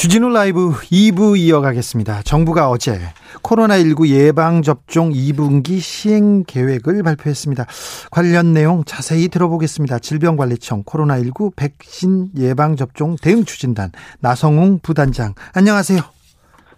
주진우 0.00 0.30
라이브 0.30 0.72
2부 0.72 1.36
이어가겠습니다. 1.36 2.22
정부가 2.22 2.70
어제 2.70 2.98
코로나19 3.42 4.08
예방접종 4.08 5.10
2분기 5.10 5.78
시행 5.80 6.42
계획을 6.44 7.02
발표했습니다. 7.02 7.66
관련 8.10 8.54
내용 8.54 8.82
자세히 8.86 9.28
들어보겠습니다. 9.28 9.98
질병관리청 9.98 10.84
코로나19 10.84 11.54
백신 11.54 12.30
예방접종 12.34 13.16
대응 13.20 13.44
추진단 13.44 13.92
나성웅 14.20 14.78
부단장 14.82 15.34
안녕하세요. 15.52 16.00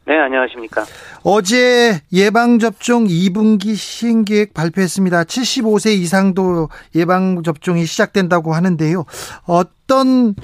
네, 0.08 0.18
안녕하십니까. 0.18 0.84
어제 1.22 2.00
예방접종 2.12 3.04
2분기 3.04 3.76
시행 3.76 4.24
계획 4.24 4.52
발표했습니다. 4.52 5.22
75세 5.22 5.92
이상도 5.92 6.70
예방접종이 6.96 7.86
시작된다고 7.86 8.52
하는데요. 8.52 9.04
어떤 9.46 10.34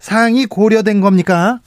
사항이 0.00 0.46
고려된 0.46 1.00
겁니까? 1.00 1.60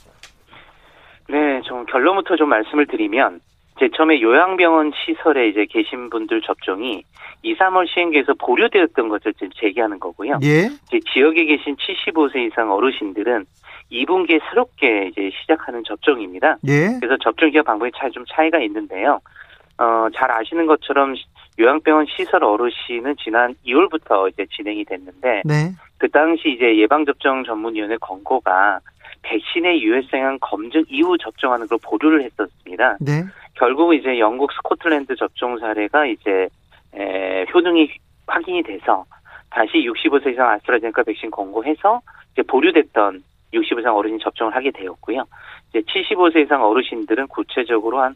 네, 1.30 1.62
좀 1.62 1.86
결론부터 1.86 2.36
좀 2.36 2.50
말씀을 2.50 2.88
드리면, 2.88 3.40
제 3.80 3.88
처음에 3.96 4.22
요양병원 4.22 4.92
시설에 4.94 5.48
이제 5.48 5.66
계신 5.70 6.10
분들 6.10 6.42
접종이 6.42 7.04
2, 7.44 7.55
3월 7.55 7.88
시행계에서 7.88 8.34
보류되었던 8.34 9.08
것을 9.08 9.34
지금 9.36 9.50
제기하는 9.55 10.00
거고요. 10.00 10.40
예. 10.44 10.66
이제 10.88 11.00
지역에 11.14 11.46
계신 11.46 11.77
75세 11.77 12.48
이상 12.48 12.71
어르신들은 12.71 13.46
2분기에 13.91 14.41
새롭게 14.49 15.08
이제 15.12 15.32
시작하는 15.40 15.82
접종입니다. 15.86 16.58
예. 16.68 16.99
그래서 16.99 17.18
접종 17.24 17.49
기간 17.49 17.64
방법이 17.64 17.91
차이 17.98 18.12
좀 18.12 18.26
차이가 18.30 18.60
있는데요. 18.60 19.20
어, 19.77 20.08
잘 20.14 20.30
아시는 20.30 20.66
것처럼 20.66 21.16
요양병원 21.58 22.05
시설 22.08 22.43
어르신은 22.43 23.16
지난 23.24 23.55
2월부터 23.66 24.30
이제 24.32 24.46
진행이 24.52 24.84
됐는데 24.84 25.43
네. 25.46 25.71
그 25.98 26.10
당시 26.10 26.49
이제 26.49 26.77
예방접종 26.77 27.46
전문위원회 27.46 27.98
권고가 28.02 28.80
백신의 29.21 29.81
유해성한 29.81 30.39
검증 30.39 30.84
이후 30.87 31.17
접종하는 31.17 31.67
걸 31.67 31.77
보류를 31.84 32.23
했었습니다. 32.23 32.98
네. 32.99 33.23
결국 33.55 33.93
이제 33.93 34.20
영국 34.20 34.51
스코틀랜드 34.53 35.15
접종 35.15 35.57
사례가 35.57 36.05
이제 36.05 36.48
에, 36.93 37.45
효능이 37.53 37.90
확인이 38.27 38.63
돼서 38.63 39.05
다시 39.49 39.73
65세 39.73 40.34
이상 40.34 40.49
아스트라제네카 40.49 41.03
백신 41.03 41.31
권고해서 41.31 42.01
이제 42.34 42.41
보류됐던 42.43 43.23
60세 43.53 43.79
이상 43.79 43.95
어르신 43.95 44.20
접종을 44.20 44.55
하게 44.55 44.71
되었고요. 44.71 45.23
이제 45.70 45.81
75세 45.81 46.45
이상 46.45 46.63
어르신들은 46.63 47.27
구체적으로 47.27 47.99
한 47.99 48.15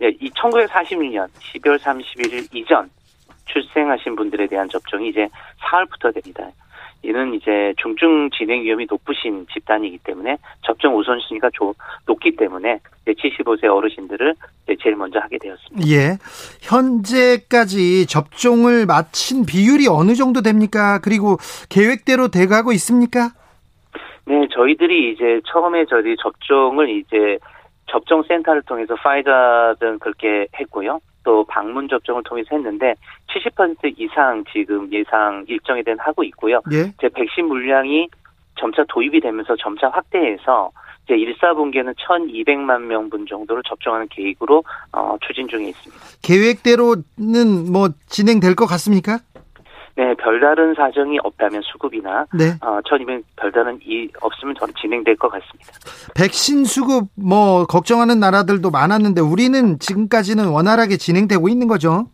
1946년 0.00 1.28
12월 1.28 1.78
31일 1.78 2.54
이전 2.54 2.90
출생하신 3.46 4.16
분들에 4.16 4.46
대한 4.46 4.68
접종이 4.68 5.08
이제 5.08 5.28
4월부터 5.60 6.14
됩니다. 6.14 6.48
이는 7.02 7.34
이제 7.34 7.72
중증 7.78 8.30
진행 8.30 8.62
위험이 8.62 8.86
높으신 8.88 9.46
집단이기 9.52 9.98
때문에 10.04 10.36
접종 10.62 10.96
우선순위가 10.98 11.50
조, 11.54 11.74
높기 12.06 12.36
때문에 12.36 12.80
75세 13.06 13.64
어르신들을 13.64 14.34
제일 14.82 14.96
먼저 14.96 15.18
하게 15.18 15.38
되었습니다. 15.38 15.88
예. 15.88 16.18
현재까지 16.60 18.06
접종을 18.06 18.86
마친 18.86 19.46
비율이 19.46 19.86
어느 19.88 20.14
정도 20.14 20.42
됩니까? 20.42 21.00
그리고 21.02 21.38
계획대로 21.70 22.28
돼가고 22.28 22.72
있습니까? 22.72 23.30
네, 24.26 24.46
저희들이 24.54 25.12
이제 25.12 25.40
처음에 25.50 25.86
저희 25.86 26.14
접종을 26.22 26.90
이제 26.90 27.38
접종 27.90 28.22
센터를 28.22 28.62
통해서 28.62 28.94
파이자든 28.94 29.98
그렇게 29.98 30.46
했고요. 30.58 31.00
또 31.22 31.44
방문 31.44 31.88
접종을 31.88 32.22
통해서 32.24 32.48
했는데 32.56 32.94
70% 33.28 33.94
이상 33.98 34.42
지금 34.52 34.90
예상 34.92 35.44
일정에 35.48 35.82
대한 35.82 35.98
하고 35.98 36.24
있고요. 36.24 36.60
예. 36.72 36.92
제 37.00 37.08
백신 37.08 37.46
물량이 37.46 38.08
점차 38.58 38.84
도입이 38.88 39.20
되면서 39.20 39.56
점차 39.56 39.88
확대해서 39.88 40.70
이제 41.04 41.14
1, 41.14 41.34
4분기에는 41.38 41.94
1,200만 41.96 42.82
명분 42.82 43.26
정도를 43.26 43.62
접종하는 43.66 44.06
계획으로 44.08 44.62
어, 44.92 45.16
추진 45.26 45.48
중에 45.48 45.68
있습니다. 45.68 46.04
계획대로는 46.22 47.72
뭐 47.72 47.88
진행될 48.06 48.54
것 48.54 48.66
같습니까? 48.66 49.18
네, 49.96 50.14
별다른 50.14 50.74
사정이 50.74 51.18
없다면 51.22 51.62
수급이나 51.62 52.26
네. 52.32 52.52
어, 52.62 52.80
1,200 52.84 53.22
별다른 53.36 53.78
이 53.84 54.08
없으면 54.20 54.54
저는 54.58 54.74
진행될 54.80 55.16
것 55.16 55.28
같습니다. 55.28 55.72
백신 56.14 56.64
수급 56.64 57.08
뭐 57.16 57.66
걱정하는 57.66 58.20
나라들도 58.20 58.70
많았는데 58.70 59.20
우리는 59.20 59.78
지금까지는 59.78 60.48
원활하게 60.48 60.96
진행되고 60.96 61.48
있는 61.48 61.66
거죠. 61.66 62.06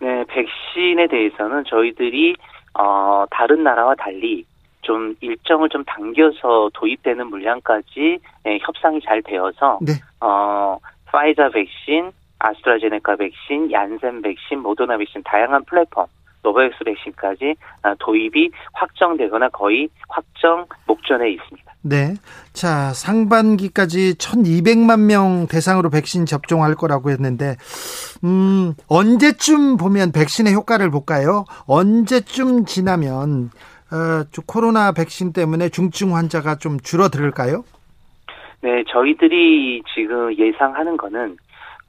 네, 0.00 0.24
백신에 0.28 1.08
대해서는 1.08 1.64
저희들이 1.64 2.36
어, 2.74 3.24
다른 3.30 3.64
나라와 3.64 3.94
달리 3.96 4.44
좀 4.82 5.14
일정을 5.20 5.68
좀 5.68 5.84
당겨서 5.84 6.70
도입되는 6.74 7.26
물량까지 7.26 8.18
예, 8.46 8.58
협상이 8.62 9.00
잘 9.04 9.22
되어서 9.22 9.78
네. 9.82 9.92
어, 10.20 10.78
화이자 11.06 11.50
백신, 11.50 12.12
아스트라제네카 12.38 13.16
백신, 13.16 13.72
얀센 13.72 14.22
백신, 14.22 14.60
모더나 14.60 14.96
백신 14.96 15.22
다양한 15.24 15.64
플랫폼 15.64 16.06
노바백스 16.48 16.84
백신까지 16.84 17.54
아, 17.82 17.94
도입이 17.98 18.50
확정되거나 18.72 19.50
거의 19.50 19.88
확정 20.08 20.66
목전에 20.86 21.30
있습니다. 21.30 21.72
네. 21.82 22.14
자, 22.52 22.92
상반기까지 22.92 24.14
1200만 24.14 25.06
명 25.06 25.46
대상으로 25.46 25.90
백신 25.90 26.26
접종할 26.26 26.74
거라고 26.74 27.10
했는데, 27.10 27.56
음, 28.24 28.74
언제쯤 28.88 29.76
보면 29.76 30.12
백신의 30.12 30.54
효과를 30.54 30.90
볼까요? 30.90 31.44
언제쯤 31.66 32.64
지나면, 32.64 33.50
어, 33.90 34.24
코로나 34.46 34.92
백신 34.92 35.32
때문에 35.32 35.68
중증 35.68 36.16
환자가 36.16 36.56
좀 36.56 36.80
줄어들을까요? 36.80 37.64
네, 38.60 38.82
저희들이 38.90 39.82
지금 39.94 40.36
예상하는 40.36 40.96
거는 40.96 41.36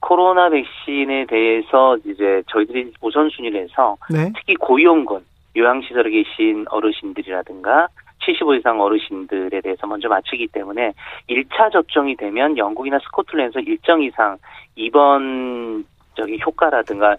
코로나 0.00 0.48
백신에 0.48 1.26
대해서 1.26 1.96
이제 2.04 2.42
저희들이 2.48 2.92
우선순위를 3.00 3.62
해서 3.62 3.96
네. 4.10 4.32
특히 4.34 4.54
고위험군 4.56 5.24
요양시설에 5.56 6.10
계신 6.10 6.64
어르신들이라든가 6.68 7.88
75 8.24 8.54
이상 8.54 8.80
어르신들에 8.80 9.60
대해서 9.60 9.86
먼저 9.86 10.08
맞추기 10.08 10.48
때문에 10.48 10.92
1차 11.28 11.72
접종이 11.72 12.16
되면 12.16 12.56
영국이나 12.56 12.98
스코틀랜드에서 12.98 13.60
일정 13.60 14.02
이상 14.02 14.36
입원 14.76 15.84
저기 16.14 16.38
효과라든가 16.40 17.16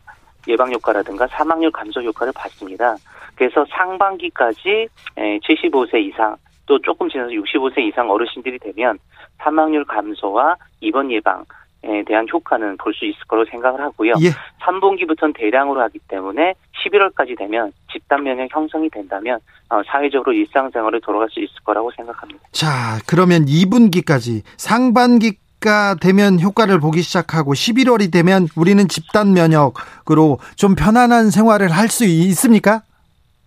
예방 0.48 0.72
효과라든가 0.72 1.28
사망률 1.28 1.72
감소 1.72 2.02
효과를 2.02 2.34
봤습니다. 2.36 2.96
그래서 3.36 3.66
상반기까지 3.70 4.88
75세 5.16 6.02
이상 6.06 6.36
또 6.66 6.80
조금 6.80 7.10
지나서 7.10 7.30
65세 7.30 7.80
이상 7.80 8.10
어르신들이 8.10 8.60
되면 8.60 8.98
사망률 9.38 9.86
감소와 9.86 10.56
입원 10.80 11.12
예방 11.12 11.42
에 11.42 11.61
대한 12.08 12.28
효과는 12.32 12.78
볼 12.78 12.94
수 12.94 13.06
있을 13.06 13.20
거로 13.28 13.46
생각을 13.46 13.82
하고요. 13.82 14.14
예. 14.22 14.30
3분기부터는 14.64 15.34
대량으로 15.36 15.82
하기 15.82 16.00
때문에 16.08 16.54
11월까지 16.86 17.38
되면 17.38 17.72
집단 17.92 18.24
면역 18.24 18.48
형성이 18.54 18.90
된다면 18.90 19.40
어, 19.70 19.82
사회적으로 19.88 20.34
일상생활을 20.34 21.02
돌아갈 21.02 21.30
수 21.30 21.40
있을 21.40 21.54
거라고 21.64 21.92
생각합니다. 21.96 22.42
자, 22.52 23.00
그러면 23.08 23.46
2분기까지 23.46 24.44
상반기 24.58 25.38
가 25.62 25.94
되면 25.94 26.40
효과를 26.40 26.80
보기 26.80 27.04
시작하고 27.04 27.54
11월이 27.54 28.12
되면 28.12 28.48
우리는 28.58 28.88
집단 28.88 29.34
면역으로 29.34 30.40
좀 30.56 30.74
편안한 30.74 31.30
생활을 31.30 31.70
할 31.70 31.88
수 31.88 32.04
있습니까? 32.06 32.82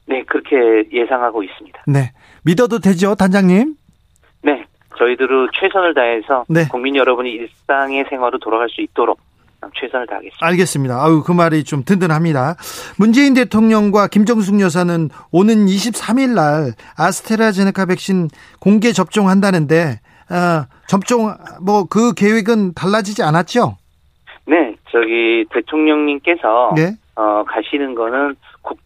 네, 0.06 0.22
그렇게 0.24 0.88
예상하고 0.92 1.42
있습니다. 1.42 1.82
네. 1.88 2.12
믿어도 2.44 2.78
되죠, 2.78 3.16
단장님? 3.16 3.74
네, 4.94 4.98
저희들은 4.98 5.48
최선을 5.58 5.94
다해서 5.94 6.44
네. 6.48 6.66
국민 6.70 6.96
여러분이 6.96 7.30
일상의 7.30 8.04
생활로 8.08 8.38
돌아갈 8.38 8.68
수 8.68 8.80
있도록 8.80 9.18
최선을 9.80 10.06
다하겠습니다. 10.06 10.46
알겠습니다. 10.46 11.04
아유, 11.04 11.22
그 11.24 11.32
말이 11.32 11.64
좀 11.64 11.84
든든합니다. 11.84 12.56
문재인 12.98 13.34
대통령과 13.34 14.08
김정숙 14.08 14.60
여사는 14.60 15.08
오는 15.32 15.66
23일 15.66 16.34
날 16.34 16.72
아스테라제네카 16.98 17.86
백신 17.86 18.28
공개 18.60 18.92
접종한다는데, 18.92 20.00
어, 20.30 20.66
접종, 20.86 21.34
뭐, 21.62 21.84
그 21.88 22.12
계획은 22.14 22.74
달라지지 22.74 23.22
않았죠? 23.22 23.76
네, 24.46 24.76
저기 24.90 25.46
대통령님께서 25.50 26.74
네. 26.76 26.92
어, 27.16 27.44
가시는 27.46 27.94
거는 27.94 28.36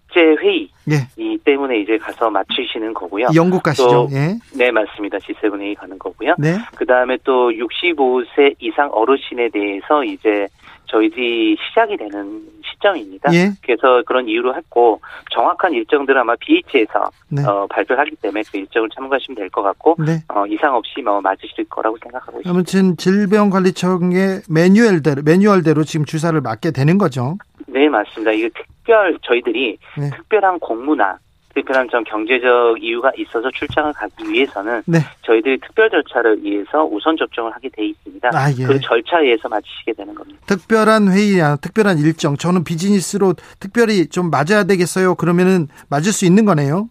국제 0.08 0.20
회의 0.42 0.68
예. 0.90 1.06
이 1.16 1.38
때문에 1.44 1.80
이제 1.80 1.98
가서 1.98 2.30
맞추시는 2.30 2.94
거고요. 2.94 3.26
영국 3.34 3.62
가시죠? 3.62 3.88
또 3.90 4.08
예. 4.12 4.36
네, 4.56 4.70
맞습니다. 4.70 5.18
G7 5.18 5.60
회의 5.60 5.74
가는 5.74 5.98
거고요. 5.98 6.34
네. 6.38 6.56
그 6.76 6.86
다음에 6.86 7.18
또 7.24 7.50
65세 7.50 8.54
이상 8.60 8.88
어르신에 8.92 9.50
대해서 9.50 10.02
이제 10.04 10.46
저희들이 10.86 11.56
시작이 11.68 11.96
되는 11.98 12.40
시점입니다. 12.64 13.32
예. 13.34 13.50
그래서 13.62 14.02
그런 14.06 14.26
이유로 14.26 14.54
했고 14.56 15.00
정확한 15.34 15.74
일정들은 15.74 16.18
아마 16.22 16.34
BH에서 16.40 17.10
네. 17.28 17.44
어, 17.44 17.66
발표하기 17.68 18.16
때문에 18.22 18.42
그 18.50 18.56
일정을 18.58 18.88
참고하시면 18.94 19.36
될 19.36 19.50
것 19.50 19.62
같고 19.62 19.96
네. 19.98 20.22
어, 20.28 20.46
이상 20.46 20.74
없이 20.74 21.02
뭐 21.02 21.20
맞으실 21.20 21.66
거라고 21.68 21.98
생각하고 22.02 22.38
있습니다. 22.40 22.50
아무튼 22.50 22.96
질병관리청의 22.96 24.42
매뉴얼대로 24.48 25.22
매뉴얼대로 25.22 25.84
지금 25.84 26.06
주사를 26.06 26.38
맞게 26.40 26.70
되는 26.70 26.96
거죠. 26.96 27.36
네 27.66 27.88
맞습니다. 27.90 28.32
이게 28.32 28.48
특별 28.88 29.18
저희들이 29.22 29.76
네. 29.98 30.10
특별한 30.16 30.58
공무나 30.60 31.18
특별한 31.54 31.88
좀 31.90 32.02
경제적 32.04 32.82
이유가 32.82 33.12
있어서 33.18 33.50
출장을 33.50 33.92
가기 33.92 34.30
위해서는 34.30 34.82
네. 34.86 34.98
저희들이 35.22 35.58
특별 35.60 35.90
절차를 35.90 36.42
위해서 36.42 36.84
우선 36.84 37.16
접종을 37.16 37.52
하게 37.52 37.68
돼 37.68 37.84
있습니다. 37.84 38.30
아, 38.32 38.50
예. 38.50 38.64
그 38.64 38.80
절차에 38.80 39.24
의해서 39.24 39.48
맞으시게 39.48 39.92
되는 39.92 40.14
겁니다. 40.14 40.40
특별한 40.46 41.12
회의야, 41.12 41.56
특별한 41.56 41.98
일정. 41.98 42.36
저는 42.36 42.64
비즈니스로 42.64 43.34
특별히 43.60 44.08
좀 44.08 44.30
맞아야 44.30 44.64
되겠어요. 44.64 45.16
그러면은 45.16 45.68
맞을 45.90 46.12
수 46.12 46.24
있는 46.24 46.44
거네요. 46.46 46.88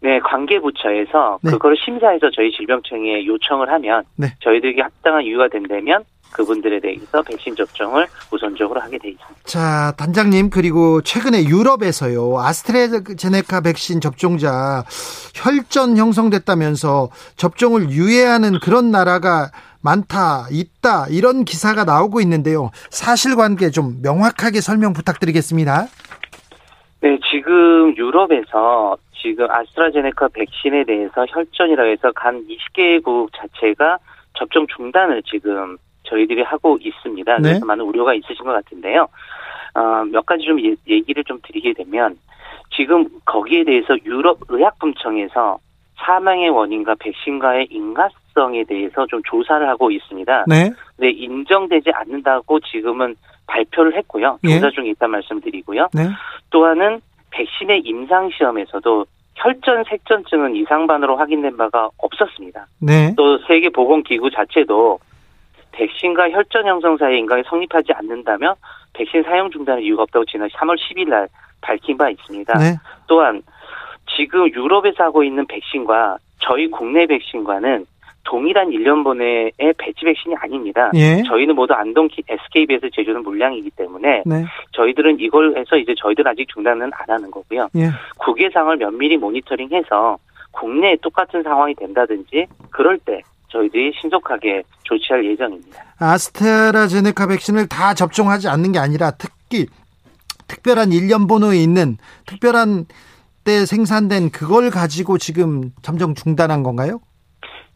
네, 0.00 0.20
관계부처에서 0.20 1.38
네. 1.42 1.50
그거를 1.50 1.76
심사해서 1.84 2.30
저희 2.30 2.52
질병청에 2.52 3.24
요청을 3.26 3.68
하면 3.72 4.04
네. 4.16 4.28
저희들에게 4.40 4.82
합당한 4.82 5.22
이유가 5.24 5.48
된다면 5.48 6.04
그분들에 6.32 6.80
대해서 6.80 7.22
백신 7.22 7.54
접종을 7.56 8.06
우선적으로 8.30 8.80
하게 8.80 8.98
돼 8.98 9.10
있습니다. 9.10 9.40
자, 9.44 9.92
단장님, 9.96 10.50
그리고 10.50 11.02
최근에 11.02 11.44
유럽에서요, 11.44 12.38
아스트라제네카 12.38 13.60
백신 13.60 14.00
접종자 14.00 14.84
혈전 15.34 15.96
형성됐다면서 15.96 17.10
접종을 17.36 17.90
유예하는 17.90 18.58
그런 18.60 18.90
나라가 18.90 19.50
많다, 19.82 20.46
있다, 20.50 21.06
이런 21.10 21.44
기사가 21.44 21.84
나오고 21.84 22.20
있는데요. 22.20 22.70
사실관계 22.90 23.70
좀 23.70 24.00
명확하게 24.02 24.60
설명 24.60 24.92
부탁드리겠습니다. 24.92 25.86
네, 27.00 27.18
지금 27.30 27.96
유럽에서 27.96 28.96
지금 29.20 29.50
아스트라제네카 29.50 30.28
백신에 30.28 30.84
대해서 30.84 31.26
혈전이라 31.28 31.84
해서 31.84 32.12
간 32.14 32.44
20개국 32.46 33.30
자체가 33.36 33.98
접종 34.34 34.66
중단을 34.68 35.22
지금 35.24 35.76
저희들이 36.04 36.42
하고 36.42 36.78
있습니다. 36.80 37.36
네. 37.36 37.42
그래서 37.42 37.66
많은 37.66 37.84
우려가 37.84 38.14
있으신 38.14 38.44
것 38.44 38.52
같은데요. 38.52 39.08
어, 39.74 40.04
몇 40.10 40.26
가지 40.26 40.44
좀 40.44 40.60
예- 40.64 40.76
얘기를 40.88 41.24
좀 41.24 41.38
드리게 41.42 41.72
되면 41.74 42.18
지금 42.74 43.06
거기에 43.24 43.64
대해서 43.64 43.96
유럽 44.04 44.38
의약품청에서 44.48 45.58
사망의 45.96 46.50
원인과 46.50 46.96
백신과의 46.98 47.68
인과성에 47.70 48.64
대해서 48.64 49.06
좀 49.06 49.22
조사를 49.24 49.66
하고 49.68 49.90
있습니다. 49.90 50.44
네. 50.48 50.70
네, 50.96 51.10
인정되지 51.10 51.90
않는다고 51.94 52.58
지금은 52.60 53.14
발표를 53.46 53.96
했고요. 53.96 54.38
예. 54.44 54.54
조사 54.54 54.70
중에 54.70 54.90
있다는 54.90 55.12
말씀드리고요. 55.12 55.88
네. 55.94 56.08
또한은 56.50 57.00
백신의 57.30 57.82
임상 57.84 58.30
시험에서도 58.30 59.06
혈전 59.36 59.84
색전증은 59.88 60.56
이상반으로 60.56 61.16
확인된 61.16 61.56
바가 61.56 61.88
없었습니다. 61.98 62.66
네. 62.80 63.14
또 63.16 63.38
세계 63.46 63.68
보건기구 63.70 64.30
자체도 64.30 64.98
백신과 65.72 66.30
혈전 66.30 66.66
형성 66.66 66.96
사이의 66.96 67.20
인과가 67.20 67.42
성립하지 67.46 67.92
않는다면 67.92 68.54
백신 68.92 69.22
사용 69.22 69.50
중단의 69.50 69.84
이유가 69.84 70.02
없다고 70.02 70.24
지난 70.26 70.48
3월 70.48 70.76
10일 70.76 71.08
날 71.08 71.28
밝힌 71.60 71.96
바 71.96 72.10
있습니다. 72.10 72.58
네. 72.58 72.76
또한 73.06 73.42
지금 74.16 74.48
유럽에서 74.50 75.04
하고 75.04 75.24
있는 75.24 75.46
백신과 75.46 76.18
저희 76.40 76.68
국내 76.68 77.06
백신과는 77.06 77.86
동일한 78.24 78.70
1년분의 78.70 79.52
배치 79.78 80.04
백신이 80.04 80.34
아닙니다. 80.36 80.90
예. 80.94 81.22
저희는 81.26 81.54
모두 81.54 81.74
안동 81.74 82.08
SKB에서 82.28 82.88
제조는 82.92 83.22
물량이기 83.22 83.70
때문에 83.70 84.22
네. 84.24 84.44
저희들은 84.72 85.18
이걸 85.18 85.56
해서 85.56 85.76
이제 85.76 85.94
저희들 85.96 86.26
아직 86.28 86.46
중단은 86.48 86.90
안 86.94 87.14
하는 87.14 87.30
거고요. 87.30 87.68
예. 87.76 87.88
국외상을 88.18 88.76
면밀히 88.76 89.16
모니터링해서 89.16 90.18
국내에 90.52 90.96
똑같은 91.02 91.42
상황이 91.42 91.74
된다든지 91.74 92.46
그럴 92.70 92.98
때 92.98 93.22
저희들이 93.52 93.92
신속하게 94.00 94.62
조치할 94.84 95.24
예정입니다. 95.24 95.84
아스트라제네카 95.98 97.26
백신을 97.28 97.68
다 97.68 97.94
접종하지 97.94 98.48
않는 98.48 98.72
게 98.72 98.78
아니라 98.78 99.12
특히 99.12 99.66
특별한 100.48 100.92
일년 100.92 101.26
번호에 101.26 101.58
있는 101.58 101.96
특별한 102.26 102.86
때 103.44 103.66
생산된 103.66 104.30
그걸 104.30 104.70
가지고 104.70 105.18
지금 105.18 105.70
잠정 105.82 106.14
중단한 106.14 106.62
건가요? 106.62 107.00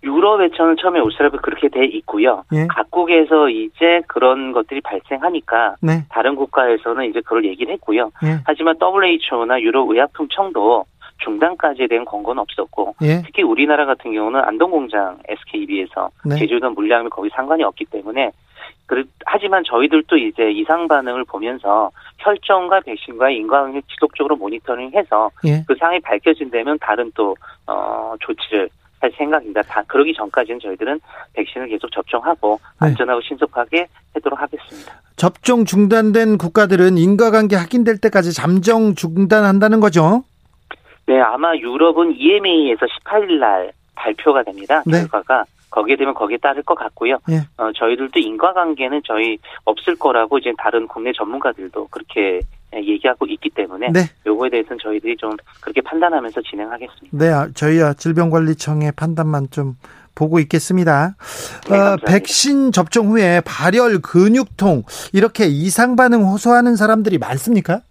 유럽에서는 0.02 0.76
처음에 0.80 1.00
오스트라리아 1.00 1.40
그렇게 1.40 1.68
돼 1.68 1.84
있고요. 1.86 2.44
예. 2.52 2.66
각국에서 2.68 3.48
이제 3.48 4.02
그런 4.06 4.52
것들이 4.52 4.80
발생하니까 4.82 5.76
네. 5.82 6.04
다른 6.10 6.36
국가에서는 6.36 7.10
이제 7.10 7.20
그걸 7.20 7.44
얘기를 7.44 7.72
했고요. 7.74 8.12
예. 8.24 8.38
하지만 8.44 8.76
WHO나 8.80 9.60
유럽 9.60 9.90
의약품청도 9.90 10.84
중단까지에 11.18 11.86
대한 11.88 12.04
권고는 12.04 12.40
없었고 12.42 12.94
예. 13.02 13.22
특히 13.24 13.42
우리나라 13.42 13.86
같은 13.86 14.12
경우는 14.12 14.40
안동공장 14.44 15.18
SKB에서 15.28 16.10
네. 16.24 16.36
제조된 16.36 16.72
물량이 16.72 17.08
거기 17.10 17.28
상관이 17.34 17.62
없기 17.64 17.86
때문에 17.86 18.30
그렇- 18.86 19.04
하지만 19.24 19.64
저희들도 19.64 20.16
이제 20.16 20.50
이상 20.52 20.86
반응을 20.88 21.24
보면서 21.24 21.90
혈전과 22.18 22.80
백신과의 22.80 23.36
인과관계 23.38 23.82
지속적으로 23.88 24.36
모니터링해서 24.36 25.30
예. 25.46 25.64
그 25.66 25.74
상황이 25.76 25.98
밝혀진다면 26.00 26.78
다른 26.80 27.10
또 27.14 27.34
어, 27.66 28.14
조치를 28.20 28.68
할 29.00 29.12
생각입니다. 29.16 29.60
다 29.62 29.82
그러기 29.86 30.14
전까지는 30.14 30.58
저희들은 30.60 31.00
백신을 31.34 31.68
계속 31.68 31.90
접종하고 31.92 32.58
네. 32.80 32.86
안전하고 32.88 33.20
신속하게 33.22 33.86
하도록 34.14 34.40
하겠습니다. 34.40 34.92
접종 35.16 35.64
중단된 35.64 36.38
국가들은 36.38 36.96
인과관계 36.96 37.56
확인될 37.56 37.98
때까지 37.98 38.32
잠정 38.32 38.94
중단한다는 38.94 39.80
거죠. 39.80 40.22
네, 41.06 41.20
아마 41.20 41.56
유럽은 41.56 42.14
EMA에서 42.16 42.86
18일 42.86 43.38
날 43.38 43.72
발표가 43.94 44.42
됩니다. 44.42 44.82
네. 44.86 44.98
결과가 44.98 45.44
거기에 45.70 45.96
되면 45.96 46.14
거기에 46.14 46.38
따를 46.38 46.62
것 46.62 46.74
같고요. 46.74 47.18
예. 47.28 47.42
어, 47.56 47.70
저희들도 47.72 48.18
인과관계는 48.18 49.02
저희 49.04 49.38
없을 49.64 49.96
거라고 49.96 50.38
이제 50.38 50.52
다른 50.58 50.86
국내 50.86 51.12
전문가들도 51.12 51.88
그렇게 51.88 52.40
예, 52.74 52.78
얘기하고 52.78 53.26
있기 53.26 53.50
때문에 53.50 53.88
네. 53.92 54.00
요거에 54.26 54.50
대해서는 54.50 54.78
저희들이 54.82 55.16
좀 55.16 55.36
그렇게 55.60 55.80
판단하면서 55.80 56.40
진행하겠습니다. 56.42 57.16
네, 57.16 57.28
아, 57.30 57.48
저희야 57.54 57.94
질병관리청의 57.94 58.92
판단만 58.96 59.48
좀 59.50 59.76
보고 60.14 60.40
있겠습니다. 60.40 61.14
네, 61.68 61.78
어. 61.78 61.96
백신 62.04 62.72
접종 62.72 63.08
후에 63.08 63.40
발열, 63.44 64.00
근육통 64.00 64.82
이렇게 65.12 65.46
이상 65.46 65.94
반응 65.94 66.24
호소하는 66.24 66.74
사람들이 66.74 67.18
많습니까? 67.18 67.82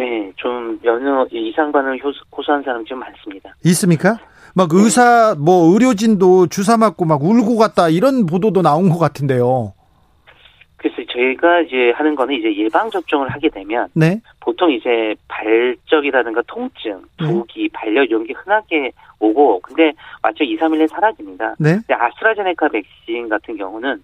네, 0.00 0.32
좀 0.36 0.78
면역 0.82 1.28
이상 1.30 1.70
호소- 1.70 2.24
호소한 2.34 2.62
사람 2.62 2.82
좀 2.86 2.98
많습니다. 3.00 3.54
있습니까? 3.66 4.16
막 4.54 4.70
의사 4.72 5.34
뭐 5.38 5.72
의료진도 5.74 6.46
주사 6.46 6.78
맞고 6.78 7.04
막 7.04 7.22
울고 7.22 7.58
갔다 7.58 7.90
이런 7.90 8.24
보도도 8.24 8.62
나온 8.62 8.88
것 8.88 8.98
같은데요. 8.98 9.74
그래서 10.78 10.96
저희가 11.12 11.60
이제 11.60 11.92
하는 11.94 12.14
거는 12.14 12.34
이제 12.34 12.56
예방 12.56 12.90
접종을 12.90 13.28
하게 13.28 13.50
되면 13.50 13.88
네, 13.94 14.22
보통 14.40 14.70
이제 14.72 15.14
발적이라든가 15.28 16.40
통증, 16.46 17.02
네. 17.20 17.26
부기, 17.26 17.68
발열 17.68 18.06
이런 18.06 18.24
게 18.24 18.32
흔하게 18.32 18.90
오고 19.18 19.60
근데 19.60 19.92
마치 20.22 20.44
2, 20.44 20.56
3일 20.56 20.78
내에 20.78 20.86
사라집니다. 20.86 21.56
네, 21.58 21.72
근데 21.86 21.92
아스트라제네카 21.94 22.68
백신 22.68 23.28
같은 23.28 23.58
경우는 23.58 24.02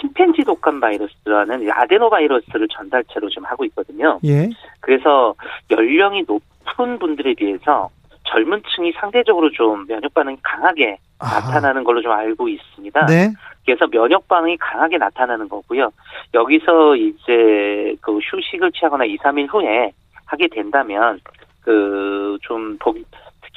침팬지 0.00 0.44
독감 0.44 0.80
바이러스라는 0.80 1.62
이 1.62 1.70
아데노 1.70 2.10
바이러스를 2.10 2.68
전달체로 2.68 3.28
좀 3.30 3.44
하고 3.44 3.64
있거든요. 3.66 4.18
예, 4.24 4.48
그래서 4.80 5.34
연령이 5.70 6.24
높은 6.26 6.98
분들에 6.98 7.34
비해서 7.34 7.90
젊은 8.24 8.62
층이 8.74 8.92
상대적으로 8.92 9.50
좀 9.50 9.86
면역 9.86 10.12
반응이 10.14 10.38
강하게 10.42 10.98
아. 11.18 11.40
나타나는 11.40 11.84
걸로 11.84 12.02
좀 12.02 12.12
알고 12.12 12.48
있습니다. 12.48 13.06
네, 13.06 13.30
그래서 13.64 13.86
면역 13.86 14.28
반응이 14.28 14.56
강하게 14.58 14.98
나타나는 14.98 15.48
거고요. 15.48 15.90
여기서 16.34 16.96
이제 16.96 17.96
그 18.00 18.18
휴식을 18.18 18.72
취하거나 18.72 19.04
2, 19.04 19.16
3일 19.18 19.52
후에 19.52 19.92
하게 20.26 20.48
된다면 20.48 21.20
그좀 21.62 22.78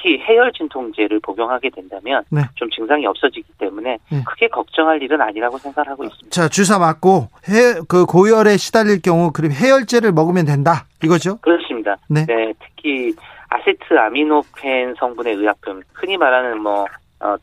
특히 0.02 0.18
해열 0.18 0.52
진통제를 0.52 1.20
복용하게 1.20 1.70
된다면 1.70 2.24
네. 2.30 2.42
좀 2.56 2.68
증상이 2.70 3.06
없어지기 3.06 3.52
때문에 3.58 3.98
네. 4.10 4.22
크게 4.26 4.48
걱정할 4.48 5.00
일은 5.02 5.20
아니라고 5.20 5.58
생각하고 5.58 6.04
있습니다. 6.04 6.30
자 6.30 6.48
주사 6.48 6.78
맞고 6.78 7.28
해 7.48 7.80
그 7.88 8.04
고열에 8.04 8.56
시달릴 8.56 9.00
경우 9.00 9.32
그럼 9.32 9.52
해열제를 9.52 10.12
먹으면 10.12 10.44
된다 10.46 10.86
이거죠? 11.02 11.38
그렇습니다. 11.38 11.96
네. 12.08 12.26
네, 12.26 12.52
특히 12.58 13.14
아세트 13.48 13.94
아미노펜 13.98 14.94
성분의 14.98 15.34
의약품, 15.34 15.82
흔히 15.92 16.16
말하는 16.16 16.60
뭐 16.60 16.86
어, 17.20 17.36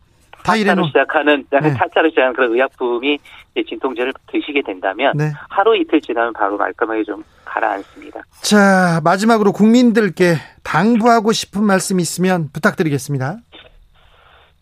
타짜로 0.58 0.88
시작하는 0.88 1.46
네. 1.50 1.74
타짜로 1.74 2.10
시작하는 2.10 2.34
그런 2.34 2.54
의약품이 2.54 3.20
진통제를 3.68 4.14
드시게 4.32 4.62
된다면 4.62 5.14
네. 5.16 5.32
하루 5.50 5.76
이틀 5.76 6.02
지나면 6.02 6.34
바로 6.34 6.58
말끔하게 6.58 7.04
좀 7.04 7.24
가라앉습니다. 7.46 8.22
자 8.42 9.02
마지막으로 9.04 9.52
국민들께 9.52 10.36
당부하고 10.64 11.32
싶은 11.32 11.64
말씀 11.64 12.00
있으면 12.00 12.50
부탁드리겠습니다. 12.54 13.38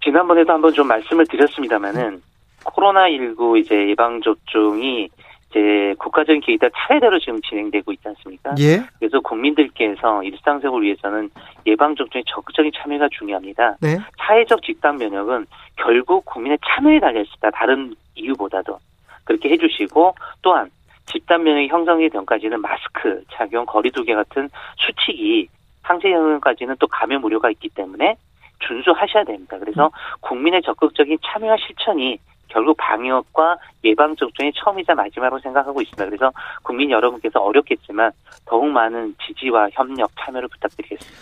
지난번에도 0.03 0.53
한번 0.53 0.73
좀 0.73 0.87
말씀을 0.87 1.25
드렸습니다만은 1.27 2.21
코로나 2.63 3.09
19 3.09 3.59
이제 3.59 3.89
예방 3.89 4.21
접종이 4.21 5.09
이제 5.49 5.95
국가적인 5.97 6.41
계획이 6.41 6.59
차례대로 6.75 7.19
지금 7.19 7.41
진행되고 7.41 7.91
있지 7.93 8.07
않습니까? 8.07 8.55
예. 8.59 8.83
그래서 8.99 9.19
국민들께서 9.21 10.23
일상생활을 10.23 10.83
위해서는 10.83 11.29
예방접종에 11.65 12.23
적극적인 12.27 12.71
참여가 12.75 13.07
중요합니다. 13.09 13.77
네. 13.81 13.97
사회적 14.17 14.61
집단 14.63 14.97
면역은 14.97 15.45
결국 15.77 16.25
국민의 16.25 16.57
참여에 16.65 16.99
달려 16.99 17.21
있습니다. 17.21 17.49
다른 17.51 17.95
이유보다도 18.15 18.77
그렇게 19.23 19.49
해주시고 19.49 20.15
또한 20.41 20.69
집단 21.05 21.43
면역이 21.43 21.67
형성이 21.69 22.09
전까지는 22.09 22.61
마스크 22.61 23.23
착용, 23.31 23.65
거리두기 23.65 24.13
같은 24.13 24.49
수칙이 24.77 25.47
항체 25.81 26.11
영역까지는 26.11 26.75
또 26.79 26.87
감염 26.87 27.23
우려가 27.23 27.49
있기 27.49 27.69
때문에 27.69 28.17
준수하셔야 28.59 29.23
됩니다. 29.23 29.57
그래서 29.59 29.91
국민의 30.19 30.61
적극적인 30.63 31.17
참여와 31.23 31.55
실천이 31.65 32.19
결국 32.47 32.77
방역과 32.77 33.57
예방 33.83 34.15
접종의 34.15 34.53
처음이자 34.55 34.95
마지막으로 34.95 35.39
생각하고 35.41 35.81
있습니다. 35.81 36.05
그래서 36.05 36.31
국민 36.63 36.91
여러분께서 36.91 37.39
어렵겠지만 37.39 38.11
더욱 38.45 38.67
많은 38.67 39.15
지지와 39.25 39.69
협력, 39.73 40.09
참여를 40.19 40.47
부탁드리겠습니다. 40.49 41.17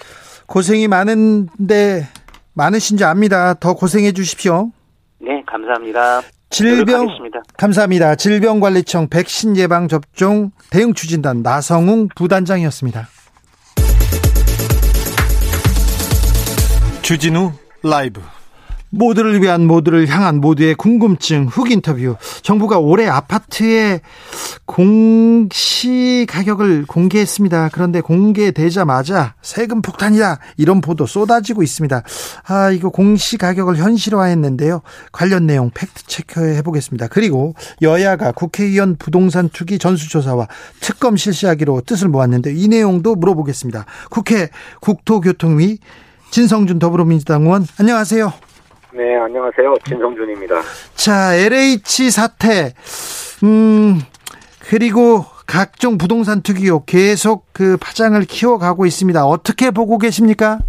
고생이 0.48 0.88
많은데 0.88 2.04
많으신 2.54 2.98
줄 2.98 3.08
압니다. 3.08 3.54
더 3.56 3.74
고생해 3.74 4.12
주십시오. 4.12 4.72
네, 5.20 5.44
감사합니다. 5.46 6.22
질병. 6.50 7.08
감사합니다. 7.58 8.16
질병관리청 8.16 9.10
백신 9.10 9.58
예방 9.58 9.88
접종 9.88 10.52
대응 10.72 10.94
추진단 10.94 11.42
나성웅 11.42 12.10
부단장이었습니다. 12.16 13.08
주진우 17.02 17.52
라이브 17.84 18.22
모두를 18.96 19.42
위한 19.42 19.68
모두를 19.68 20.08
향한 20.08 20.40
모두의 20.40 20.76
궁금증 20.76 21.48
훅 21.48 21.72
인터뷰. 21.72 22.16
정부가 22.42 22.80
올해 22.80 23.08
아파트의 23.08 24.02
공시 24.66 26.26
가격을 26.30 26.86
공개했습니다. 26.88 27.70
그런데 27.74 28.02
공개되자마자 28.02 29.36
세금 29.42 29.82
폭탄이다. 29.82 30.40
이런 30.58 30.82
보도 30.82 31.06
쏟아지고 31.06 31.62
있습니다. 31.62 32.04
아, 32.48 32.72
이거 32.72 32.90
공시 32.90 33.38
가격을 33.38 33.78
현실화했는데요. 33.78 34.82
관련 35.12 35.46
내용 35.46 35.72
팩트 35.74 36.04
체크해 36.08 36.62
보겠습니다. 36.62 37.08
그리고 37.08 37.54
여야가 37.82 38.32
국회의원 38.32 38.96
부동산 38.96 39.50
투기 39.50 39.78
전수조사와 39.78 40.48
특검 40.80 41.18
실시하기로 41.18 41.82
뜻을 41.86 42.08
모았는데 42.08 42.54
이 42.56 42.68
내용도 42.68 43.16
물어보겠습니다. 43.16 43.86
국회 44.10 44.50
국토교통위 44.80 45.80
진성준 46.32 46.80
더불어민주당 46.80 47.44
의원 47.44 47.68
안녕하세요. 47.78 48.55
네, 48.96 49.18
안녕하세요. 49.18 49.76
진성준입니다. 49.86 50.56
자, 50.96 51.36
LH 51.36 52.12
사태, 52.12 52.74
음, 53.44 54.00
그리고 54.70 55.26
각종 55.46 55.98
부동산 55.98 56.42
투기요 56.42 56.86
계속 56.86 57.46
그 57.52 57.76
파장을 57.76 58.20
키워가고 58.22 58.86
있습니다. 58.86 59.26
어떻게 59.26 59.72
보고 59.72 59.98
계십니까? 59.98 60.60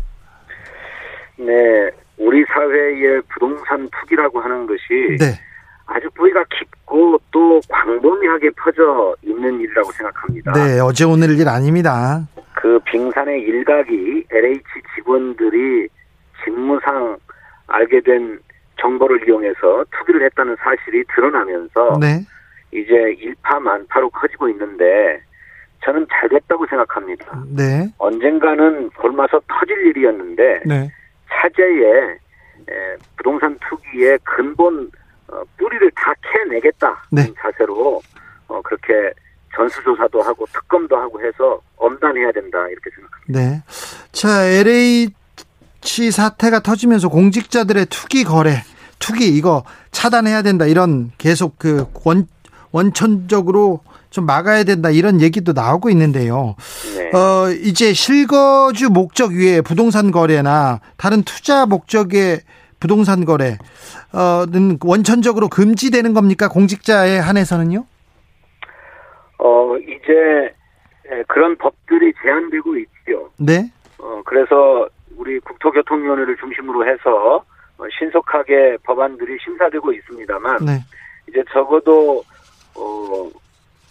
네, 1.38 1.88
우리 2.18 2.45
사회의 2.49 3.23
부동산 3.33 3.88
투기라고 4.00 4.40
하는 4.40 4.66
것이 4.66 5.16
네, 5.21 5.38
아주 5.87 6.11
뿌리가 6.16 6.42
깊고 6.59 7.21
또 7.30 7.61
광범위하게 7.68 8.50
퍼져 8.59 9.14
있는 9.23 9.61
일이라고 9.61 9.92
생각합니다. 9.92 10.52
네, 10.52 10.80
어제 10.80 11.04
오늘 11.04 11.38
일 11.38 11.49
아닙니다. 11.49 12.26
그 12.54 12.80
빙산의 12.87 13.40
일각이 13.42 14.25
LH 14.33 14.62
직원들이 14.97 15.88
직무상 16.45 17.16
알게 17.66 18.00
된 18.00 18.38
정보를 18.80 19.26
이용해서 19.26 19.85
투기를 19.90 20.25
했다는 20.26 20.56
사실이 20.56 21.04
드러나면서 21.14 21.99
네, 22.00 22.20
이제 22.73 22.94
일파만파로 23.18 24.11
커지고 24.11 24.49
있는데 24.50 25.20
저는 25.85 26.06
잘 26.11 26.28
됐다고 26.28 26.66
생각합니다. 26.66 27.42
네, 27.49 27.88
언젠가는 27.99 28.90
골마서 28.90 29.40
터질 29.49 29.76
일이었는데 29.87 30.62
네, 30.66 30.92
차제에 31.30 32.18
에, 32.68 32.96
부동산 33.16 33.56
투기의 33.68 34.18
근본 34.25 34.90
어, 35.28 35.42
뿌리를 35.56 35.90
다 35.94 36.12
캐내겠다는 36.23 36.96
네. 37.12 37.32
자세로 37.38 38.00
어, 38.49 38.62
그렇게 38.62 39.12
전수조사도 39.54 40.23
하고 40.23 40.46
특검도 40.52 40.96
하고 40.96 41.20
해서 41.20 41.61
엄단해야 41.76 42.30
된다 42.32 42.68
이렇게 42.68 42.90
생각합니다. 42.90 43.40
네. 43.40 43.62
자, 44.12 44.44
LH 45.87 46.11
사태가 46.11 46.61
터지면서 46.61 47.09
공직자들의 47.09 47.87
투기 47.87 48.25
거래, 48.25 48.62
투기 48.99 49.28
이거 49.28 49.62
차단해야 49.93 50.43
된다 50.43 50.66
이런 50.66 51.12
계속 51.16 51.59
그 51.59 51.87
원, 52.05 52.26
원천적으로 52.73 53.81
좀 54.11 54.26
막아야 54.26 54.64
된다 54.64 54.90
이런 54.90 55.21
얘기도 55.21 55.52
나오고 55.52 55.88
있는데요. 55.90 56.57
네. 56.97 57.16
어, 57.16 57.50
이제 57.50 57.93
실거주 57.93 58.90
목적 58.90 59.31
위에 59.31 59.61
부동산 59.61 60.11
거래나 60.11 60.81
다른 60.97 61.23
투자 61.23 61.66
목적의 61.66 62.40
부동산 62.81 63.25
거래, 63.25 63.57
어,는 64.12 64.78
원천적으로 64.85 65.49
금지되는 65.49 66.12
겁니까? 66.12 66.49
공직자에 66.49 67.19
한해서는요? 67.19 67.87
어, 69.38 69.76
이제 69.78 70.12
에, 71.09 71.23
그런 71.28 71.57
법들이 71.57 72.12
제한되고 72.23 72.76
있죠. 72.76 73.31
네. 73.38 73.71
어, 73.99 74.23
그래서 74.26 74.88
우리 75.16 75.38
국토교통위원회를 75.40 76.37
중심으로 76.37 76.87
해서 76.87 77.44
어, 77.78 77.85
신속하게 77.99 78.78
법안들이 78.85 79.38
심사되고 79.42 79.92
있습니다만 79.92 80.64
네. 80.64 80.80
이제 81.28 81.42
적어도 81.52 82.23
어, 82.75 83.30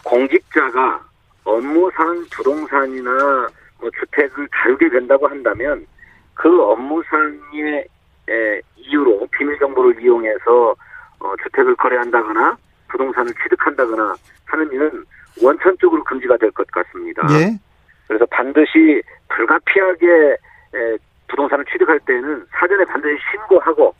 공직자가 0.03 1.01
업무상 1.43 2.25
부동산이나 2.31 3.47
뭐 3.79 3.89
주택을 3.99 4.47
다루게 4.51 4.89
된다고 4.89 5.27
한다면 5.27 5.85
그 6.33 6.63
업무상의 6.63 7.87
에, 8.27 8.61
이유로 8.77 9.27
비밀 9.31 9.57
정보를 9.59 10.01
이용해서 10.01 10.75
어, 11.19 11.33
주택을 11.43 11.75
거래한다거나 11.75 12.57
부동산을 12.87 13.31
취득한다거나 13.43 14.15
하는 14.45 14.71
일은 14.71 15.03
원천적으로 15.41 16.03
금지가 16.03 16.37
될 16.37 16.51
것 16.51 16.65
같습니다. 16.71 17.21
예. 17.31 17.59
그래서 18.07 18.25
반드시 18.27 19.01
불가피하게 19.29 20.07
에, 20.73 20.97
부동산을 21.27 21.65
취득할 21.71 21.99
때는 22.01 22.45
사전에 22.59 22.85
반드시 22.85 23.15
신고하고 23.31 23.93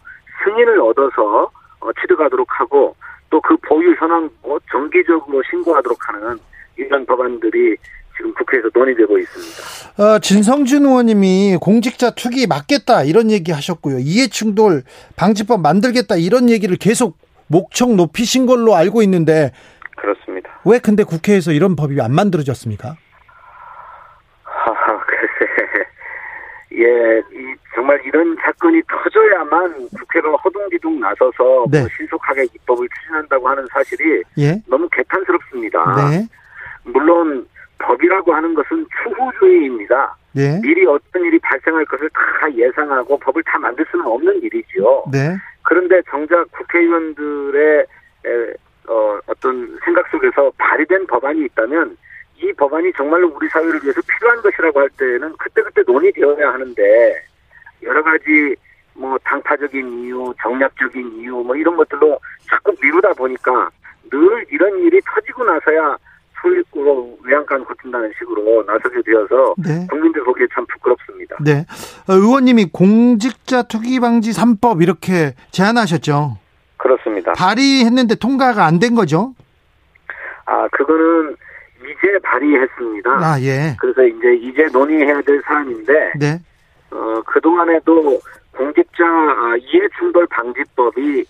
승인을 0.44 0.80
얻어서 0.82 1.50
어, 1.80 1.90
취득하도록 2.02 2.48
하고 2.60 2.96
또 3.30 3.42
그 3.42 3.58
보유 3.58 3.94
현황도 3.94 4.60
정기적으로 4.72 5.42
신고하도록 5.50 5.98
하는 6.08 6.38
이런 6.78 7.06
법안들이 7.06 7.76
지금 8.16 8.34
국회에서 8.34 8.70
논의되고 8.74 9.18
있습니다. 9.18 10.04
어, 10.04 10.20
진성준 10.20 10.86
의원님이 10.86 11.58
공직자 11.62 12.12
투기 12.12 12.48
막겠다 12.48 13.04
이런 13.04 13.30
얘기 13.32 13.52
하셨고요. 13.52 13.98
이해충돌 14.00 14.84
방지법 15.18 15.62
만들겠다 15.62 16.16
이런 16.16 16.50
얘기를 16.50 16.78
계속 16.78 17.18
목청 17.48 17.96
높이신 17.98 18.46
걸로 18.46 18.76
알고 18.76 19.02
있는데 19.04 19.52
그렇습니다. 19.98 20.50
왜 20.66 20.80
근데 20.80 21.04
국회에서 21.04 21.52
이런 21.52 21.76
법이 21.76 22.00
안 22.02 22.14
만들어졌습니까? 22.14 22.96
하하, 24.44 25.00
글쎄. 25.06 25.52
예, 26.78 27.20
이, 27.32 27.56
정말 27.74 28.02
이런 28.06 28.36
사건이 28.44 28.82
터져야만 28.88 29.90
국회가 29.98 30.32
허둥지둥 30.32 31.00
나서서 31.00 31.66
네. 31.72 31.80
뭐 31.80 31.90
신속하게 31.98 32.44
입법을 32.44 32.88
추진한다고 32.90 33.48
하는 33.48 33.66
사실이 33.72 34.24
예. 34.38 34.62
너무 34.68 34.88
개탄스럽습니다. 34.92 35.96
네. 35.96 36.28
물론 36.84 37.48
법이라고 37.80 38.34
하는 38.34 38.54
것은 38.54 38.86
추후주의입니다. 39.04 40.16
네. 40.34 40.60
미리 40.62 40.86
어떤 40.86 41.24
일이 41.24 41.40
발생할 41.40 41.86
것을 41.86 42.10
다 42.10 42.54
예상하고 42.54 43.18
법을 43.20 43.42
다 43.44 43.58
만들 43.58 43.86
수는 43.90 44.06
없는 44.06 44.42
일이지요. 44.42 45.06
네. 45.12 45.36
그런데 45.64 46.02
정작 46.10 46.50
국회의원들의 46.52 47.86
에, 48.26 48.54
어, 48.88 49.20
어떤 49.28 49.78
생각 49.84 50.08
속에서 50.10 50.52
발의된 50.58 51.08
법안이 51.08 51.46
있다면 51.46 51.98
이 52.42 52.52
법안이 52.54 52.92
정말로 52.98 53.32
우리 53.36 53.48
사회를 53.50 53.82
위해서 53.84 54.02
필요한 54.08 54.42
것이라고 54.42 54.80
할 54.80 54.90
때는 54.98 55.34
그때그때 55.38 55.82
논의되어야 55.88 56.54
하는데 56.54 57.24
여러 57.84 58.04
가지 58.04 58.56
뭐 58.94 59.18
당파적인 59.24 60.04
이유, 60.04 60.34
정략적인 60.42 61.20
이유 61.20 61.32
뭐 61.46 61.56
이런 61.56 61.76
것들로 61.76 62.20
자꾸 62.50 62.74
미루다 62.82 63.14
보니까 63.14 63.70
늘 64.12 64.46
이런 64.50 64.78
일이 64.80 65.00
터지고 65.06 65.44
나서야 65.46 65.98
소리꾸로 66.42 67.18
외양간 67.24 67.64
고친다는 67.66 68.12
식으로 68.20 68.64
나서게 68.64 69.02
되어서 69.06 69.56
네. 69.58 69.88
국민들 69.90 70.24
보기에 70.24 70.46
참 70.54 70.66
부끄럽습니다. 70.68 71.38
네. 71.44 71.66
어, 72.08 72.14
의원님이 72.14 72.70
공직자 72.72 73.64
투기 73.64 74.00
방지 74.00 74.32
3법 74.32 74.82
이렇게 74.84 75.34
제안하셨죠. 75.52 76.38
그렇습니다. 76.78 77.34
발의했는데 77.34 78.16
통과가 78.16 78.66
안 78.66 78.80
된 78.80 78.94
거죠? 78.94 79.34
아, 80.46 80.68
그거는 80.72 81.36
이제 81.86 82.20
발의했습니다. 82.24 83.12
아, 83.12 83.40
예. 83.42 83.76
그래서 83.80 84.04
이제 84.04 84.34
이제 84.36 84.68
논의해야 84.72 85.22
될 85.22 85.42
사안인데 85.46 86.14
네. 86.20 86.40
어, 86.92 87.22
그동안에도 87.26 88.20
공직자 88.52 89.06
아, 89.06 89.56
이해충돌 89.60 90.28
방지법이 90.28 91.26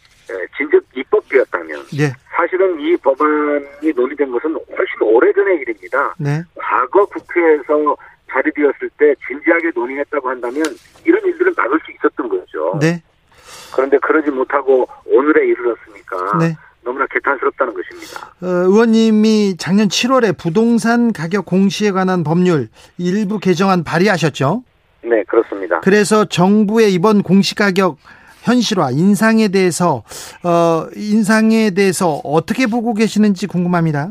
진즉 0.57 0.83
입법되었다면 0.95 1.79
예. 1.99 2.11
사실은 2.35 2.79
이 2.79 2.95
법안이 2.97 3.91
논의된 3.95 4.31
것은 4.31 4.53
훨씬 4.53 5.01
오래전의 5.01 5.57
일입니다. 5.59 6.15
네. 6.17 6.41
과거 6.55 7.05
국회에서 7.05 7.95
발의되었을 8.27 8.89
때 8.97 9.13
진지하게 9.27 9.71
논의했다고 9.75 10.29
한다면 10.29 10.63
이런 11.05 11.23
일들은 11.25 11.53
막을 11.55 11.79
수 11.85 11.91
있었던 11.91 12.27
거죠. 12.27 12.77
네. 12.81 13.01
그런데 13.73 13.97
그러지 13.99 14.31
못하고 14.31 14.87
오늘에 15.05 15.47
이르렀으니까 15.47 16.37
네. 16.39 16.55
개탄스럽다는 17.15 17.73
것입니다. 17.73 18.27
어, 18.41 18.47
의원님이 18.47 19.55
작년 19.57 19.87
7월에 19.87 20.37
부동산 20.37 21.13
가격 21.13 21.45
공시에 21.45 21.91
관한 21.91 22.23
법률 22.23 22.67
일부 22.97 23.39
개정안 23.39 23.83
발의하셨죠? 23.83 24.63
네, 25.03 25.23
그렇습니다. 25.23 25.79
그래서 25.81 26.25
정부의 26.25 26.93
이번 26.93 27.23
공시 27.23 27.55
가격 27.55 27.97
현실화 28.43 28.91
인상에 28.91 29.47
대해서 29.47 30.03
어 30.43 30.87
인상에 30.95 31.71
대해서 31.71 32.19
어떻게 32.23 32.67
보고 32.67 32.93
계시는지 32.93 33.47
궁금합니다. 33.47 34.09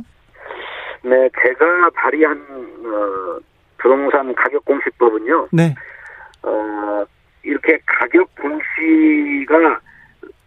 네, 1.02 1.28
제가 1.42 1.90
발의한 1.94 2.37
어, 2.38 3.38
부동산 3.78 4.34
가격 4.34 4.64
공시법은요. 4.64 5.49
네. 5.52 5.75
어, 6.42 7.04
이렇게 7.42 7.78
가격 7.87 8.28
공시가 8.37 9.80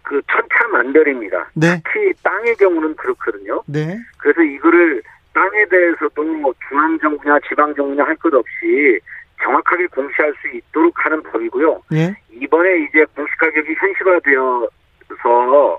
그 0.08 0.22
천차만별입니다. 0.32 1.50
네. 1.54 1.82
특히 1.84 2.14
땅의 2.24 2.56
경우는 2.56 2.96
그렇거든요. 2.96 3.62
네. 3.68 3.98
그래서 4.18 4.42
이거를 4.42 5.04
땅에 5.34 5.66
대해서도 5.66 6.24
뭐 6.24 6.54
중앙정부냐 6.70 7.40
지방정부냐 7.50 8.06
할 8.06 8.16
것 8.16 8.34
없이 8.34 9.00
정확하게 9.44 9.88
공시할 9.88 10.34
수 10.42 10.48
있도록 10.48 10.94
하는 11.06 11.22
법이고요. 11.24 11.82
예. 11.94 12.16
이번에 12.32 12.86
이제 12.86 13.06
공시가격이 13.16 13.76
현실화되어서 13.76 14.70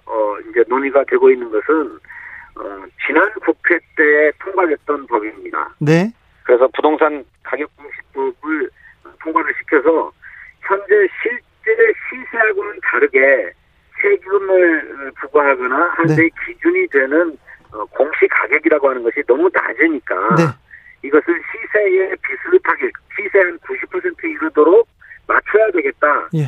어 0.05 0.37
이제 0.51 0.63
논의가 0.69 1.05
되고 1.05 1.31
있는 1.31 1.51
것은 1.51 1.99
어 2.57 2.85
지난 3.07 3.33
국회 3.41 3.79
때 3.97 4.31
통과됐던 4.41 5.07
법입니다. 5.07 5.75
네. 5.81 6.13
그래서 6.45 6.69
부동산 6.75 7.25
가격 7.43 7.71
공시법을 7.77 8.71
통과를 9.23 9.55
시켜서 9.59 10.13
현재 10.61 11.09
실제 11.23 11.93
시세하고는 12.11 12.79
다르게 12.83 13.53
세금을 14.01 15.13
부과하거나 15.21 15.93
하는 15.97 16.17
네. 16.17 16.23
데 16.23 16.29
기준이 16.47 16.87
되는 16.89 17.37
어, 17.73 17.85
공시 17.87 18.27
가격이라고 18.29 18.91
하는 18.91 19.03
것이 19.03 19.23
너무 19.27 19.51
낮으니까 19.53 20.15
네. 20.37 20.43
이것을 21.03 21.41
시세에 21.51 22.15
비슷하게 22.23 22.91
시세 23.17 23.39
한 23.39 23.59
90% 23.59 24.25
이르도록 24.25 24.89
맞춰야 25.27 25.71
되겠다라고 25.73 26.31
예. 26.35 26.43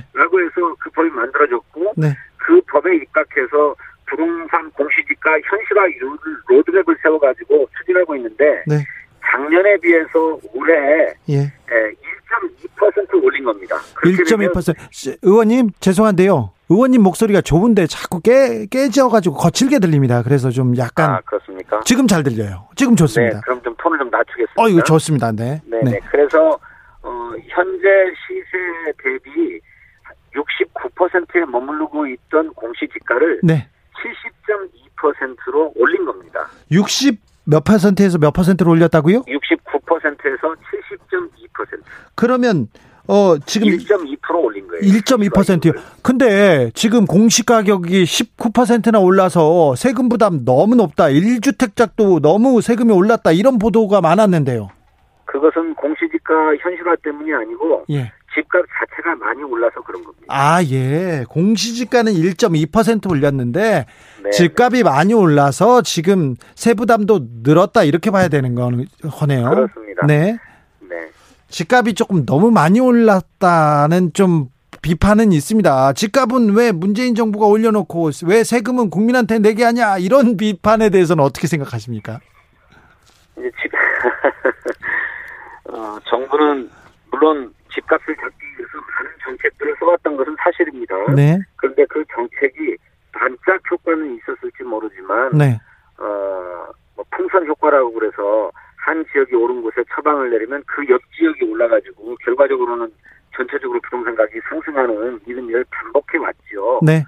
해서 0.44 0.74
그 0.80 0.90
법이 0.90 1.10
만들어졌고 1.10 1.92
네. 1.96 2.16
그 2.38 2.60
법에 2.62 2.96
입각해서 2.96 3.74
부동산 4.06 4.70
공시지가 4.72 5.38
현실화 5.44 5.86
로드맵을 6.48 6.96
세워가지고 7.02 7.68
추진하고 7.78 8.16
있는데 8.16 8.64
네. 8.66 8.76
작년에 9.24 9.76
비해서 9.78 10.38
올해 10.54 11.14
예. 11.28 11.52
1.2% 11.68 13.22
올린 13.24 13.44
겁니다. 13.44 13.76
그렇게 13.94 14.24
되면 14.24 14.50
1.2% 14.52 15.18
의원님 15.22 15.70
죄송한데요. 15.80 16.52
의원님 16.68 17.02
목소리가 17.02 17.40
좁은데 17.40 17.86
자꾸 17.86 18.20
깨 18.20 18.66
깨져가지고 18.66 19.36
거칠게 19.36 19.80
들립니다. 19.80 20.22
그래서 20.22 20.50
좀 20.50 20.76
약간 20.76 21.10
아 21.10 21.20
그렇습니까? 21.24 21.80
지금 21.84 22.06
잘 22.06 22.22
들려요. 22.22 22.68
지금 22.76 22.94
좋습니다. 22.94 23.36
네, 23.36 23.40
그럼 23.44 23.60
좀 23.62 23.74
톤을 23.76 23.98
좀 23.98 24.08
낮추겠습니다. 24.10 24.62
어 24.62 24.68
이거 24.68 24.82
좋습니다. 24.82 25.32
네. 25.32 25.60
네, 25.66 25.80
네. 25.82 26.00
그래서 26.10 26.58
어, 27.02 27.30
현재 27.48 27.88
시세 28.26 28.92
대비 29.02 29.60
69%에 30.34 31.44
머무르고 31.46 32.06
있던 32.06 32.52
공시지가를 32.54 33.40
네. 33.42 33.68
70.2%로 35.02 35.72
올린 35.74 36.04
겁니다. 36.04 36.48
60 36.70 37.18
몇 37.50 37.64
퍼센트에서 37.64 38.18
몇 38.18 38.32
퍼센트로 38.32 38.70
올렸다고요? 38.70 39.22
69%에서 39.22 40.54
70.2% 41.02 41.80
그러면 42.14 42.68
어 43.08 43.36
지금 43.44 43.68
1.2% 43.68 44.44
올린 44.44 44.68
거예요. 44.68 44.82
1.2%요. 44.82 45.72
근데 46.02 46.70
지금 46.74 47.06
공시 47.06 47.44
가격이 47.44 48.04
19%나 48.04 49.00
올라서 49.00 49.74
세금 49.74 50.08
부담 50.08 50.44
너무 50.44 50.76
높다. 50.76 51.06
1주택자도 51.06 52.20
너무 52.22 52.60
세금이 52.60 52.92
올랐다. 52.92 53.32
이런 53.32 53.58
보도가 53.58 54.00
많았는데요. 54.00 54.68
그것은 55.24 55.74
공시지가 55.74 56.34
현실화 56.60 56.96
때문이 57.02 57.32
아니고 57.34 57.84
예. 57.90 58.12
집값 58.34 58.64
자체가 58.78 59.16
많이 59.16 59.42
올라서 59.42 59.80
그런 59.82 60.04
겁니다. 60.04 60.26
아, 60.28 60.62
예. 60.64 61.24
공시지가는 61.28 62.12
1.2% 62.12 63.10
올렸는데 63.10 63.86
네. 64.22 64.30
집값이 64.30 64.84
많이 64.84 65.14
올라서 65.14 65.82
지금 65.82 66.36
세부담도 66.54 67.20
늘었다. 67.42 67.82
이렇게 67.82 68.10
봐야 68.10 68.28
되는 68.28 68.54
건- 68.54 68.86
거네요. 69.10 69.48
그렇습니다. 69.50 70.06
네. 70.06 70.38
네. 70.80 70.96
집값이 71.48 71.94
조금 71.94 72.24
너무 72.24 72.50
많이 72.52 72.78
올랐다는 72.78 74.12
좀 74.12 74.48
비판은 74.82 75.32
있습니다. 75.32 75.92
집값은 75.94 76.54
왜 76.54 76.70
문재인 76.72 77.14
정부가 77.16 77.46
올려놓고 77.46 78.10
왜 78.26 78.44
세금은 78.44 78.90
국민한테 78.90 79.40
내게 79.40 79.64
하냐 79.64 79.98
이런 79.98 80.34
비판에 80.38 80.90
대해서는 80.90 81.24
어떻게 81.24 81.48
생각하십니까? 81.48 82.20
이제 83.36 83.50
집 83.60 83.72
어, 85.74 85.98
정부는 86.08 86.70
물론 87.10 87.52
집값을 87.70 88.16
잡기 88.16 88.46
위해서 88.46 88.78
많은 88.78 89.10
정책들을 89.24 89.76
써왔던 89.78 90.16
것은 90.16 90.36
사실입니다. 90.42 90.94
네, 91.14 91.38
그런데 91.56 91.84
그 91.86 92.04
정책이 92.14 92.76
반짝 93.12 93.60
효과는 93.70 94.16
있었을지 94.16 94.62
모르지만 94.62 95.30
네, 95.36 95.58
어, 95.98 96.66
뭐 96.96 97.04
풍선 97.10 97.46
효과라고 97.46 97.92
그래서 97.92 98.50
한 98.76 99.04
지역이 99.12 99.34
오른 99.34 99.62
곳에 99.62 99.82
처방을 99.94 100.30
내리면 100.30 100.62
그 100.66 100.82
옆 100.88 101.00
지역이 101.16 101.44
올라가지고 101.44 102.16
결과적으로는 102.24 102.90
전체적으로 103.36 103.80
부동산 103.82 104.14
가격이 104.16 104.40
상승하는 104.48 105.20
이런 105.26 105.46
일을 105.48 105.64
반복해 105.70 106.18
왔죠. 106.18 106.80
네, 106.82 107.04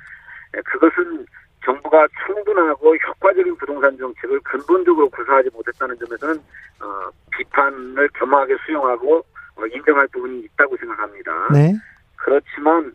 예, 0.57 0.61
그것은 0.61 1.27
정부가 1.65 2.07
충분하고 2.27 2.97
효과적인 2.97 3.57
부동산 3.57 3.97
정책을 3.97 4.41
근본적으로 4.41 5.09
구사하지 5.11 5.51
못했다는 5.53 5.97
점에서는 5.99 6.35
어, 6.81 7.11
비판을 7.31 8.09
겸허하게 8.15 8.57
수용하고 8.67 9.25
어, 9.57 9.67
인정할 9.67 10.07
부분이 10.09 10.41
있다고 10.41 10.77
생각합니다. 10.77 11.49
네, 11.53 11.75
그렇지만 12.17 12.95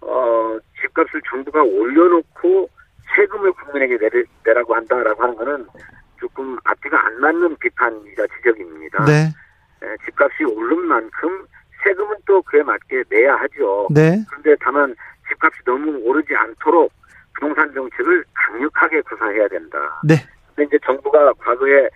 어, 0.00 0.58
집값을 0.80 1.20
정부가 1.28 1.62
올려놓고 1.62 2.68
세금을 3.16 3.52
국민에게 3.52 3.98
내리, 3.98 4.24
내라고 4.44 4.74
한다라고 4.74 5.22
하는 5.22 5.34
것은 5.36 5.66
조금 6.20 6.56
앞뒤가 6.64 7.06
안 7.06 7.20
맞는 7.20 7.56
비판이자 7.56 8.26
지적입니다. 8.36 9.04
네, 9.04 9.32
예, 9.82 9.96
집값이 10.04 10.44
오른 10.44 10.86
만큼 10.86 11.46
세금은 11.84 12.16
또 12.26 12.42
그에 12.42 12.62
맞게 12.62 13.04
내야 13.08 13.34
하죠. 13.36 13.88
네, 13.90 14.24
그런데 14.28 14.56
다만 14.60 14.94
집값이 15.28 15.60
너무 15.64 15.98
오르지 16.04 16.34
않도록 16.34 16.92
부동산 17.34 17.72
정책을 17.72 18.24
강력하게 18.34 19.00
구사해야 19.02 19.48
된다. 19.48 19.78
네, 20.04 20.16
근데 20.54 20.64
이제 20.64 20.78
정부가 20.84 21.32
과거에 21.34 21.88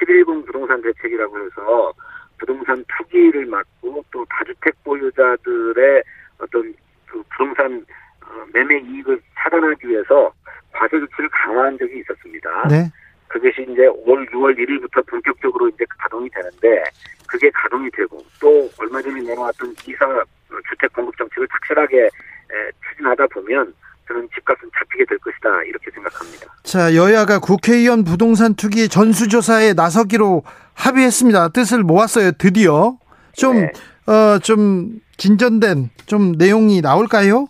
7.10 0.00 0.46
부동산 0.46 0.80
대책이라고 0.82 1.38
해서 1.38 1.92
부동산 2.38 2.84
투기를 2.96 3.46
막고 3.46 4.04
또 4.10 4.24
다주택 4.26 4.74
보유자들의 4.84 6.02
어떤 6.38 6.74
그 7.06 7.22
부동산 7.30 7.84
어, 8.22 8.44
매매 8.52 8.78
이익을 8.78 9.20
차단하기 9.36 9.88
위해서 9.88 10.32
과세 10.72 10.98
조치를 10.98 11.28
강화한 11.30 11.78
적이 11.78 12.00
있었습니다. 12.00 12.68
네, 12.68 12.90
그것이 13.28 13.62
이제 13.62 13.86
올 13.86 14.26
6월 14.26 14.56
1일부터 14.58 15.06
본격적으로 15.06 15.68
이제 15.68 15.84
가동이 15.98 16.28
되는데 16.30 16.82
그게 17.26 17.50
가동이 17.50 17.90
되고 17.90 18.18
또 18.40 18.68
얼마 18.78 19.00
전에 19.00 19.20
내놓았던 19.20 19.74
이사 19.86 20.24
주택 20.68 20.92
공급 20.92 21.16
정책을 21.16 21.46
확실하게 21.50 22.04
에, 22.04 22.70
추진하다 22.88 23.26
보면 23.28 23.74
저는 24.08 24.28
집값은 24.34 24.70
잡히게 24.78 25.04
될 25.06 25.18
것이다 25.18 25.62
이렇게 25.64 25.90
생각합니다. 25.90 26.46
자 26.62 26.94
여야가 26.94 27.40
국회의원 27.40 28.04
부동산 28.04 28.54
투기 28.54 28.88
전수조사에 28.88 29.74
나서기로 29.74 30.42
합의했습니다. 30.74 31.48
뜻을 31.48 31.82
모았어요. 31.82 32.32
드디어 32.32 32.98
좀 33.32 33.56
네. 33.56 33.72
어, 34.06 34.38
좀 34.38 35.00
진전된 35.16 35.90
좀 36.06 36.32
내용이 36.32 36.80
나올까요? 36.80 37.48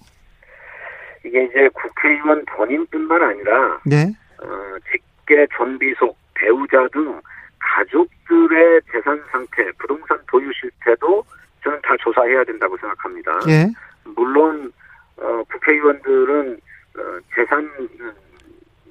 이게 1.25 1.45
이제 1.45 1.69
국회의원 1.75 2.45
본인뿐만 2.47 3.23
아니라 3.23 3.81
네, 3.85 4.13
어, 4.43 4.47
직계 4.91 5.47
전비속 5.57 6.17
배우자 6.35 6.87
등 6.93 7.21
가족들의 7.59 8.81
재산 8.93 9.21
상태, 9.31 9.65
부동산 9.79 10.19
보유 10.31 10.51
실태도 10.53 11.25
저는 11.65 11.81
다 11.83 11.95
조사해야 11.99 12.45
된다고 12.45 12.77
생각합니다. 12.79 13.41
예, 13.49 13.67
물론 14.05 14.73
어, 15.19 15.43
국회의원들은 15.51 16.61
어, 16.99 17.01
재산 17.35 17.61
음, 17.79 18.13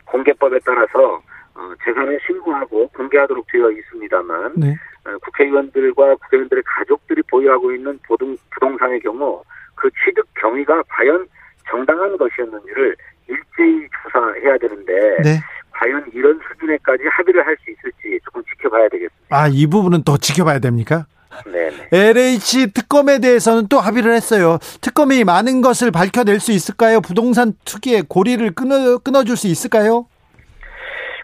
공개법에 0.06 0.60
따라서 0.66 1.22
어, 1.56 1.74
재산을 1.84 2.20
신고하고 2.26 2.88
공개하도록 2.90 3.48
되어 3.52 3.72
있습니다만 3.72 4.54
네, 4.58 4.76
어, 5.06 5.18
국회의원들과 5.20 6.16
국회의원들의 6.16 6.64
가족들이 6.66 7.22
보유하고 7.30 7.72
있는 7.74 8.00
보동, 8.08 8.36
부동산의 8.52 9.00
경우 9.02 9.44
그 9.76 9.90
취득 10.04 10.28
경위가 10.36 10.84
과연 10.90 11.28
정당한 11.70 12.18
것이었는지를 12.18 12.96
일제히 13.28 13.88
조사해야 14.04 14.58
되는데 14.58 14.94
네. 15.24 15.40
과연 15.72 16.06
이런 16.14 16.40
수준에까지 16.48 17.04
합의를 17.12 17.46
할 17.46 17.56
수 17.64 17.72
있을지 17.72 18.20
조금 18.24 18.44
지켜봐야 18.44 18.88
되겠습니다. 18.90 19.36
아, 19.36 19.48
이 19.50 19.66
부분은 19.68 20.04
더 20.04 20.18
지켜봐야 20.18 20.60
됩니까? 20.60 21.06
네네. 21.46 21.90
LH 21.92 22.74
특검에 22.74 23.20
대해서는 23.20 23.68
또 23.68 23.80
합의를 23.80 24.14
했어요. 24.14 24.58
특검이 24.82 25.24
많은 25.24 25.62
것을 25.62 25.92
밝혀낼 25.92 26.40
수 26.40 26.52
있을까요? 26.52 27.02
부동산 27.02 27.54
투기의 27.66 28.04
고리를 28.08 28.50
끊어, 28.54 28.98
끊어줄 28.98 29.38
수 29.38 29.48
있을까요? 29.48 30.08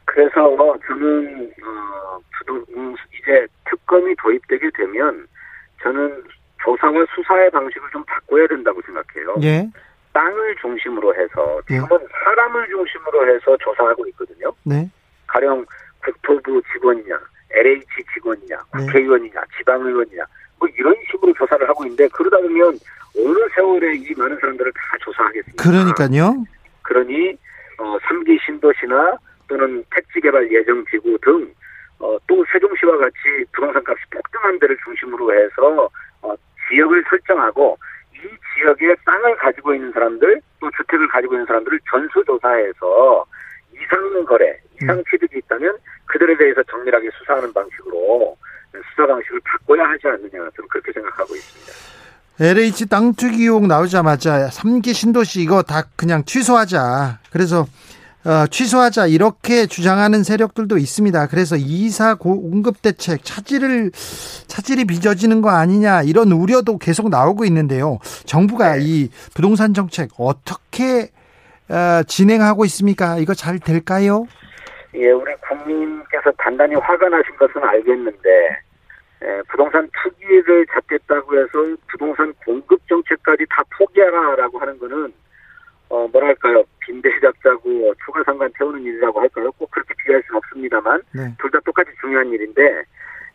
그래서 0.06 0.58
저는 0.88 1.52
어, 1.63 2.19
부동, 2.38 2.65
음, 2.76 2.95
이제 3.13 3.47
특검이 3.69 4.13
도입되게 4.21 4.69
되면 4.78 5.28
저는 5.82 6.24
조사와 6.63 7.06
수사의 7.15 7.50
방식을 7.52 7.89
좀 7.91 8.04
바꿔야 8.06 8.47
된다고 8.47 8.82
생각해요. 8.86 9.36
예. 9.43 9.69
땅을 10.13 10.56
중심으로 10.62 11.15
해서 11.15 11.62
예. 11.71 11.76
지금은 11.76 12.08
사람을 12.24 12.67
중심으로 12.67 13.34
해서 13.34 13.58
조사하고 13.58 14.06
있거든요. 14.08 14.52
네. 14.63 14.89
가령 15.28 15.65
국토부 16.04 16.62
직원이냐, 16.74 17.17
LH 17.53 17.85
직원이냐, 18.13 18.57
네. 18.57 18.85
국회의원이냐, 18.85 19.41
지방의원이냐, 19.57 20.23
뭐 20.59 20.67
이런 20.77 20.95
식으로 21.09 21.33
조사를 21.33 21.67
하고 21.67 21.83
있는데 21.85 22.07
그러다 22.09 22.37
보면 22.37 22.77
어느 23.17 23.49
세월에 23.55 23.95
이 23.95 24.13
많은 24.15 24.37
사람들을 24.39 24.71
다 24.73 24.97
조사하겠습니까? 25.01 25.63
그러니까요. 25.63 26.45
그러니 26.83 27.37
어, 27.77 27.97
3기 27.97 28.39
신도시나 28.45 29.17
또는 29.47 29.83
택지개발 29.93 30.51
예정지구 30.51 31.17
등 31.21 31.53
어, 31.99 32.17
또 32.27 32.45
세종시와 32.51 32.97
같이 32.97 33.15
부동산 33.51 33.83
값이 33.85 34.03
폭등한 34.11 34.59
데를 34.59 34.77
중심으로 34.83 35.33
해서 35.33 35.89
어, 36.21 36.33
지역을 36.69 37.03
설정하고 37.09 37.77
이 38.13 38.27
지역에 38.53 38.95
땅을 39.05 39.35
가지고 39.37 39.73
있는 39.73 39.91
사람들 39.91 40.41
또 40.59 40.69
주택을 40.77 41.07
가지고 41.07 41.33
있는 41.33 41.45
사람들을 41.45 41.79
전수조사해서 41.89 43.25
이상 43.81 44.25
거래, 44.25 44.57
이상 44.81 45.03
취득이 45.09 45.39
있다면 45.39 45.77
그들에 46.05 46.37
대해서 46.37 46.61
정밀하게 46.69 47.09
수사하는 47.17 47.51
방식으로 47.53 48.37
수사 48.91 49.07
방식을 49.07 49.39
바꿔야 49.43 49.83
하지 49.89 50.07
않느냐 50.07 50.31
저는 50.31 50.67
그렇게 50.69 50.91
생각하고 50.93 51.35
있습니다. 51.35 51.91
LH 52.39 52.87
땅 52.87 53.13
투기 53.13 53.43
의혹 53.43 53.67
나오자마자 53.67 54.49
3기 54.49 54.93
신도시 54.93 55.41
이거 55.41 55.61
다 55.61 55.83
그냥 55.95 56.23
취소하자. 56.25 57.19
그래서 57.31 57.67
어, 58.23 58.45
취소하자 58.47 59.07
이렇게 59.07 59.65
주장하는 59.65 60.23
세력들도 60.23 60.77
있습니다. 60.77 61.27
그래서 61.27 61.55
이사 61.55 62.15
공급 62.15 62.81
대책 62.81 63.23
차질을 63.23 63.91
차질이 64.47 64.85
빚어지는 64.85 65.41
거 65.41 65.49
아니냐 65.49 66.03
이런 66.03 66.31
우려도 66.31 66.77
계속 66.77 67.09
나오고 67.09 67.45
있는데요. 67.45 67.99
정부가 68.25 68.77
이 68.77 69.09
부동산 69.33 69.73
정책 69.73 70.09
어떻게 70.17 71.03
어, 71.03 71.20
진행하고 72.07 72.65
있습니까? 72.65 73.17
이거 73.17 73.34
잘 73.34 73.60
될까요? 73.60 74.25
예, 74.93 75.12
우리 75.12 75.34
국민께서 75.36 76.31
단단히 76.38 76.75
화가 76.75 77.07
나신 77.10 77.36
것은 77.38 77.63
알겠는데 77.63 78.29
에, 79.23 79.41
부동산 79.49 79.89
투기를 80.03 80.65
잡겠다고 80.73 81.38
해서 81.38 81.77
부동산 81.88 82.34
공급 82.45 82.81
정책까지 82.88 83.45
다 83.49 83.63
포기하라라고 83.77 84.60
하는 84.60 84.77
거는 84.79 85.13
어 85.89 86.07
뭐랄까요 86.07 86.63
빈대 86.79 87.10
잡자고 87.21 87.93
추가 88.03 88.23
상관 88.23 88.51
태우는 88.57 88.81
일이라고 88.81 89.19
할까요? 89.19 89.51
꼭 89.57 89.69
그렇게 89.71 89.93
비교할 89.99 90.23
수는 90.25 90.38
없습니다만 90.38 91.01
네. 91.13 91.36
둘다 91.39 91.60
똑같이 91.65 91.91
중요한 92.01 92.27
일인데 92.29 92.62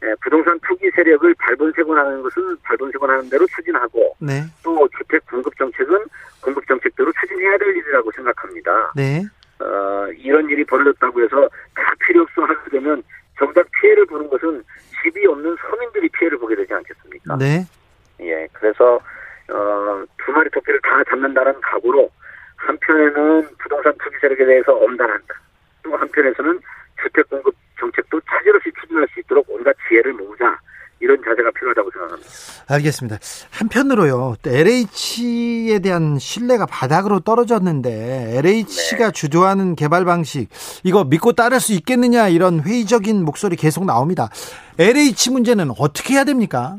에, 0.02 0.14
부동산 0.22 0.58
투기 0.60 0.90
세력을 0.90 1.34
발본색원하는 1.38 2.22
것은 2.22 2.56
발본색원하는 2.64 3.30
대로 3.30 3.46
추진하고 3.46 4.16
네. 4.18 4.42
또 4.62 4.88
주택 4.98 5.24
공급 5.26 5.56
정책은 5.56 6.04
공급 6.46 6.64
정책대로 6.68 7.12
추진해야 7.20 7.58
될 7.58 7.76
일이라고 7.76 8.12
생각합니다. 8.12 8.92
네. 8.94 9.24
어, 9.58 10.06
이런 10.16 10.48
일이 10.48 10.64
벌어졌다고 10.64 11.20
해서 11.24 11.48
다 11.74 11.92
필요 12.06 12.22
없어 12.22 12.42
하게 12.42 12.70
되면 12.70 13.02
정작 13.36 13.66
피해를 13.72 14.06
보는 14.06 14.28
것은 14.30 14.62
집이 15.02 15.26
없는 15.26 15.56
서민들이 15.68 16.08
피해를 16.10 16.38
보게 16.38 16.54
되지 16.54 16.72
않겠습니까? 16.72 17.36
네. 17.36 17.64
예, 18.20 18.46
그래서 18.52 19.00
어, 19.50 20.04
두 20.24 20.30
마리 20.30 20.48
토끼를 20.50 20.80
다 20.82 21.02
잡는다는 21.10 21.60
각오로 21.60 22.08
한편에는 22.56 23.48
부동산 23.58 23.92
투기 23.98 24.16
세력에 24.20 24.44
대해서 24.44 24.72
엄단한다. 24.72 25.34
또 25.82 25.96
한편에서는 25.96 26.60
주택 27.02 27.28
공급 27.28 27.54
정책도 27.80 28.20
차질 28.20 28.54
없이 28.54 28.70
추진할 28.80 29.06
수 29.12 29.20
있도록 29.20 29.46
온갖 29.48 29.74
지혜를 29.88 30.12
모으자. 30.12 30.58
이런 31.00 31.18
자세가 31.22 31.50
필요하다고 31.50 31.90
생각합니다. 31.90 32.30
알겠습니다. 32.68 33.18
한편으로요, 33.50 34.36
또 34.42 34.50
LH에 34.50 35.78
대한 35.80 36.18
신뢰가 36.18 36.66
바닥으로 36.66 37.20
떨어졌는데 37.20 38.38
LH가 38.38 39.10
주도하는 39.10 39.76
개발 39.76 40.04
방식 40.04 40.48
이거 40.84 41.04
믿고 41.04 41.32
따를 41.32 41.60
수 41.60 41.72
있겠느냐 41.74 42.28
이런 42.28 42.60
회의적인 42.60 43.24
목소리 43.24 43.56
계속 43.56 43.84
나옵니다. 43.84 44.30
LH 44.78 45.30
문제는 45.32 45.70
어떻게 45.78 46.14
해야 46.14 46.24
됩니까? 46.24 46.78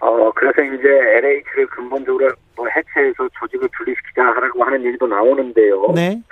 어, 0.00 0.32
그래서 0.34 0.62
이제 0.62 0.88
LH를 0.88 1.66
근본적으로 1.68 2.30
뭐 2.56 2.66
해체해서 2.68 3.28
조직을 3.38 3.68
분리시키자라고 3.76 4.64
하는 4.64 4.84
얘기도 4.84 5.06
나오는데요. 5.06 5.92
네, 5.94 6.22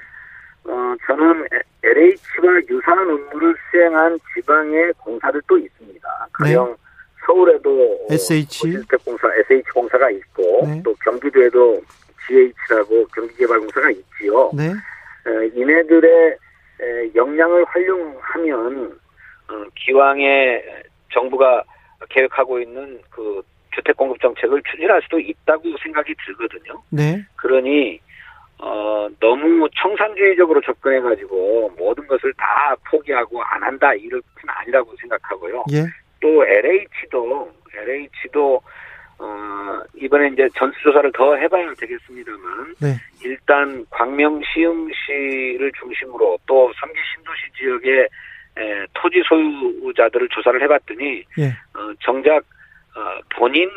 어, 0.69 0.95
저는 1.07 1.47
LH와 1.83 2.61
유사한 2.69 3.11
업무를 3.11 3.55
수행한 3.71 4.19
지방의 4.35 4.93
공사들 4.99 5.41
또 5.49 5.57
있습니다. 5.57 6.29
가령 6.33 6.77
서울에도 7.27 8.07
SH. 8.11 8.61
고주택공사 8.61 9.29
SH공사가 9.51 10.11
있고 10.11 10.67
네. 10.67 10.83
또 10.85 10.95
경기도에도 11.05 11.81
GH라고 12.27 13.07
경기개발공사가 13.15 13.91
있지요. 13.91 14.51
네, 14.55 14.67
에, 14.67 15.47
이네들의 15.55 16.37
에, 16.81 17.15
역량을 17.15 17.65
활용하면 17.65 18.99
어, 19.49 19.65
기왕에 19.75 20.63
정부가 21.13 21.65
계획하고 22.11 22.61
있는 22.61 23.01
그 23.11 23.43
주택 23.75 23.97
공급 23.97 24.21
정책을 24.21 24.63
추진할 24.71 25.01
수도 25.03 25.19
있다고 25.19 25.65
생각이 25.83 26.15
들거든요. 26.27 26.83
네, 26.91 27.25
그러니 27.37 28.01
어, 28.61 29.09
너무 29.21 29.68
청산주의적으로 29.81 30.61
접근해가지고 30.61 31.73
모든 31.79 32.07
것을 32.07 32.33
다 32.35 32.75
포기하고 32.90 33.42
안 33.42 33.62
한다 33.62 33.94
이럴 33.94 34.21
것은 34.21 34.49
아니라고 34.49 34.94
생각하고요. 35.01 35.64
예, 35.73 35.85
또 36.21 36.44
LH도 36.44 37.53
LH도 37.75 38.61
어, 39.21 39.81
이번에 39.97 40.29
이제 40.29 40.49
전수조사를 40.57 41.12
더 41.12 41.37
해봐야 41.37 41.73
되겠습니다만 41.75 42.75
네, 42.81 42.97
일단 43.25 43.85
광명 43.90 44.40
시흥시를 44.42 45.73
중심으로 45.81 46.38
또 46.47 46.73
3기 46.73 46.97
신도시 47.14 47.42
지역의 47.59 48.09
에, 48.59 48.87
토지 48.94 49.23
소유자들을 49.29 50.29
조사를 50.31 50.61
해봤더니 50.62 51.25
예, 51.38 51.47
어, 51.47 51.92
정작 52.01 52.42
어, 52.97 53.21
본인 53.37 53.71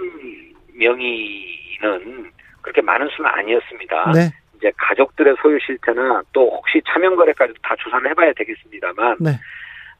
명의는 0.73 2.31
그렇게 2.61 2.81
많은 2.81 3.07
수는 3.09 3.29
아니었습니다. 3.29 4.11
네, 4.13 4.31
이제 4.61 4.71
가족들의 4.77 5.35
소유 5.41 5.57
실태나 5.65 6.21
또 6.31 6.49
혹시 6.51 6.81
차명 6.87 7.15
거래까지도 7.15 7.59
다 7.63 7.75
조사를 7.79 8.07
해봐야 8.11 8.31
되겠습니다만 8.33 9.17
네, 9.19 9.31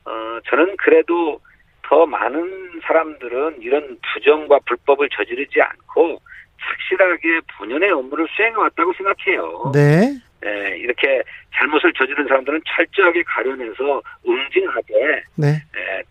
어, 0.06 0.40
저는 0.48 0.78
그래도 0.78 1.42
더 1.82 2.06
많은 2.06 2.80
사람들은 2.86 3.62
이런 3.62 3.98
부정과 4.14 4.60
불법을 4.66 5.10
저지르지 5.10 5.60
않고 5.62 6.22
착실하게 6.62 7.42
본연의 7.58 7.92
업무를 7.92 8.28
수행해 8.36 8.56
왔다고 8.56 8.94
생각해요. 8.94 9.72
네, 9.74 10.16
예, 10.46 10.78
이렇게 10.78 11.24
잘못을 11.56 11.92
저지른 11.94 12.28
사람들은 12.28 12.62
철저하게 12.68 13.24
가려내서 13.24 14.02
응징하되 14.28 15.24
네. 15.36 15.48
예, 15.76 16.04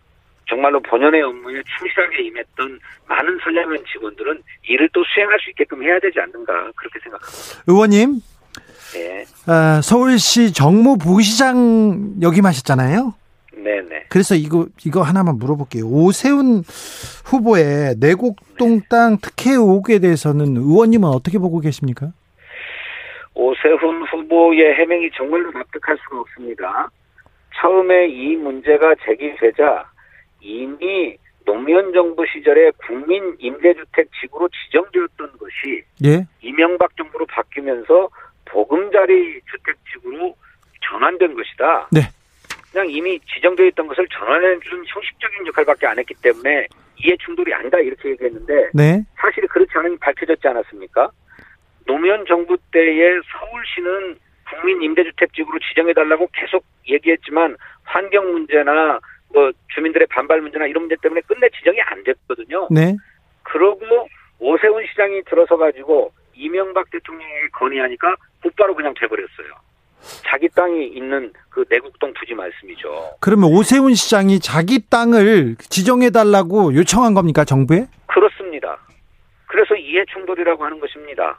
정말로 0.47 0.81
본연의 0.81 1.21
업무에 1.21 1.63
충실하게 1.77 2.23
임했던 2.23 2.79
많은 3.07 3.39
선량한 3.41 3.77
직원들은 3.93 4.43
일을 4.63 4.89
또 4.91 5.01
수행할 5.05 5.39
수 5.39 5.49
있게끔 5.51 5.81
해야 5.83 5.97
되지 5.99 6.19
않는가 6.19 6.71
그렇게 6.75 6.99
생각합니다. 6.99 7.63
의원님, 7.67 8.19
예, 8.97 9.25
아, 9.47 9.81
서울시 9.81 10.53
정무부시장 10.53 12.21
역임하셨잖아요. 12.21 13.13
네네. 13.55 14.05
그래서 14.09 14.35
이거 14.35 14.67
이거 14.85 15.01
하나만 15.01 15.37
물어볼게요. 15.37 15.85
오세훈 15.85 16.63
후보의 17.25 17.95
내곡동 17.99 18.81
땅 18.89 19.17
특혜 19.21 19.51
의혹에 19.51 19.99
대해서는 19.99 20.57
의원님은 20.57 21.07
어떻게 21.07 21.37
보고 21.37 21.59
계십니까? 21.59 22.11
오세훈 23.33 24.03
후보의 24.03 24.75
해명이 24.75 25.11
정말로 25.15 25.51
납득할 25.51 25.97
수가 26.03 26.21
없습니다. 26.21 26.89
처음에 27.61 28.07
이 28.07 28.35
문제가 28.35 28.95
제기되자 29.05 29.85
이미 30.41 31.15
노무현 31.45 31.93
정부 31.93 32.25
시절에 32.25 32.71
국민 32.87 33.35
임대주택 33.39 34.09
지구로 34.19 34.49
지정되었던 34.49 35.31
것이 35.37 35.83
예, 36.05 36.25
이명박 36.41 36.95
정부로 36.97 37.25
바뀌면서 37.27 38.09
보금자리 38.51 39.41
주택 39.49 39.75
지구로 39.91 40.35
전환된 40.89 41.33
것이다. 41.35 41.87
네. 41.91 42.01
그냥 42.71 42.89
이미 42.89 43.19
지정되어 43.19 43.67
있던 43.67 43.87
것을 43.87 44.07
전환해주는 44.07 44.83
형식적인 44.87 45.47
역할밖에 45.47 45.87
안 45.87 45.99
했기 45.99 46.13
때문에 46.15 46.67
이해 46.97 47.17
충돌이 47.17 47.53
아니다 47.53 47.79
이렇게 47.79 48.09
얘기했는데 48.11 48.69
네, 48.73 49.03
사실이 49.17 49.47
그렇지 49.47 49.71
않은 49.75 49.91
게 49.91 49.97
밝혀졌지 49.99 50.47
않았습니까? 50.47 51.09
노무현 51.85 52.25
정부 52.27 52.57
때에 52.71 53.19
서울시는 53.31 54.17
국민 54.49 54.81
임대주택지구로 54.83 55.59
지정해달라고 55.59 56.29
계속 56.33 56.63
얘기했지만 56.87 57.57
환경 57.83 58.31
문제나 58.31 58.99
뭐 59.33 59.51
주민들의 59.73 60.07
반발 60.07 60.41
문제나 60.41 60.67
이런 60.67 60.83
문제 60.83 60.95
때문에 61.01 61.21
끝내 61.21 61.49
지정이 61.49 61.81
안 61.81 62.03
됐거든요. 62.03 62.67
네. 62.69 62.95
그러고 63.43 64.07
오세훈 64.39 64.85
시장이 64.87 65.23
들어서 65.23 65.57
가지고 65.57 66.11
이명박 66.35 66.89
대통령에게 66.89 67.49
건의하니까 67.53 68.15
곧바로 68.41 68.75
그냥 68.75 68.93
돼버렸어요. 68.99 69.47
자기 70.25 70.49
땅이 70.49 70.87
있는 70.87 71.31
그 71.49 71.63
내국동 71.69 72.13
부지 72.13 72.33
말씀이죠. 72.33 73.17
그러면 73.19 73.51
오세훈 73.51 73.93
시장이 73.93 74.39
자기 74.39 74.79
땅을 74.89 75.55
지정해달라고 75.57 76.73
요청한 76.73 77.13
겁니까, 77.13 77.45
정부에? 77.45 77.87
그렇습니다. 78.07 78.77
그래서 79.47 79.75
이해 79.75 80.03
충돌이라고 80.11 80.63
하는 80.63 80.79
것입니다. 80.79 81.37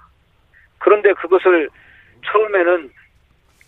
그런데 0.78 1.12
그것을 1.14 1.68
처음에는 2.24 2.90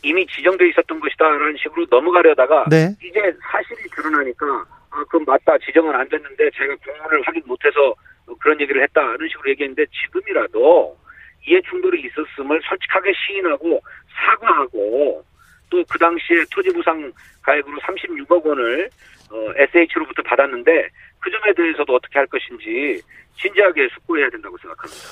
이미 0.03 0.27
지정돼 0.27 0.69
있었던 0.69 1.01
것이다 1.01 1.25
라는 1.25 1.57
식으로 1.57 1.87
넘어가려다가 1.91 2.67
네. 2.69 2.95
이제 3.03 3.35
사실이 3.51 3.89
드러나니까 3.91 4.47
아 4.91 5.05
그럼 5.09 5.25
맞다 5.25 5.57
지정은 5.59 5.95
안 5.95 6.09
됐는데 6.09 6.51
제가 6.51 6.77
공문을 6.85 7.23
확인 7.27 7.43
못해서 7.47 7.95
그런 8.39 8.61
얘기를 8.61 8.83
했다는 8.83 9.27
식으로 9.29 9.51
얘기했는데 9.51 9.87
지금이라도 9.87 10.97
이해 11.47 11.61
충돌이 11.69 12.01
있었음을 12.03 12.61
솔직하게 12.69 13.13
시인하고 13.27 13.81
사과하고 14.15 15.25
또 15.71 15.85
그 15.89 15.99
당시에 15.99 16.45
토지보상 16.53 17.13
가액으로 17.43 17.79
36억 17.81 18.45
원을 18.45 18.89
어, 19.31 19.37
SH로부터 19.57 20.23
받았는데 20.23 20.89
그 21.19 21.31
점에 21.31 21.53
대해서도 21.57 21.95
어떻게 21.95 22.19
할 22.19 22.27
것인지 22.29 23.03
진지하게 23.41 23.89
숙고해야 23.95 24.31
된다고 24.31 24.57
생각합니다. 24.59 25.03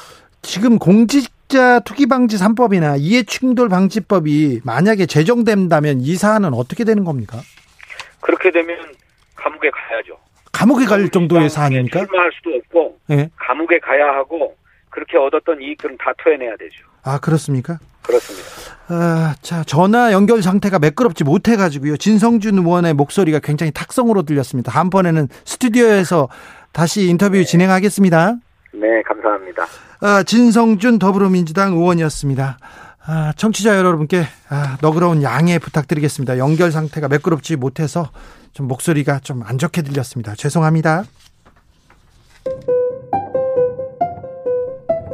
지금 0.42 0.78
공직자 0.78 1.80
투기 1.80 2.06
방지 2.06 2.36
3법이나 2.36 2.96
이해 2.98 3.22
충돌 3.24 3.68
방지법이 3.68 4.60
만약에 4.64 5.06
제정된다면 5.06 6.00
이 6.00 6.14
사안은 6.14 6.54
어떻게 6.54 6.84
되는 6.84 7.04
겁니까? 7.04 7.38
그렇게 8.20 8.50
되면 8.50 8.76
감옥에 9.34 9.70
가야죠. 9.70 10.16
감옥에 10.52 10.84
갈 10.84 11.08
정도의 11.08 11.48
사안입니까? 11.50 12.06
출마할 12.06 12.30
수도 12.34 12.54
없고 12.54 12.98
예. 13.10 13.30
감옥에 13.36 13.78
가야 13.80 14.06
하고 14.14 14.56
그렇게 14.92 15.16
얻었던 15.18 15.61
이익들은 15.61 15.96
다 15.98 16.12
토해내야 16.22 16.57
되죠. 16.59 16.85
아, 17.02 17.18
그렇습니까? 17.18 17.78
그렇습니다. 18.02 18.48
아, 18.88 19.35
자, 19.42 19.64
전화 19.64 20.12
연결 20.12 20.42
상태가 20.42 20.78
매끄럽지 20.78 21.24
못해가지고요. 21.24 21.96
진성준 21.96 22.59
의원의 22.59 22.94
목소리가 22.94 23.38
굉장히 23.40 23.72
탁성으로 23.72 24.22
들렸습니다. 24.22 24.70
다음번에는 24.70 25.28
스튜디오에서 25.44 26.28
다시 26.72 27.09
인터뷰 27.09 27.44
진행하겠습니다. 27.44 28.37
네, 28.74 29.02
감사합니다. 29.07 29.66
아, 30.00 30.22
진성준 30.22 30.98
더불어민주당 30.98 31.72
의원이었습니다. 31.72 32.59
아, 33.05 33.33
청취자 33.37 33.76
여러분께 33.78 34.24
아, 34.48 34.76
너그러운 34.81 35.22
양해 35.22 35.59
부탁드리겠습니다. 35.59 36.38
연결 36.38 36.70
상태가 36.70 37.09
매끄럽지 37.09 37.57
못해서 37.57 38.11
좀 38.52 38.68
목소리가 38.68 39.20
좀 39.20 39.42
안 39.44 39.59
좋게 39.59 39.83
들렸습니다. 39.83 40.35
죄송합니다. 40.35 41.05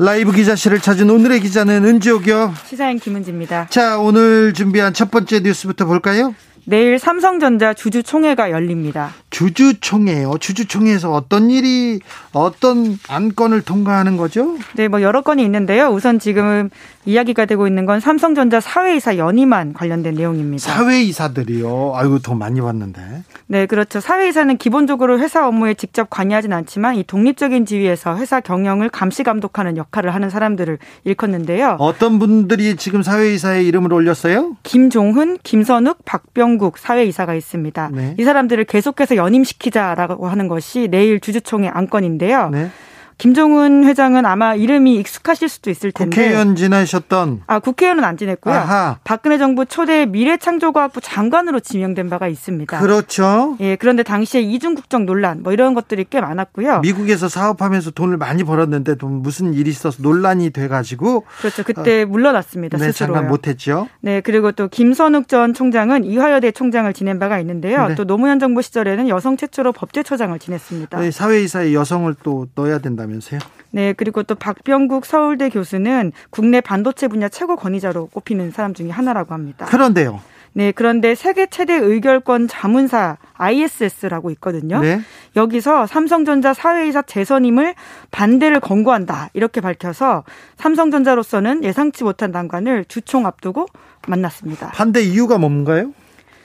라이브 0.00 0.30
기자실을 0.30 0.78
찾은 0.78 1.10
오늘의 1.10 1.40
기자는 1.40 1.84
은지옥이요. 1.84 2.54
시사인 2.64 3.00
김은지입니다. 3.00 3.66
자, 3.68 3.98
오늘 3.98 4.54
준비한 4.54 4.94
첫 4.94 5.10
번째 5.10 5.40
뉴스부터 5.40 5.86
볼까요? 5.86 6.36
내일 6.66 7.00
삼성전자 7.00 7.74
주주총회가 7.74 8.52
열립니다. 8.52 9.12
주주총회요. 9.38 10.38
주주총회에서 10.40 11.12
어떤 11.12 11.48
일이 11.48 12.00
어떤 12.32 12.98
안건을 13.08 13.62
통과하는 13.62 14.16
거죠? 14.16 14.56
네, 14.74 14.88
뭐 14.88 15.00
여러 15.00 15.22
건이 15.22 15.44
있는데요. 15.44 15.90
우선 15.90 16.18
지금 16.18 16.70
이야기가 17.04 17.46
되고 17.46 17.68
있는 17.68 17.86
건 17.86 18.00
삼성전자 18.00 18.58
사회이사 18.58 19.16
연임안 19.16 19.74
관련된 19.74 20.14
내용입니다. 20.14 20.64
사회이사들이요. 20.64 21.92
아이고 21.94 22.18
돈 22.18 22.38
많이 22.38 22.60
받는데. 22.60 23.22
네, 23.46 23.66
그렇죠. 23.66 24.00
사회이사는 24.00 24.56
기본적으로 24.56 25.20
회사 25.20 25.46
업무에 25.46 25.74
직접 25.74 26.10
관여하진 26.10 26.52
않지만 26.52 26.96
이 26.96 27.04
독립적인 27.04 27.64
지위에서 27.64 28.16
회사 28.16 28.40
경영을 28.40 28.88
감시 28.88 29.22
감독하는 29.22 29.76
역할을 29.76 30.12
하는 30.14 30.30
사람들을 30.30 30.78
일컫는데요. 31.04 31.76
어떤 31.78 32.18
분들이 32.18 32.74
지금 32.74 33.04
사회이사의 33.04 33.68
이름을 33.68 33.92
올렸어요? 33.92 34.56
김종훈, 34.64 35.38
김선욱, 35.44 36.04
박병국 36.04 36.76
사회이사가 36.76 37.34
있습니다. 37.34 37.90
네. 37.94 38.16
이 38.18 38.24
사람들을 38.24 38.64
계속해서 38.64 39.14
연 39.14 39.27
임시키자라고 39.34 40.28
하는 40.28 40.48
것이 40.48 40.88
내일 40.88 41.20
주주총회 41.20 41.68
안건인데요. 41.68 42.50
네. 42.50 42.70
김종훈 43.18 43.84
회장은 43.84 44.24
아마 44.24 44.54
이름이 44.54 44.94
익숙하실 44.96 45.48
수도 45.48 45.70
있을 45.70 45.90
텐데. 45.90 46.14
국회의원 46.14 46.54
지나셨던 46.54 47.42
아, 47.48 47.58
국회의원은 47.58 48.04
안 48.04 48.16
지냈고요. 48.16 48.54
아하. 48.54 48.98
박근혜 49.02 49.38
정부 49.38 49.66
초대 49.66 50.06
미래창조과학부 50.06 51.00
장관으로 51.00 51.58
지명된 51.58 52.10
바가 52.10 52.28
있습니다. 52.28 52.78
그렇죠. 52.78 53.56
예, 53.58 53.74
그런데 53.74 54.04
당시에 54.04 54.40
이중국적 54.40 55.02
논란 55.02 55.42
뭐 55.42 55.52
이런 55.52 55.74
것들이 55.74 56.06
꽤 56.08 56.20
많았고요. 56.20 56.78
미국에서 56.80 57.28
사업하면서 57.28 57.90
돈을 57.90 58.18
많이 58.18 58.44
벌었는데 58.44 58.94
또 58.94 59.08
무슨 59.08 59.52
일이 59.52 59.70
있어서 59.70 60.00
논란이 60.00 60.50
돼 60.50 60.68
가지고 60.68 61.24
그렇죠. 61.40 61.64
그때 61.64 62.04
물러났습니다. 62.04 62.78
네, 62.78 62.92
스스로. 62.92 63.06
장관 63.08 63.26
못 63.26 63.48
했죠. 63.48 63.88
네, 64.00 64.20
그리고 64.20 64.52
또 64.52 64.68
김선욱 64.68 65.26
전 65.26 65.54
총장은 65.54 66.04
이화여대 66.04 66.52
총장을 66.52 66.92
지낸 66.92 67.18
바가 67.18 67.40
있는데요. 67.40 67.88
네. 67.88 67.94
또 67.96 68.04
노무현 68.04 68.38
정부 68.38 68.62
시절에는 68.62 69.08
여성 69.08 69.36
최초로 69.36 69.72
법제처장을 69.72 70.38
지냈습니다. 70.38 71.00
네, 71.00 71.10
사회이사에 71.10 71.74
여성을 71.74 72.14
또 72.22 72.46
넣어야 72.54 72.78
된다 72.78 73.07
면서요? 73.08 73.40
네, 73.70 73.92
그리고 73.92 74.22
또 74.22 74.34
박병국 74.34 75.04
서울대 75.04 75.48
교수는 75.48 76.12
국내 76.30 76.60
반도체 76.60 77.08
분야 77.08 77.28
최고 77.28 77.56
권위자로 77.56 78.06
꼽히는 78.06 78.50
사람 78.50 78.74
중에 78.74 78.90
하나라고 78.90 79.34
합니다. 79.34 79.66
그런데요. 79.66 80.20
네, 80.54 80.72
그런데 80.72 81.14
세계 81.14 81.46
최대 81.46 81.74
의결권 81.74 82.48
자문사 82.48 83.18
ISS라고 83.34 84.30
있거든요. 84.32 84.80
네. 84.80 85.00
여기서 85.36 85.86
삼성전자 85.86 86.54
사회이사 86.54 87.02
재선임을 87.02 87.74
반대를 88.10 88.60
권고한다. 88.60 89.28
이렇게 89.34 89.60
밝혀서 89.60 90.24
삼성전자로서는 90.56 91.62
예상치 91.64 92.02
못한 92.02 92.30
난관을 92.30 92.86
주총 92.86 93.26
앞두고 93.26 93.66
만났습니다. 94.08 94.68
반대 94.68 95.02
이유가 95.02 95.38
뭔가요? 95.38 95.92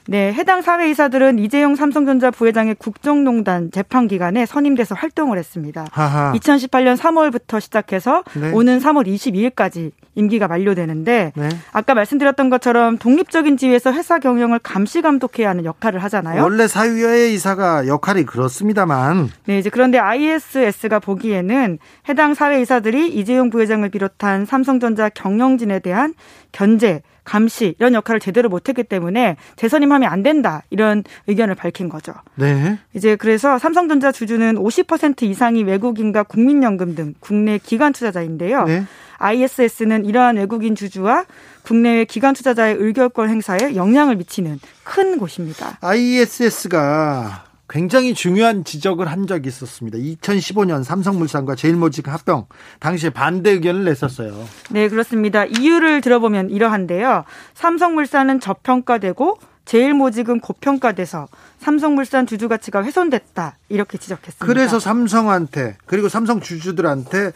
네, 0.06 0.34
해당 0.34 0.62
사회이사들은 0.62 1.39
이재용 1.39 1.76
삼성전자 1.76 2.30
부회장의 2.30 2.76
국정농단 2.76 3.72
재판 3.72 4.08
기간에 4.08 4.46
선임돼서 4.46 4.96
활동을 4.96 5.38
했습니다. 5.38 5.86
하하. 5.92 6.34
2018년 6.34 6.98
3월부터 6.98 7.62
시작해서 7.62 8.24
네. 8.34 8.52
오는 8.52 8.80
3월 8.80 9.08
22일까지 9.08 9.92
임기가 10.16 10.48
만료되는데 10.48 11.32
네. 11.36 11.50
아까 11.72 11.94
말씀드렸던 11.94 12.50
것처럼 12.50 12.98
독립적인 12.98 13.58
지위에서 13.58 13.94
회사 13.94 14.20
경영을 14.20 14.60
감시 14.60 15.02
감독해야 15.02 15.50
하는 15.50 15.66
역할을 15.66 16.04
하잖아요. 16.04 16.44
원래 16.44 16.68
사회이사가 16.68 17.88
역할이 17.88 18.26
그렇습니다만 18.26 19.30
네, 19.46 19.58
이제 19.58 19.70
그런데 19.70 19.98
ISS가 19.98 21.00
보기에는 21.00 21.80
해당 22.10 22.34
사회이사들이 22.34 23.10
이재용 23.10 23.50
부회장을 23.50 23.88
비롯한 23.89 24.46
삼성전자 24.46 25.10
경영진에 25.10 25.80
대한 25.80 26.13
견제, 26.52 27.02
감시 27.23 27.75
이런 27.79 27.93
역할을 27.93 28.19
제대로 28.19 28.49
못했기 28.49 28.83
때문에 28.83 29.38
재선임하면 29.55 30.09
안 30.09 30.23
된다 30.23 30.63
이런 30.69 31.03
의견을 31.27 31.55
밝힌 31.55 31.89
거죠. 31.89 32.13
네. 32.36 32.77
이제 32.93 33.15
그래서 33.15 33.57
삼성전자 33.57 34.12
주주는 34.12 34.55
50% 34.55 35.23
이상이 35.23 35.63
외국인과 35.63 36.23
국민연금 36.23 36.95
등 36.95 37.13
국내 37.19 37.57
기관 37.57 37.93
투자자인데요. 37.93 38.65
네. 38.65 38.83
ISS는 39.17 40.05
이러한 40.05 40.36
외국인 40.38 40.75
주주와 40.75 41.25
국내외 41.63 42.03
기관 42.03 42.33
투자자의 42.33 42.75
의결권 42.77 43.29
행사에 43.29 43.75
영향을 43.75 44.17
미치는 44.17 44.59
큰 44.83 45.17
곳입니다. 45.17 45.77
ISS가 45.79 47.45
굉장히 47.73 48.13
중요한 48.13 48.63
지적을 48.63 49.07
한 49.07 49.25
적이 49.25 49.49
있었습니다. 49.49 49.97
2015년 49.97 50.83
삼성물산과 50.83 51.55
제일모직 51.55 52.07
합병 52.07 52.45
당시에 52.79 53.09
반대 53.09 53.49
의견을 53.49 53.83
냈었어요. 53.83 54.47
네, 54.69 54.88
그렇습니다. 54.89 55.45
이유를 55.45 56.01
들어보면 56.01 56.51
이러한데요. 56.51 57.23
삼성물산은 57.55 58.41
저평가되고 58.41 59.39
제일모직은 59.65 60.41
고평가돼서 60.41 61.27
삼성물산 61.62 62.27
주주 62.27 62.47
가치가 62.47 62.83
훼손됐다 62.83 63.57
이렇게 63.69 63.97
지적했습니다. 63.97 64.45
그래서 64.45 64.79
삼성한테 64.79 65.77
그리고 65.88 66.09
삼성 66.09 66.41
주주들한테 66.41 67.31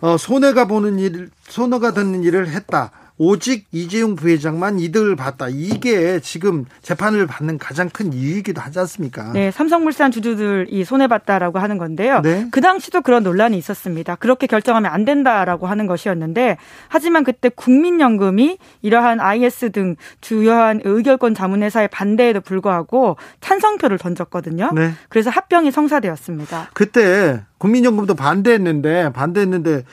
어, 0.00 0.16
손해가 0.16 0.66
보는 0.66 0.98
일, 0.98 1.30
손해가 1.48 1.92
되는 1.92 2.24
일을 2.24 2.48
했다. 2.48 2.90
오직 3.18 3.66
이재용 3.72 4.14
부회장만 4.14 4.78
이득을 4.78 5.16
봤다. 5.16 5.46
이게 5.48 6.20
지금 6.20 6.66
재판을 6.82 7.26
받는 7.26 7.58
가장 7.58 7.88
큰 7.88 8.12
이유이기도 8.12 8.60
하지 8.60 8.78
않습니까? 8.80 9.32
네, 9.32 9.50
삼성물산 9.50 10.10
주주들이 10.10 10.84
손해봤다라고 10.84 11.58
하는 11.58 11.78
건데요. 11.78 12.20
네. 12.20 12.46
그 12.50 12.60
당시도 12.60 13.00
그런 13.00 13.22
논란이 13.22 13.56
있었습니다. 13.56 14.16
그렇게 14.16 14.46
결정하면 14.46 14.92
안 14.92 15.04
된다라고 15.04 15.66
하는 15.66 15.86
것이었는데, 15.86 16.58
하지만 16.88 17.24
그때 17.24 17.48
국민연금이 17.48 18.58
이러한 18.82 19.20
IS 19.20 19.72
등 19.72 19.96
주요한 20.20 20.80
의결권 20.84 21.34
자문회사의 21.34 21.88
반대에도 21.88 22.42
불구하고 22.42 23.16
찬성표를 23.40 23.96
던졌거든요. 23.98 24.72
네. 24.74 24.92
그래서 25.08 25.30
합병이 25.30 25.70
성사되었습니다. 25.70 26.70
그때 26.74 27.42
국민연금도 27.56 28.14
반대했는데, 28.14 29.12
반대했는데, 29.14 29.84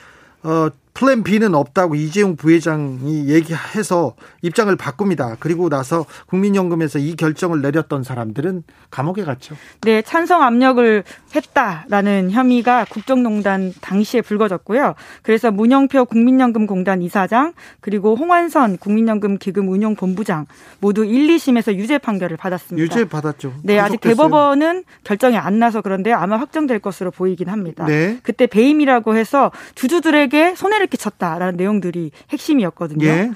어, 0.42 0.68
플랜 0.94 1.24
B는 1.24 1.56
없다고 1.56 1.96
이재용 1.96 2.36
부회장이 2.36 3.28
얘기해서 3.28 4.14
입장을 4.42 4.74
바꿉니다. 4.76 5.36
그리고 5.40 5.68
나서 5.68 6.06
국민연금에서 6.26 7.00
이 7.00 7.16
결정을 7.16 7.62
내렸던 7.62 8.04
사람들은 8.04 8.62
감옥에 8.92 9.24
갔죠. 9.24 9.56
네, 9.80 10.02
찬성 10.02 10.42
압력을 10.42 11.02
했다라는 11.34 12.30
혐의가 12.30 12.84
국정농단 12.84 13.74
당시에 13.80 14.20
불거졌고요. 14.20 14.94
그래서 15.22 15.50
문형표 15.50 16.04
국민연금공단 16.04 17.02
이사장 17.02 17.54
그리고 17.80 18.14
홍완선 18.14 18.78
국민연금 18.78 19.38
기금 19.38 19.68
운용 19.68 19.96
본부장 19.96 20.46
모두 20.78 21.04
1, 21.04 21.26
2심에서 21.26 21.74
유죄 21.74 21.98
판결을 21.98 22.36
받았습니다. 22.36 22.80
유죄 22.80 23.04
받았죠. 23.08 23.52
네, 23.64 23.80
아직 23.80 24.00
대법원은 24.00 24.84
결정이 25.02 25.36
안 25.36 25.58
나서 25.58 25.80
그런데 25.80 26.12
아마 26.12 26.36
확정될 26.36 26.78
것으로 26.78 27.10
보이긴 27.10 27.48
합니다. 27.48 27.84
네. 27.84 28.18
그때 28.22 28.46
배임이라고 28.46 29.16
해서 29.16 29.50
주주들에게 29.74 30.54
손해를 30.54 30.83
피해를 30.84 30.88
끼쳤다라는 30.88 31.56
내용들이 31.56 32.10
핵심이었거든요. 32.30 33.06
예. 33.06 33.30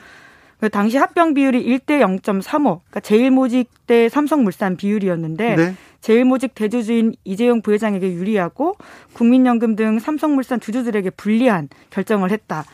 그 0.61 0.69
당시 0.69 0.97
합병 0.97 1.35
비율이 1.35 1.65
1대 1.65 2.01
0.35, 2.01 2.43
그러니까 2.63 3.01
제일모직 3.01 3.71
대 3.87 4.09
삼성물산 4.09 4.77
비율이었는데 4.77 5.57
네. 5.57 5.75
제일모직 6.01 6.55
대주주인 6.55 7.15
이재용 7.25 7.63
부회장에게 7.63 8.13
유리하고 8.13 8.77
국민연금 9.13 9.77
등 9.77 9.99
삼성물산 9.99 10.61
주주들에게 10.61 11.11
불리한 11.11 11.69
결정을 11.91 12.31
했다. 12.33 12.65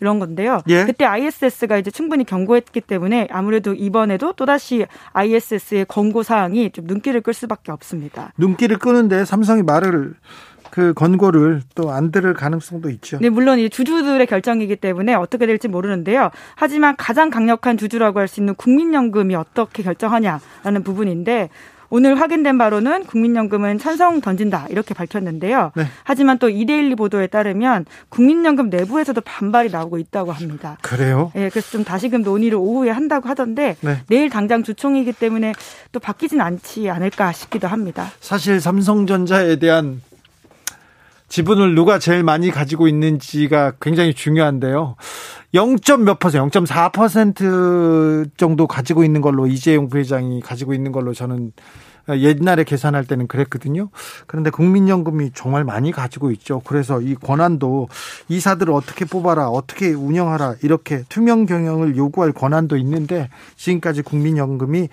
이런 0.00 0.18
건데요. 0.18 0.62
예. 0.68 0.84
그때 0.84 1.04
ISS가 1.04 1.76
이제 1.76 1.90
충분히 1.90 2.24
경고했기 2.24 2.80
때문에 2.80 3.28
아무래도 3.30 3.74
이번에도 3.74 4.32
또다시 4.32 4.86
ISS의 5.12 5.84
권고 5.86 6.22
사항이 6.22 6.70
좀 6.70 6.86
눈길을 6.86 7.20
끌 7.20 7.34
수밖에 7.34 7.70
없습니다. 7.70 8.32
눈길을 8.38 8.78
끄는데 8.78 9.26
삼성이 9.26 9.62
말을 9.62 10.14
그 10.70 10.92
권고를 10.94 11.62
또 11.74 11.90
안 11.90 12.12
들을 12.12 12.32
가능성도 12.34 12.88
있죠. 12.90 13.18
네, 13.20 13.28
물론 13.30 13.58
이 13.58 13.68
주주들의 13.68 14.24
결정이기 14.26 14.76
때문에 14.76 15.14
어떻게 15.14 15.46
될지 15.46 15.66
모르는데요. 15.68 16.30
하지만 16.54 16.94
가장 16.96 17.30
강력한 17.30 17.76
주주라고 17.76 18.18
할 18.20 18.28
수 18.28 18.40
있는 18.40 18.54
국민연금이 18.54 19.34
어떻게 19.34 19.82
결정하냐라는 19.82 20.84
부분인데 20.84 21.48
오늘 21.92 22.20
확인된 22.20 22.56
바로는 22.56 23.06
국민연금은 23.06 23.78
찬성 23.78 24.20
던진다 24.20 24.66
이렇게 24.70 24.94
밝혔는데요. 24.94 25.72
네. 25.74 25.86
하지만 26.04 26.38
또 26.38 26.48
이데일리 26.48 26.94
보도에 26.94 27.26
따르면 27.26 27.86
국민연금 28.10 28.70
내부에서도 28.70 29.20
반발이 29.22 29.70
나오고 29.72 29.98
있다고 29.98 30.30
합니다. 30.30 30.78
그래요? 30.82 31.32
네, 31.34 31.48
그래서 31.48 31.72
좀 31.72 31.82
다시금 31.82 32.22
논의를 32.22 32.56
오후에 32.58 32.90
한다고 32.90 33.28
하던데 33.28 33.76
네. 33.80 33.96
내일 34.06 34.30
당장 34.30 34.62
주총이기 34.62 35.14
때문에 35.14 35.52
또 35.90 35.98
바뀌진 35.98 36.40
않지 36.40 36.88
않을까 36.88 37.32
싶기도 37.32 37.66
합니다. 37.66 38.12
사실 38.20 38.60
삼성전자에 38.60 39.56
대한 39.56 40.00
지분을 41.30 41.74
누가 41.76 41.98
제일 42.00 42.24
많이 42.24 42.50
가지고 42.50 42.88
있는지가 42.88 43.74
굉장히 43.80 44.12
중요한데요. 44.14 44.96
0. 45.54 45.76
몇 46.04 46.18
퍼센트, 46.18 46.64
0.4% 46.64 48.30
정도 48.36 48.66
가지고 48.66 49.04
있는 49.04 49.20
걸로 49.20 49.46
이재용 49.46 49.88
부회장이 49.88 50.40
가지고 50.40 50.74
있는 50.74 50.90
걸로 50.90 51.14
저는 51.14 51.52
옛날에 52.08 52.64
계산할 52.64 53.04
때는 53.04 53.28
그랬거든요. 53.28 53.90
그런데 54.26 54.50
국민연금이 54.50 55.30
정말 55.32 55.62
많이 55.62 55.92
가지고 55.92 56.32
있죠. 56.32 56.60
그래서 56.64 57.00
이 57.00 57.14
권한도 57.14 57.88
이사들을 58.28 58.72
어떻게 58.74 59.04
뽑아라, 59.04 59.48
어떻게 59.50 59.92
운영하라, 59.92 60.56
이렇게 60.64 61.04
투명 61.08 61.46
경영을 61.46 61.96
요구할 61.96 62.32
권한도 62.32 62.76
있는데 62.76 63.28
지금까지 63.56 64.02
국민연금이 64.02 64.88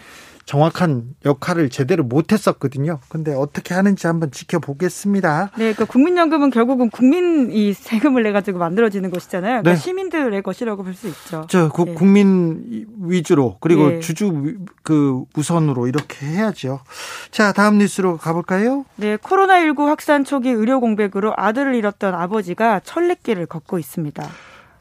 정확한 0.48 1.16
역할을 1.26 1.70
제대로 1.70 2.06
못했었거든요. 2.06 3.00
근데 3.10 3.34
어떻게 3.34 3.74
하는지 3.74 4.08
한번 4.08 4.32
지켜보겠습니다. 4.32 5.52
네, 5.58 5.74
그 5.74 5.86
국민연금은 5.86 6.52
결국은 6.52 6.90
국민이 6.90 7.74
세금을 7.74 8.24
내 8.24 8.32
가지고 8.32 8.58
만들어지는 8.58 9.12
것이잖아요. 9.12 9.62
그러니까 9.62 9.72
네. 9.74 9.76
시민들의 9.78 10.42
것이라고 10.42 10.84
볼 10.84 10.98
수 10.98 11.08
있죠. 11.10 11.46
저 11.50 11.70
네. 11.86 11.94
국민 11.94 12.88
위주로 13.02 13.58
그리고 13.60 13.90
네. 13.90 14.00
주주 14.00 14.56
그 14.84 15.26
우선으로 15.36 15.88
이렇게 15.88 16.26
해야죠. 16.26 16.80
자, 17.30 17.52
다음 17.52 17.78
뉴스로 17.78 18.18
가볼까요? 18.18 18.86
네, 18.96 19.18
코로나19 19.18 19.86
확산 19.86 20.24
초기 20.24 20.50
의료 20.50 20.80
공백으로 20.80 21.34
아들을 21.36 21.76
잃었던 21.76 22.16
아버지가 22.16 22.80
천리길을 22.86 23.46
걷고 23.48 23.78
있습니다. 23.80 24.28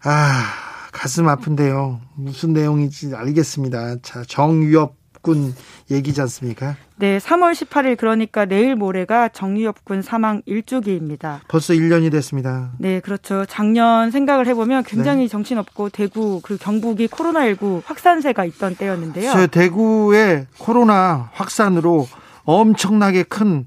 아, 0.05 0.45
가슴 0.93 1.29
아픈데요. 1.29 2.01
무슨 2.15 2.53
내용인지 2.53 3.15
알겠습니다. 3.15 3.97
자, 4.03 4.23
정유 4.27 4.91
엽군 5.27 5.55
얘기지 5.91 6.21
않습니까? 6.23 6.77
네, 6.97 7.19
3월 7.19 7.53
18일 7.53 7.97
그러니까 7.97 8.45
내일 8.45 8.77
모레가 8.77 9.29
정유엽군 9.29 10.03
사망 10.03 10.43
1주기입니다. 10.43 11.41
벌써 11.49 11.75
1년이 11.75 12.11
됐습니다. 12.13 12.71
네, 12.79 13.01
그렇죠. 13.01 13.45
작년 13.47 14.11
생각을 14.11 14.47
해보면 14.47 14.85
굉장히 14.85 15.25
네. 15.25 15.29
정신없고 15.29 15.91
대구 15.91 16.41
그 16.43 16.57
경북이 16.57 17.09
코로나19 17.09 17.83
확산세가 17.85 18.45
있던 18.45 18.77
때였는데요. 18.77 19.33
저 19.33 19.47
대구의 19.47 20.47
코로나 20.59 21.31
확산으로 21.33 22.07
엄청나게 22.45 23.25
큰 23.25 23.67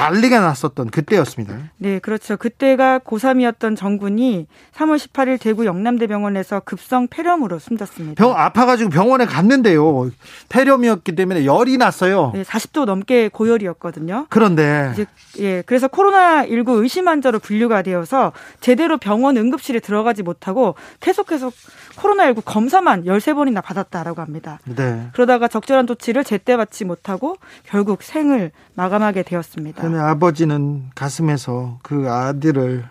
난리가 0.00 0.40
났었던 0.40 0.90
그때였습니다. 0.90 1.58
네, 1.76 1.98
그렇죠. 1.98 2.38
그때가 2.38 3.00
고3이었던 3.00 3.76
정군이 3.76 4.46
3월 4.74 4.96
18일 4.96 5.38
대구 5.38 5.66
영남대병원에서 5.66 6.60
급성 6.60 7.06
폐렴으로 7.08 7.58
숨졌습니다. 7.58 8.22
병 8.22 8.34
아파가지고 8.34 8.88
병원에 8.88 9.26
갔는데요. 9.26 10.10
폐렴이었기 10.48 11.14
때문에 11.14 11.44
열이 11.44 11.76
났어요. 11.76 12.32
네, 12.34 12.42
40도 12.42 12.86
넘게 12.86 13.28
고열이었거든요. 13.28 14.26
그런데 14.30 14.90
이제 14.94 15.06
예, 15.38 15.62
그래서 15.66 15.86
코로나 15.86 16.46
19 16.46 16.82
의심 16.82 17.06
환자로 17.06 17.38
분류가 17.38 17.82
되어서 17.82 18.32
제대로 18.60 18.96
병원 18.96 19.36
응급실에 19.36 19.80
들어가지 19.80 20.22
못하고 20.22 20.76
계속 21.00 21.26
계속 21.26 21.52
코로나19 22.00 22.42
검사만 22.44 23.04
13번이나 23.04 23.62
받았다라고 23.62 24.20
합니다. 24.20 24.58
네. 24.64 25.08
그러다가 25.12 25.48
적절한 25.48 25.86
조치를 25.86 26.24
제때 26.24 26.56
받지 26.56 26.84
못하고 26.84 27.36
결국 27.64 28.02
생을 28.02 28.50
마감하게 28.74 29.22
되었습니다. 29.22 29.82
그런데 29.82 30.00
아버지는 30.00 30.84
가슴에서 30.94 31.78
그 31.82 32.10
아들을 32.10 32.84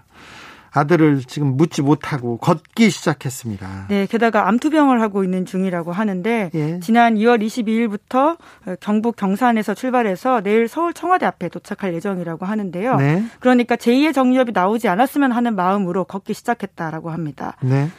아들을 0.72 1.22
지금 1.26 1.58
묻지 1.58 1.82
못하고 1.82 2.38
걷기 2.38 2.92
시작했습니다. 2.92 3.88
네, 3.90 4.06
게다가 4.06 4.48
암투병을 4.48 5.02
하고 5.02 5.24
있는 5.24 5.46
중이라고 5.46 5.92
하는데 5.92 6.52
예. 6.54 6.80
지난 6.80 7.16
2월 7.16 7.44
22일부터 7.44 8.38
경북 8.80 9.16
경산에서 9.16 9.74
출발해서 9.74 10.42
내일 10.42 10.68
서울 10.68 10.94
청와대 10.94 11.26
앞에 11.26 11.50
도착할 11.50 11.96
예정이라고 11.96 12.46
하는데요. 12.46 12.98
네. 12.98 13.24
그러니까 13.40 13.78
제2의 13.78 14.14
정유업이 14.14 14.52
나오지 14.52 14.88
않았으면 14.88 15.32
하는 15.32 15.56
마음으로 15.56 16.04
걷기 16.04 16.36
시작했다라고 16.36 17.10
합니다. 17.10 17.58
네. 17.62 17.90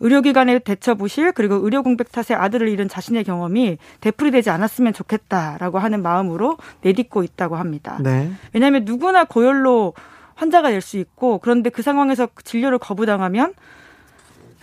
의료기관의 0.00 0.60
대처 0.60 0.94
부실 0.94 1.32
그리고 1.32 1.56
의료 1.56 1.82
공백 1.82 2.10
탓에 2.10 2.34
아들을 2.34 2.68
잃은 2.68 2.88
자신의 2.88 3.24
경험이 3.24 3.78
되풀이되지 4.00 4.50
않았으면 4.50 4.92
좋겠다라고 4.92 5.78
하는 5.78 6.02
마음으로 6.02 6.56
내딛고 6.82 7.22
있다고 7.22 7.56
합니다. 7.56 7.98
네. 8.02 8.32
왜냐하면 8.52 8.84
누구나 8.84 9.24
고열로 9.24 9.94
환자가 10.34 10.70
될 10.70 10.80
수 10.80 10.96
있고 10.96 11.38
그런데 11.38 11.68
그 11.68 11.82
상황에서 11.82 12.28
진료를 12.44 12.78
거부당하면 12.78 13.52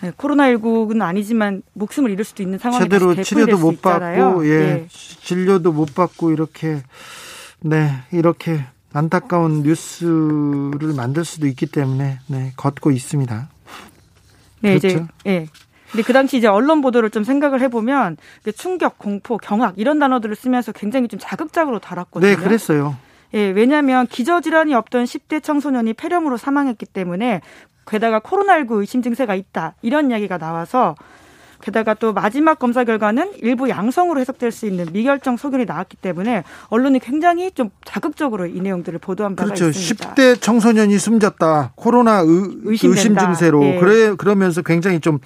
네, 0.01 0.11
코로나19는 0.11 1.01
아니지만 1.01 1.63
목숨을 1.73 2.11
잃을 2.11 2.23
수도 2.23 2.43
있는 2.43 2.59
상황이 2.59 2.83
제대로 2.83 3.15
치료도 3.15 3.57
못 3.57 3.81
받고 3.81 4.47
예, 4.47 4.57
네. 4.57 4.87
진료도 4.89 5.71
못 5.71 5.93
받고 5.95 6.31
이렇게 6.31 6.83
네 7.59 7.91
이렇게 8.11 8.63
안타까운 8.93 9.63
뉴스를 9.63 10.93
만들 10.95 11.25
수도 11.25 11.47
있기 11.47 11.65
때문에 11.67 12.19
네 12.27 12.53
걷고 12.57 12.91
있습니다. 12.91 13.49
네, 14.61 14.77
그렇죠? 14.77 14.87
이제 14.87 15.05
예. 15.25 15.47
근데 15.91 16.03
그 16.03 16.11
당시 16.11 16.37
이제 16.37 16.47
언론 16.47 16.81
보도를 16.81 17.09
좀 17.09 17.23
생각을 17.23 17.61
해보면 17.61 18.17
충격, 18.55 18.97
공포, 18.97 19.37
경악 19.37 19.75
이런 19.77 19.99
단어들을 19.99 20.35
쓰면서 20.35 20.73
굉장히 20.73 21.07
좀 21.07 21.19
자극적으로 21.21 21.79
달았거든요. 21.79 22.29
네, 22.29 22.35
그랬어요. 22.35 22.97
예, 23.33 23.49
왜냐하면 23.49 24.07
기저질환이 24.07 24.73
없던 24.73 25.05
10대 25.05 25.41
청소년이 25.41 25.93
폐렴으로 25.93 26.37
사망했기 26.37 26.85
때문에 26.87 27.41
게다가 27.87 28.19
코로나19 28.19 28.79
의심 28.79 29.01
증세가 29.01 29.33
있다 29.35 29.75
이런 29.81 30.11
이야기가 30.11 30.37
나와서 30.37 30.95
게다가 31.61 31.93
또 31.93 32.13
마지막 32.13 32.59
검사 32.59 32.83
결과는 32.83 33.31
일부 33.37 33.69
양성으로 33.69 34.19
해석될 34.19 34.51
수 34.51 34.65
있는 34.65 34.85
미결정 34.91 35.37
소견이 35.37 35.65
나왔기 35.65 35.97
때문에 35.97 36.43
언론이 36.69 36.99
굉장히 36.99 37.51
좀 37.51 37.69
자극적으로 37.85 38.45
이 38.45 38.59
내용들을 38.61 38.99
보도한 38.99 39.35
바가 39.35 39.53
그렇죠. 39.53 39.69
있습니다. 39.69 40.15
10대 40.15 40.41
청소년이 40.41 40.97
숨졌다. 40.97 41.73
코로나 41.75 42.19
의, 42.19 42.27
의심 42.63 42.93
증세로 42.95 43.59
네. 43.59 43.79
그래 43.79 44.15
그러면서 44.15 44.61
굉장히 44.61 44.99
좀 44.99 45.19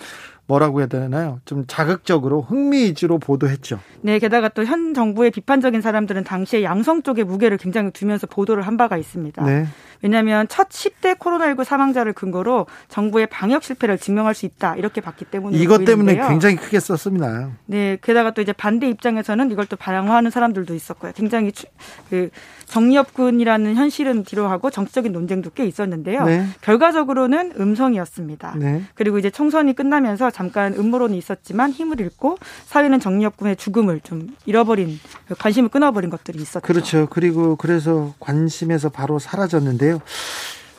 뭐라고 0.48 0.80
해야 0.80 0.88
되나요? 0.88 1.40
좀 1.46 1.64
자극적으로 1.68 2.42
흥미 2.42 2.84
위주로 2.84 3.20
보도했죠. 3.20 3.80
네, 4.02 4.20
게다가 4.20 4.50
또 4.50 4.64
현 4.66 4.94
정부의 4.94 5.32
비판적인 5.32 5.80
사람들은 5.82 6.24
당시에 6.26 6.64
양성 6.64 7.04
쪽에 7.04 7.24
무게를 7.24 7.58
굉장히 7.58 7.92
두면서 7.92 8.28
보도를 8.28 8.64
한 8.68 8.76
바가 8.76 8.98
있습니다. 8.98 9.46
네. 9.46 9.68
왜냐하면 10.02 10.48
첫 10.48 10.70
10대 10.70 11.18
코로나19 11.18 11.64
사망자를 11.64 12.14
근거로 12.14 12.66
정부의 12.90 13.28
방역 13.28 13.64
실패를 13.64 13.98
증명할 13.98 14.34
수 14.34 14.46
있다 14.46 14.76
이렇게 14.76 15.02
봤기 15.02 15.26
때문에 15.26 15.58
이것 15.58 15.86
때문에 15.86 16.14
보이는데요. 16.14 16.28
굉장히 16.30 16.56
크게 16.56 16.80
썼습니다. 16.80 17.50
네, 17.66 17.98
게다가 18.02 18.32
또 18.32 18.42
이제 18.42 18.52
반대 18.54 18.88
입장에서는 18.90 19.52
이걸 19.52 19.66
또 19.68 19.76
반영하는 19.76 20.32
사람들도 20.32 20.74
있었고요. 20.74 21.12
굉장히 21.16 21.52
추- 21.52 21.66
그 22.10 22.30
정리업군이라는 22.66 23.76
현실은 23.76 24.24
뒤로하고 24.24 24.70
정치적인 24.70 25.12
논쟁도 25.12 25.52
꽤 25.52 25.66
있었는데요. 25.66 26.24
네. 26.24 26.46
결과적으로는 26.62 27.54
음성이었습니다. 27.60 28.56
네. 28.58 28.84
그리고 28.96 29.20
이제 29.20 29.30
총선이 29.30 29.74
끝나면서 29.74 30.32
잠깐 30.32 30.74
음모론이 30.74 31.18
있었지만 31.18 31.72
힘을 31.72 32.00
잃고 32.00 32.38
사회는 32.68 33.00
정리업군의 33.00 33.58
죽음을 33.58 34.00
좀 34.02 34.30
잃어버린 34.46 35.00
관심을 35.38 35.70
끊어버린 35.70 36.10
것들이 36.10 36.42
있었죠. 36.42 36.62
그렇죠. 36.66 37.08
그리고 37.10 37.56
그래서 37.58 38.14
관심에서 38.20 38.90
바로 38.90 39.20
사라졌는데요. 39.20 39.91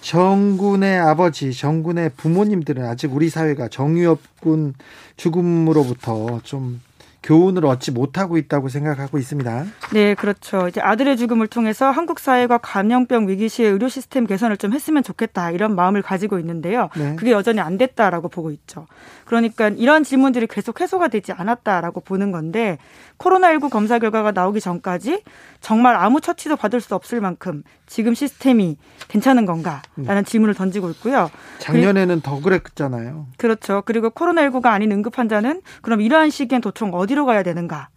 정군의 0.00 0.98
아버지, 0.98 1.52
정군의 1.52 2.10
부모님들은 2.16 2.84
아직 2.84 3.14
우리 3.14 3.28
사회가 3.30 3.68
정유업군 3.68 4.74
죽음으로부터 5.16 6.40
좀 6.42 6.80
교훈을 7.22 7.64
얻지 7.64 7.92
못하고 7.92 8.36
있다고 8.36 8.68
생각하고 8.68 9.18
있습니다. 9.18 9.64
네, 9.92 10.14
그렇죠. 10.14 10.66
이제 10.66 10.80
아들의 10.80 11.16
죽음을 11.16 11.46
통해서 11.46 11.90
한국 11.90 12.18
사회가 12.18 12.58
감염병 12.58 13.28
위기 13.28 13.48
시에 13.48 13.68
의료 13.68 13.88
시스템 13.88 14.26
개선을 14.26 14.56
좀 14.56 14.72
했으면 14.72 15.02
좋겠다 15.02 15.52
이런 15.52 15.76
마음을 15.76 16.02
가지고 16.02 16.38
있는데요. 16.40 16.88
네. 16.96 17.14
그게 17.16 17.30
여전히 17.30 17.60
안 17.60 17.78
됐다라고 17.78 18.28
보고 18.28 18.50
있죠. 18.50 18.86
그러니까 19.24 19.68
이런 19.68 20.02
질문들이 20.02 20.46
계속 20.48 20.80
해소가 20.80 21.08
되지 21.08 21.32
않았다라고 21.32 22.00
보는 22.00 22.32
건데 22.32 22.78
코로나19 23.18 23.70
검사 23.70 23.98
결과가 24.00 24.32
나오기 24.32 24.60
전까지 24.60 25.22
정말 25.60 25.94
아무 25.94 26.20
처치도 26.20 26.56
받을 26.56 26.80
수 26.80 26.94
없을 26.94 27.20
만큼 27.20 27.62
지금 27.86 28.14
시스템이 28.14 28.78
괜찮은 29.08 29.46
건가라는 29.46 30.24
질문을 30.24 30.54
던지고 30.54 30.90
있고요. 30.90 31.30
작년에는 31.58 32.20
더 32.22 32.40
그랬잖아요. 32.40 33.26
그렇죠. 33.36 33.82
그리고 33.84 34.10
코로나19가 34.10 34.66
아닌 34.66 34.90
응급 34.90 35.18
환자는 35.18 35.62
그럼 35.82 36.00
이러한 36.00 36.30
시기엔 36.30 36.60
도통 36.60 36.90
어디 36.94 37.11
로 37.14 37.26
가야 37.26 37.42
되는가? 37.42 37.88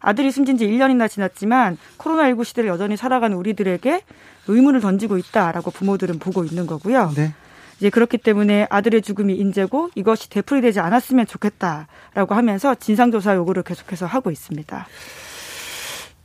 아들이 0.00 0.30
숨진 0.32 0.56
지 0.56 0.66
1년이나 0.66 1.08
지났지만 1.08 1.78
코로나19 1.98 2.44
시대를 2.44 2.68
여전히 2.70 2.96
살아가는 2.96 3.36
우리들에게 3.36 4.02
의문을 4.48 4.80
던지고 4.80 5.16
있다라고 5.18 5.70
부모들은 5.70 6.18
보고 6.18 6.44
있는 6.44 6.66
거고요. 6.66 7.12
네. 7.14 7.34
이제 7.78 7.90
그렇기 7.90 8.18
때문에 8.18 8.66
아들의 8.70 9.02
죽음이 9.02 9.34
인재고 9.34 9.90
이것이 9.94 10.30
되풀이되지 10.30 10.80
않았으면 10.80 11.26
좋겠다라고 11.26 12.34
하면서 12.34 12.74
진상조사 12.74 13.34
요구를 13.36 13.62
계속해서 13.62 14.06
하고 14.06 14.30
있습니다. 14.30 14.86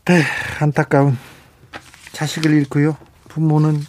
네, 0.05 0.23
안타까운 0.59 1.17
자식을 2.13 2.53
잃고요. 2.53 2.97
부모는 3.29 3.79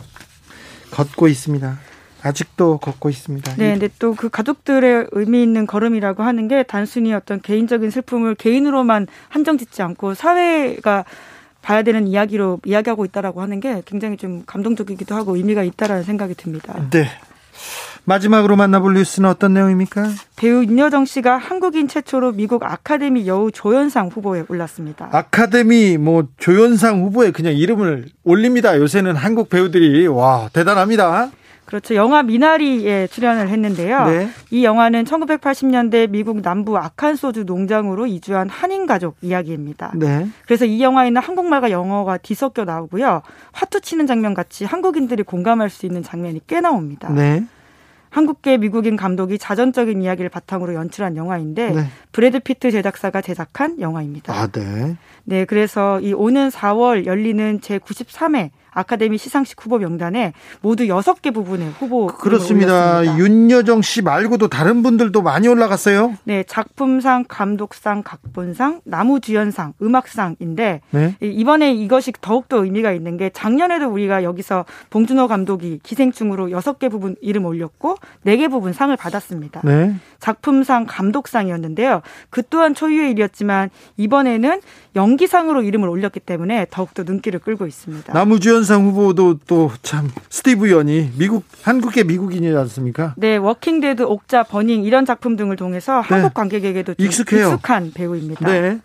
걷고 0.91 1.29
있습니다. 1.29 1.79
아직도 2.23 2.79
걷고 2.79 3.09
있습니다. 3.11 3.55
네, 3.57 3.73
근데 3.73 3.89
또 3.99 4.15
그 4.15 4.29
가족들의 4.29 5.09
의미 5.13 5.43
있는 5.43 5.67
걸음이라고 5.67 6.23
하는 6.23 6.49
게 6.49 6.63
단순히 6.65 7.13
어떤 7.15 7.41
개인적인 7.41 7.91
슬픔을 7.91 8.35
개인으로만 8.35 9.07
한정짓지 9.29 9.83
않고 9.83 10.15
사회가 10.15 11.05
봐야 11.63 11.83
되는 11.83 12.07
이야기로 12.07 12.61
이야기하고 12.65 13.05
있다라고 13.05 13.43
하는 13.43 13.61
게 13.61 13.83
굉장히 13.85 14.17
좀 14.17 14.43
감동적이기도 14.47 15.15
하고 15.15 15.37
의미가 15.37 15.63
있다라는 15.63 16.03
생각이 16.03 16.35
듭니다. 16.35 16.75
네. 16.91 17.09
마지막으로 18.05 18.57
만나볼 18.57 18.95
뉴스는 18.95 19.29
어떤 19.29 19.53
내용입니까? 19.53 20.09
배우 20.37 20.65
윤여정 20.65 21.05
씨가 21.05 21.37
한국인 21.37 21.89
최초로 21.89 22.33
미국 22.33 22.65
아카데미 22.65 23.27
여우 23.27 23.51
조연상 23.53 24.09
후보에 24.09 24.45
올랐습니다. 24.49 25.11
아카데미 25.13 25.99
뭐 25.99 26.27
조연상 26.39 27.03
후보에 27.03 27.33
그냥 27.33 27.53
이름을 27.53 28.07
올립니다. 28.25 28.79
요새는 28.79 29.15
한국 29.15 29.51
배우들이 29.51 30.07
와 30.07 30.49
대단합니다. 30.55 31.31
그렇죠. 31.69 31.95
영화 31.95 32.23
미나리에 32.23 33.09
출연을 33.09 33.51
했는데요. 33.51 34.07
네. 34.07 34.31
이 34.51 34.65
영화는 34.65 35.05
1980년대 35.05 36.09
미국 36.09 36.41
남부 36.41 36.79
아칸소주 36.79 37.45
농장으로 37.45 38.07
이주한 38.07 38.49
한인 38.49 38.87
가족 38.87 39.17
이야기입니다. 39.21 39.93
네. 39.95 40.27
그래서 40.47 40.65
이 40.65 40.83
영화에는 40.83 41.21
한국말과 41.21 41.71
영어가 41.71 42.17
뒤섞여 42.17 42.65
나오고요. 42.65 43.21
화투 43.53 43.83
치는 43.83 44.07
장면 44.07 44.33
같이 44.33 44.65
한국인들이 44.65 45.25
공감할 45.25 45.69
수 45.69 45.85
있는 45.85 46.03
장면이 46.03 46.41
꽤 46.47 46.63
나옵니다. 46.63 47.11
네. 47.11 47.45
한국계 48.09 48.57
미국인 48.57 48.97
감독이 48.97 49.37
자전적인 49.37 50.01
이야기를 50.01 50.31
바탕으로 50.31 50.73
연출한 50.73 51.17
영화인데 51.17 51.71
네. 51.73 51.85
브래드 52.13 52.41
피트 52.41 52.71
제작사가 52.71 53.21
제작한 53.21 53.79
영화입니다. 53.79 54.33
아, 54.33 54.47
네. 54.47 54.97
네, 55.25 55.45
그래서 55.45 56.01
이 56.01 56.15
오는 56.15 56.49
4월 56.49 57.05
열리는 57.05 57.61
제 57.61 57.79
93회 57.79 58.49
아카데미 58.79 59.19
시상식 59.19 59.61
후보 59.65 59.79
명단에 59.79 60.33
모두 60.61 60.85
6개 60.85 61.35
부분의 61.35 61.71
후보 61.79 62.07
그렇습니다. 62.07 63.05
윤여정 63.19 63.83
씨 63.83 64.03
말고도 64.03 64.49
다른 64.49 64.83
분들도 64.83 65.21
많이 65.23 65.49
올라갔어요. 65.49 66.15
네, 66.25 66.45
작품상, 66.47 67.25
감독상, 67.27 68.03
각본상, 68.05 68.81
나무주연상, 68.85 69.75
음악상인데 69.83 70.81
네. 70.91 71.17
이- 71.23 71.27
이번에 71.27 71.73
이것이 71.73 72.13
더욱더 72.21 72.65
의미가 72.65 72.93
있는 72.93 73.17
게 73.17 73.31
작년에도 73.31 73.87
우리가 73.89 74.23
여기서 74.23 74.65
봉준호 74.91 75.27
감독이 75.29 75.81
기생충으로 75.83 76.49
6개 76.49 76.91
부문 76.91 77.17
이름 77.21 77.45
올렸고 77.47 77.97
4개 78.25 78.51
부문 78.51 78.73
상을 78.73 78.95
받았습니다. 78.97 79.63
네. 79.65 79.95
작품상, 80.21 80.87
감독상이었는데요. 80.89 82.03
그 82.31 82.43
또한 82.49 82.75
초유의 82.75 83.11
일이었지만 83.13 83.71
이번에는 83.97 84.61
연기상으로 84.97 85.63
이름을 85.63 85.89
올렸기 85.89 86.21
때문에 86.21 86.67
더욱더 86.71 87.03
눈길을 87.03 87.41
끌고 87.41 87.67
있습니다. 87.67 88.13
남우주연상 88.13 88.85
후보도 88.87 89.39
또 89.47 89.71
참 89.83 90.11
스티브 90.31 90.71
연이 90.71 91.11
미국 91.17 91.45
한국계 91.63 92.05
미국인이지 92.05 92.55
않습니까? 92.57 93.15
네, 93.17 93.37
워킹데드, 93.37 94.03
옥자, 94.03 94.43
버닝 94.45 94.85
이런 94.85 95.05
작품 95.07 95.37
등을 95.37 95.57
통해서 95.57 96.01
한국 96.01 96.35
관객에게도 96.35 96.95
좀 96.95 96.97
네. 96.99 97.05
익숙해요. 97.07 97.47
익숙한 97.49 97.93
배우입니다. 97.95 98.47
네. 98.47 98.79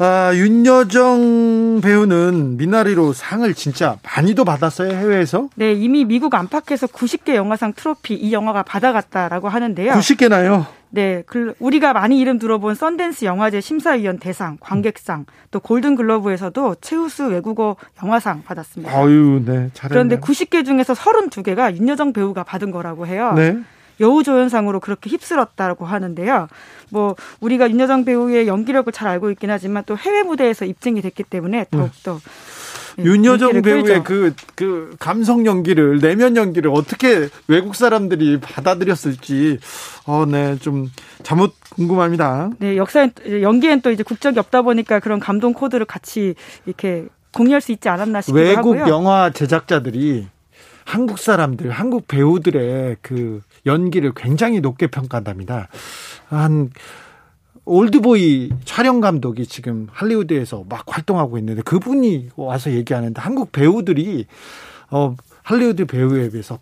아, 0.00 0.30
윤여정 0.32 1.80
배우는 1.82 2.56
미나리로 2.56 3.12
상을 3.12 3.52
진짜 3.54 3.96
많이도 4.04 4.44
받았어요, 4.44 4.90
해외에서. 4.92 5.48
네, 5.56 5.72
이미 5.72 6.04
미국 6.04 6.34
안팎에서 6.34 6.86
90개 6.86 7.34
영화상 7.34 7.72
트로피 7.74 8.14
이 8.14 8.32
영화가 8.32 8.62
받아갔다라고 8.62 9.48
하는데요. 9.48 9.92
90개나요? 9.94 10.66
네, 10.90 11.22
그 11.26 11.54
우리가 11.58 11.92
많이 11.92 12.18
이름 12.18 12.38
들어본 12.38 12.74
썬댄스 12.74 13.24
영화제 13.24 13.60
심사위원 13.60 14.18
대상, 14.18 14.56
관객상, 14.60 15.26
또 15.50 15.60
골든 15.60 15.96
글러브에서도 15.96 16.76
최우수 16.80 17.26
외국어 17.26 17.76
영화상 18.02 18.42
받았습니다. 18.42 18.92
아유, 18.92 19.42
네. 19.44 19.70
잘했네. 19.74 19.88
그런데 19.88 20.18
90개 20.18 20.64
중에서 20.64 20.94
32개가 20.94 21.76
윤여정 21.76 22.12
배우가 22.12 22.42
받은 22.44 22.70
거라고 22.70 23.06
해요. 23.06 23.32
네. 23.34 23.58
여우조연상으로 24.00 24.80
그렇게 24.80 25.10
휩쓸었다고 25.10 25.84
하는데요. 25.84 26.48
뭐 26.90 27.16
우리가 27.40 27.68
윤여정 27.70 28.04
배우의 28.04 28.46
연기력을 28.46 28.92
잘 28.92 29.08
알고 29.08 29.30
있긴 29.32 29.50
하지만 29.50 29.82
또 29.86 29.96
해외 29.96 30.22
무대에서 30.22 30.64
입증이 30.64 31.02
됐기 31.02 31.24
때문에 31.24 31.66
더욱더 31.70 32.14
네, 32.14 32.30
윤여정 32.98 33.52
눈길을 33.52 33.82
배우의 33.82 34.04
끌죠. 34.04 34.04
그, 34.04 34.34
그 34.54 34.96
감성 34.98 35.46
연기를, 35.46 35.98
내면 36.00 36.36
연기를 36.36 36.70
어떻게 36.72 37.28
외국 37.46 37.74
사람들이 37.74 38.40
받아들였을지, 38.40 39.58
어, 40.06 40.24
네, 40.26 40.56
좀 40.58 40.90
잘못 41.22 41.54
궁금합니다. 41.70 42.50
네, 42.58 42.76
역사엔 42.76 43.12
연기엔 43.42 43.80
또 43.82 43.90
이제 43.90 44.02
국적이 44.02 44.38
없다 44.38 44.62
보니까 44.62 45.00
그런 45.00 45.20
감동 45.20 45.52
코드를 45.52 45.86
같이 45.86 46.34
이렇게 46.66 47.06
공유할 47.32 47.60
수 47.60 47.72
있지 47.72 47.88
않았나 47.88 48.20
싶기도 48.20 48.38
외국 48.38 48.76
하고요. 48.76 48.88
영화 48.88 49.30
제작자들이 49.30 50.26
한국 50.84 51.18
사람들, 51.18 51.70
한국 51.70 52.08
배우들의 52.08 52.96
그 53.02 53.42
연기를 53.66 54.12
굉장히 54.16 54.60
높게 54.60 54.86
평가한답니다. 54.86 55.68
한 56.28 56.70
올드보이 57.68 58.50
촬영 58.64 59.00
감독이 59.00 59.46
지금 59.46 59.88
할리우드에서 59.92 60.64
막 60.68 60.84
활동하고 60.86 61.36
있는데 61.38 61.62
그분이 61.62 62.30
와서 62.36 62.72
얘기하는데 62.72 63.20
한국 63.20 63.52
배우들이 63.52 64.26
어 64.90 65.14
할리우드 65.42 65.84
배우에 65.84 66.30
비해서 66.30 66.58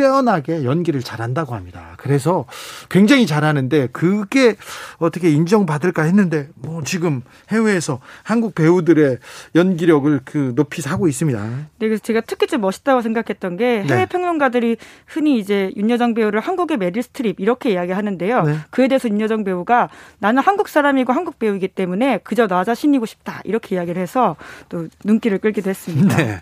빼어나게 0.00 0.64
연기를 0.64 1.02
잘한다고 1.02 1.54
합니다. 1.54 1.92
그래서 1.98 2.46
굉장히 2.88 3.26
잘하는데 3.26 3.88
그게 3.92 4.56
어떻게 4.96 5.30
인정받을까 5.30 6.04
했는데 6.04 6.48
뭐 6.54 6.82
지금 6.82 7.20
해외에서 7.50 8.00
한국 8.22 8.54
배우들의 8.54 9.18
연기력을 9.54 10.20
그 10.24 10.54
높이 10.56 10.80
사고 10.80 11.06
있습니다. 11.06 11.38
네, 11.44 11.66
그래서 11.78 12.02
제가 12.02 12.22
특히 12.22 12.46
좀 12.46 12.62
멋있다고 12.62 13.02
생각했던 13.02 13.58
게 13.58 13.82
해외 13.82 14.00
네. 14.00 14.06
평론가들이 14.06 14.78
흔히 15.06 15.38
이제 15.38 15.70
윤여정 15.76 16.14
배우를 16.14 16.40
한국의 16.40 16.78
메릴 16.78 17.02
스트립 17.02 17.38
이렇게 17.38 17.72
이야기하는데요. 17.72 18.42
네. 18.42 18.56
그에 18.70 18.88
대해서 18.88 19.06
윤여정 19.10 19.44
배우가 19.44 19.90
나는 20.18 20.42
한국 20.42 20.70
사람이고 20.70 21.12
한국 21.12 21.38
배우이기 21.38 21.68
때문에 21.68 22.20
그저 22.24 22.46
나 22.46 22.64
자신이고 22.64 23.04
싶다 23.04 23.42
이렇게 23.44 23.76
이야기를 23.76 24.00
해서 24.00 24.36
또 24.70 24.88
눈길을 25.04 25.38
끌기도 25.38 25.68
했습니다. 25.68 26.16
네. 26.16 26.40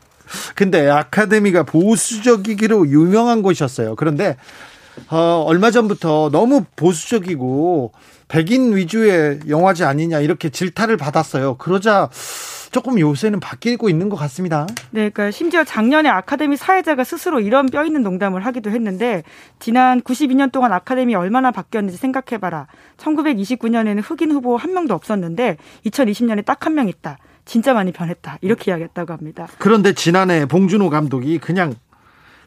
근데 0.54 0.88
아카데미가 0.88 1.64
보수적이기로 1.64 2.88
유명한 2.88 3.42
곳이었어요. 3.42 3.96
그런데 3.96 4.36
어, 5.10 5.44
얼마 5.46 5.70
전부터 5.70 6.30
너무 6.32 6.64
보수적이고 6.76 7.92
백인 8.28 8.76
위주의 8.76 9.38
영화제 9.48 9.84
아니냐 9.84 10.20
이렇게 10.20 10.50
질타를 10.50 10.96
받았어요. 10.96 11.56
그러자 11.56 12.10
조금 12.70 12.98
요새는 13.00 13.40
바뀌고 13.40 13.88
있는 13.88 14.10
것 14.10 14.16
같습니다. 14.16 14.66
네, 14.90 15.08
그러니까 15.08 15.30
심지어 15.30 15.64
작년에 15.64 16.10
아카데미 16.10 16.58
사회자가 16.58 17.02
스스로 17.04 17.40
이런 17.40 17.64
뼈 17.66 17.82
있는 17.86 18.02
농담을 18.02 18.44
하기도 18.44 18.68
했는데 18.70 19.22
지난 19.58 20.02
92년 20.02 20.52
동안 20.52 20.74
아카데미 20.74 21.14
얼마나 21.14 21.50
바뀌었는지 21.50 21.96
생각해봐라. 21.96 22.66
1929년에는 22.98 24.02
흑인 24.04 24.32
후보 24.32 24.56
한 24.58 24.74
명도 24.74 24.92
없었는데 24.94 25.56
2020년에 25.86 26.44
딱 26.44 26.66
한 26.66 26.74
명 26.74 26.88
있다. 26.88 27.16
진짜 27.48 27.72
많이 27.72 27.92
변했다. 27.92 28.36
이렇게 28.42 28.70
이야기했다고 28.70 29.14
합니다. 29.14 29.48
그런데 29.58 29.94
지난해 29.94 30.44
봉준호 30.44 30.90
감독이 30.90 31.38
그냥 31.38 31.74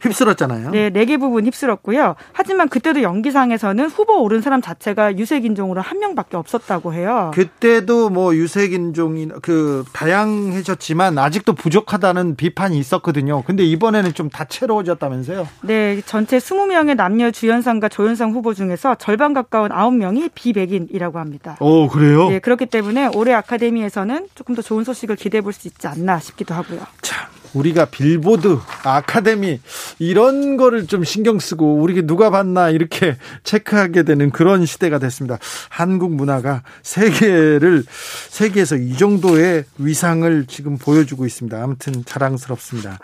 휩쓸었잖아요. 0.02 0.72
네, 0.72 0.90
네 0.90 1.06
개 1.06 1.18
부분 1.18 1.46
휩쓸었고요. 1.46 2.16
하지만 2.32 2.70
그때도 2.70 3.02
연기상에서는 3.02 3.90
후보 3.90 4.22
오른 4.22 4.42
사람 4.42 4.62
자체가 4.62 5.18
유색 5.18 5.46
인종으로 5.46 5.82
한 5.82 6.00
명밖에 6.00 6.38
없었다고 6.38 6.94
해요. 6.94 7.32
그때도 7.34 8.10
뭐 8.10 8.36
유색 8.36 8.74
인종이 8.74 9.28
그 9.42 9.84
다양해졌지만 9.94 11.18
아직도 11.18 11.54
부족하다는 11.54 12.36
비판이 12.36 12.78
있었거든요. 12.80 13.44
근데 13.44 13.64
이번에는 13.64 14.14
좀 14.14 14.30
다채로워졌다면서요? 14.30 15.48
네, 15.62 16.02
전체 16.06 16.38
20명의 16.38 16.96
남녀 16.96 17.32
주연상과 17.32 17.90
조연상 17.90 18.32
후보 18.32 18.54
중에서 18.54 18.96
절반 18.96 19.34
가까운 19.34 19.70
9명이 19.70 20.32
비백인이라고 20.34 21.20
합니다. 21.20 21.58
오, 21.60 21.88
그래요? 21.88 22.30
네, 22.30 22.40
그렇기 22.40 22.68
때문에 22.68 23.10
올해 23.16 23.34
아카데미에서는 23.34 24.28
조금 24.36 24.56
더 24.56 24.62
좋은 24.62 24.84
소식을 24.84 25.16
기대해 25.16 25.42
볼 25.42 25.52
수 25.52 25.68
있지 25.68 25.86
않나 25.86 26.18
싶기도 26.20 26.54
하고요. 26.54 26.80
참. 27.02 27.28
우리가 27.54 27.86
빌보드, 27.86 28.60
아카데미 28.84 29.60
이런 30.00 30.58
거를 30.58 30.88
좀 30.88 31.04
신경 31.04 31.40
쓰고 31.40 31.76
우리가 31.76 32.02
누가 32.04 32.30
봤나 32.30 32.70
이렇게 32.70 33.18
체크하게 33.44 34.04
되는 34.04 34.32
그런 34.32 34.66
시대가 34.66 35.00
됐습니다. 35.00 35.38
한국 35.70 36.14
문화가 36.14 36.64
세계를 36.84 37.84
세계에서 38.30 38.78
이 38.78 38.96
정도의 38.96 39.66
위상을 39.78 40.46
지금 40.48 40.78
보여주고 40.78 41.26
있습니다. 41.26 41.62
아무튼 41.62 42.04
자랑스럽습니다. 42.06 43.00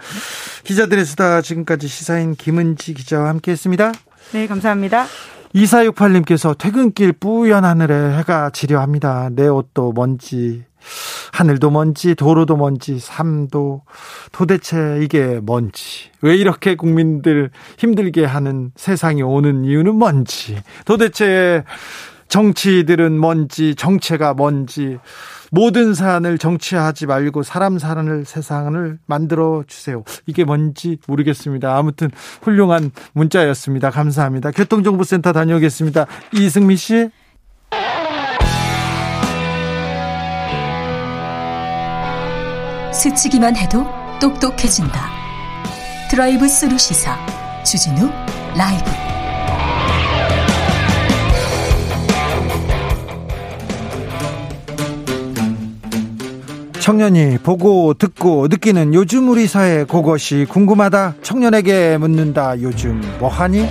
기자들의 0.63 1.05
수다 1.05 1.41
지금까지 1.41 1.87
시사인 1.87 2.35
김은지 2.35 2.93
기자와 2.93 3.29
함께했습니다. 3.29 3.91
네, 4.33 4.47
감사합니다. 4.47 5.05
2468님께서 5.55 6.57
퇴근길 6.57 7.13
뿌연 7.13 7.63
하늘에 7.63 8.17
해가 8.17 8.49
지려합니다. 8.51 9.29
내 9.31 9.47
옷도 9.47 9.93
먼지 9.93 10.65
하늘도 11.33 11.71
먼지, 11.71 12.15
도로도 12.15 12.57
먼지, 12.57 12.99
삶도 12.99 13.83
도대체 14.31 14.99
이게 15.01 15.39
뭔지. 15.41 16.09
왜 16.21 16.35
이렇게 16.35 16.75
국민들 16.75 17.51
힘들게 17.77 18.25
하는 18.25 18.71
세상이 18.75 19.21
오는 19.21 19.65
이유는 19.65 19.95
뭔지. 19.95 20.61
도대체 20.85 21.63
정치들은 22.27 23.17
뭔지, 23.17 23.75
정체가 23.75 24.33
뭔지. 24.33 24.97
모든 25.49 25.93
사안을 25.93 26.38
정치하지 26.38 27.05
말고 27.05 27.43
사람 27.43 27.79
사는 27.79 28.23
세상을 28.23 28.99
만들어 29.05 29.63
주세요. 29.65 30.03
이게 30.25 30.43
뭔지 30.43 30.97
모르겠습니다. 31.07 31.77
아무튼 31.77 32.09
훌륭한 32.41 32.91
문자였습니다. 33.13 33.89
감사합니다. 33.91 34.51
교통정보센터 34.51 35.31
다녀오겠습니다. 35.31 36.05
이승미 36.33 36.75
씨. 36.75 37.09
스치기만 42.97 43.55
해도 43.55 43.85
똑똑해진다. 44.19 45.11
드라이브 46.09 46.47
스루 46.47 46.79
시사 46.79 47.15
주진우 47.63 48.09
라이브. 48.57 48.91
청년이 56.79 57.37
보고 57.39 57.93
듣고 57.93 58.47
느끼는 58.47 58.95
요즘 58.95 59.29
우리 59.29 59.45
사회 59.45 59.83
그것이 59.83 60.47
궁금하다. 60.49 61.15
청년에게 61.21 61.97
묻는다. 61.99 62.59
요즘 62.61 63.01
뭐하니? 63.19 63.69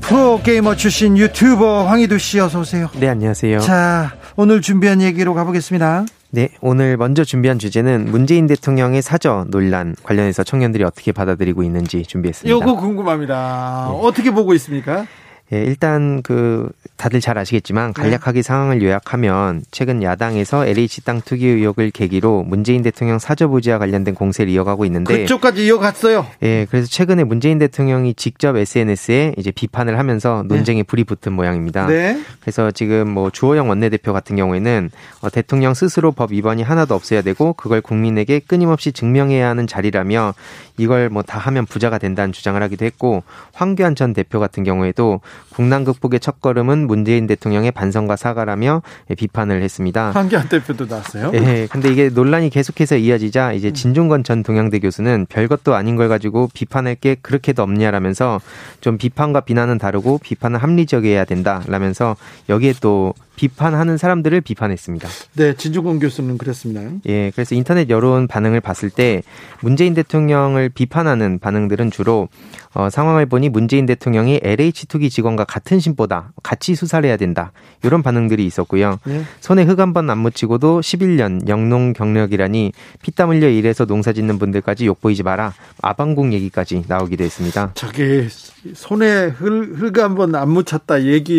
프로게이머 0.00 0.76
출신 0.76 1.18
유튜버 1.18 1.84
황희두 1.84 2.18
씨 2.18 2.40
어서 2.40 2.60
오세요. 2.60 2.88
네, 2.94 3.08
안녕하세요. 3.08 3.60
자, 3.60 4.12
오늘 4.36 4.60
준비한 4.60 5.02
얘기로 5.02 5.34
가보겠습니다. 5.34 6.06
네, 6.30 6.48
오늘 6.60 6.96
먼저 6.96 7.24
준비한 7.24 7.58
주제는 7.58 8.06
문재인 8.10 8.46
대통령의 8.46 9.02
사저 9.02 9.46
논란 9.48 9.96
관련해서 10.02 10.44
청년들이 10.44 10.84
어떻게 10.84 11.10
받아들이고 11.10 11.62
있는지 11.64 12.04
준비했습니다. 12.04 12.56
이거 12.56 12.76
궁금합니다. 12.76 13.88
네. 13.90 13.98
어떻게 14.00 14.30
보고 14.30 14.54
있습니까? 14.54 15.06
예, 15.52 15.62
일단 15.64 16.20
그 16.22 16.68
다들 16.96 17.20
잘 17.20 17.38
아시겠지만 17.38 17.92
네. 17.94 18.02
간략하게 18.02 18.40
네. 18.40 18.42
상황을 18.42 18.82
요약하면 18.82 19.62
최근 19.70 20.02
야당에서 20.02 20.66
LH 20.66 21.04
땅 21.04 21.22
투기 21.22 21.46
의혹을 21.46 21.90
계기로 21.90 22.42
문재인 22.42 22.82
대통령 22.82 23.18
사저부지와 23.18 23.78
관련된 23.78 24.14
공세를 24.14 24.52
이어가고 24.52 24.84
있는데 24.84 25.22
그쪽까지 25.22 25.64
이어갔어요. 25.64 26.26
예, 26.42 26.66
그래서 26.68 26.86
최근에 26.88 27.24
문재인 27.24 27.58
대통령이 27.58 28.14
직접 28.14 28.56
SNS에 28.56 29.34
이제 29.38 29.50
비판을 29.50 29.98
하면서 29.98 30.44
논쟁에 30.46 30.80
네. 30.80 30.82
불이 30.82 31.04
붙은 31.04 31.32
모양입니다. 31.32 31.86
네. 31.86 32.20
그래서 32.40 32.70
지금 32.70 33.08
뭐 33.08 33.30
주호영 33.30 33.68
원내대표 33.68 34.12
같은 34.12 34.36
경우에는 34.36 34.90
어, 35.22 35.30
대통령 35.30 35.72
스스로 35.72 36.12
법 36.12 36.32
위반이 36.32 36.62
하나도 36.62 36.94
없어야 36.94 37.22
되고 37.22 37.54
그걸 37.54 37.80
국민에게 37.80 38.40
끊임없이 38.40 38.92
증명해야 38.92 39.48
하는 39.48 39.66
자리라며 39.66 40.34
이걸 40.76 41.08
뭐 41.08 41.22
다 41.30 41.38
하면 41.38 41.64
부자가 41.64 41.98
된다는 41.98 42.32
주장을 42.32 42.60
하기도 42.60 42.84
했고 42.84 43.22
황교안 43.52 43.94
전 43.94 44.12
대표 44.12 44.40
같은 44.40 44.64
경우에도 44.64 45.20
국난 45.50 45.84
극복의 45.84 46.20
첫걸음은 46.20 46.86
문재인 46.86 47.26
대통령의 47.26 47.70
반성과 47.72 48.16
사과라며 48.16 48.82
비판을 49.16 49.62
했습니다. 49.62 50.10
황교안 50.12 50.48
대표도 50.48 50.86
나왔어요? 50.86 51.32
예. 51.34 51.66
근데 51.70 51.90
이게 51.90 52.08
논란이 52.08 52.50
계속해서 52.50 52.96
이어지자 52.96 53.52
이제 53.52 53.68
음. 53.68 53.74
진중권 53.74 54.24
전 54.24 54.42
동양대 54.42 54.78
교수는 54.78 55.26
별것도 55.28 55.74
아닌 55.74 55.96
걸 55.96 56.08
가지고 56.08 56.48
비판할 56.54 56.94
게 56.94 57.16
그렇게도 57.20 57.62
없냐라면서 57.62 58.40
좀 58.80 58.98
비판과 58.98 59.40
비난은 59.40 59.78
다르고 59.78 60.18
비판은 60.22 60.58
합리적이어야 60.60 61.24
된다라면서 61.24 62.16
여기에 62.48 62.74
또 62.80 63.14
비판하는 63.40 63.96
사람들을 63.96 64.42
비판했습니다. 64.42 65.08
네, 65.36 65.54
진중권 65.54 65.98
교수는 65.98 66.36
그랬습니다. 66.36 66.82
예, 67.06 67.30
그래서 67.30 67.54
인터넷 67.54 67.88
여론 67.88 68.28
반응을 68.28 68.60
봤을 68.60 68.90
때 68.90 69.22
문재인 69.62 69.94
대통령을 69.94 70.68
비판하는 70.68 71.38
반응들은 71.38 71.90
주로 71.90 72.28
어, 72.74 72.90
상황을 72.90 73.24
보니 73.24 73.48
문재인 73.48 73.86
대통령이 73.86 74.40
LH 74.42 74.86
투기 74.88 75.08
직원 75.08 75.29
과 75.36 75.44
같은 75.44 75.78
신보다 75.80 76.32
같이 76.42 76.74
수사를 76.74 77.06
해야 77.08 77.16
된다. 77.16 77.52
이런 77.82 78.02
반응들이 78.02 78.44
있었고요. 78.46 78.98
네. 79.04 79.22
손에 79.40 79.62
흙 79.64 79.78
한 79.80 79.92
번 79.92 80.10
안 80.10 80.18
묻히고도 80.18 80.80
11년 80.80 81.46
영농 81.48 81.92
경력이라니 81.92 82.72
피땀 83.02 83.30
흘려 83.30 83.48
일해서 83.48 83.84
농사 83.84 84.12
짓는 84.12 84.38
분들까지 84.38 84.86
욕보이지 84.86 85.22
마라. 85.22 85.52
아방궁 85.82 86.32
얘기까지 86.32 86.84
나오기도 86.88 87.24
했습니다. 87.24 87.70
저기 87.74 88.26
손에 88.74 89.26
흙 89.26 89.98
한 89.98 90.14
번 90.14 90.34
안 90.34 90.50
묻혔다 90.50 91.04
얘기 91.04 91.32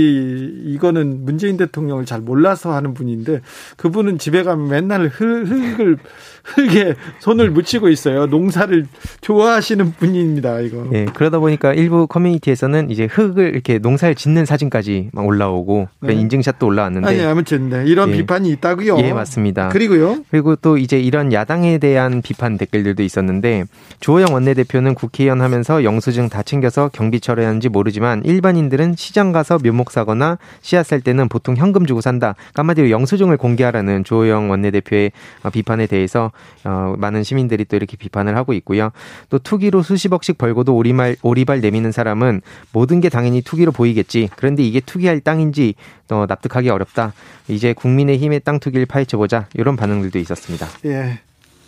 이거는 0.66 1.26
문재인 1.26 1.58
대통령을 1.58 2.06
잘 2.06 2.22
몰라서 2.22 2.74
하는 2.74 2.94
분인데 2.94 3.42
그분은 3.78 4.18
집에 4.18 4.44
가면 4.44 4.68
맨날 4.70 5.08
흙, 5.08 5.46
흙을 5.48 5.98
흙에 6.44 6.96
손을 7.20 7.52
묻히고 7.52 7.90
있어요. 7.90 8.26
농사를 8.26 8.88
좋아하시는 9.22 9.94
분입니다. 9.94 10.60
이거. 10.62 10.88
예, 10.94 11.06
그러다 11.06 11.40
보니까 11.40 11.74
일부 11.74 12.08
커뮤니티에서는 12.08 12.90
이제 12.90 13.06
흙을 13.06 13.50
이렇게 13.54 13.78
농사를 13.82 14.16
짓는 14.16 14.46
사진까지 14.46 15.10
막 15.12 15.26
올라오고 15.26 15.88
네. 16.02 16.14
인증샷도 16.14 16.66
올라왔는데. 16.66 17.08
아니 17.08 17.22
아무튼 17.22 17.70
네. 17.70 17.84
이런 17.88 18.12
예. 18.12 18.18
비판이 18.18 18.50
있다고요. 18.52 18.98
예, 19.00 19.14
맞습니다. 19.14 19.70
그리고요. 19.70 20.24
그리고 20.30 20.56
또 20.56 20.78
이제 20.78 21.00
이런 21.00 21.34
야당에 21.34 21.78
대한 21.78 22.22
비판 22.22 22.58
댓글들도 22.58 23.04
있었는데 23.04 23.66
조호영 24.00 24.34
원내대표는 24.34 24.94
국회의원 24.96 25.42
하면서 25.42 25.84
영수증 25.84 26.30
다 26.30 26.44
챙겨서 26.44 26.90
경비 26.94 27.20
처리하는지 27.20 27.70
모르지만 27.70 28.24
일반인들은 28.24 28.96
시장 28.96 29.32
가서 29.32 29.58
묘목 29.64 29.92
사거나 29.92 30.38
씨앗 30.62 30.86
살 30.86 31.02
때는 31.02 31.30
보통 31.30 31.56
현금 31.56 31.86
주고 31.86 32.02
산다. 32.02 32.36
그러니까 32.38 32.60
한마디로 32.62 32.90
영수증을 32.92 33.38
공개하라는 33.38 34.04
조호영 34.04 34.50
원내대표의 34.50 35.12
비판에 35.52 35.88
대해서 35.88 36.12
해서 36.12 36.32
어, 36.66 36.94
많은 36.98 37.24
시민들이 37.24 37.66
또 37.66 37.78
이렇게 37.78 37.96
비판을 37.98 38.36
하고 38.36 38.54
있고요. 38.54 38.92
또 39.30 39.40
투기로 39.40 39.82
수십억씩 39.82 40.38
벌고도 40.38 40.76
오리말 40.76 41.16
오리발 41.24 41.62
내미는 41.62 41.92
사람은 41.92 42.42
모든 42.74 43.00
게 43.00 43.10
당연히 43.10 43.42
투기 43.42 43.61
로 43.66 43.72
보이겠지. 43.72 44.30
그런데 44.36 44.64
이게 44.64 44.80
투기할 44.80 45.20
땅인지 45.20 45.76
또 46.08 46.26
납득하기 46.26 46.70
어렵다. 46.70 47.14
이제 47.48 47.74
국민의힘의 47.74 48.42
땅 48.42 48.60
투기를 48.60 48.86
파헤쳐보자 48.86 49.48
이런 49.54 49.76
반응들도 49.76 50.18
있었습니다. 50.20 50.68
예. 50.86 51.20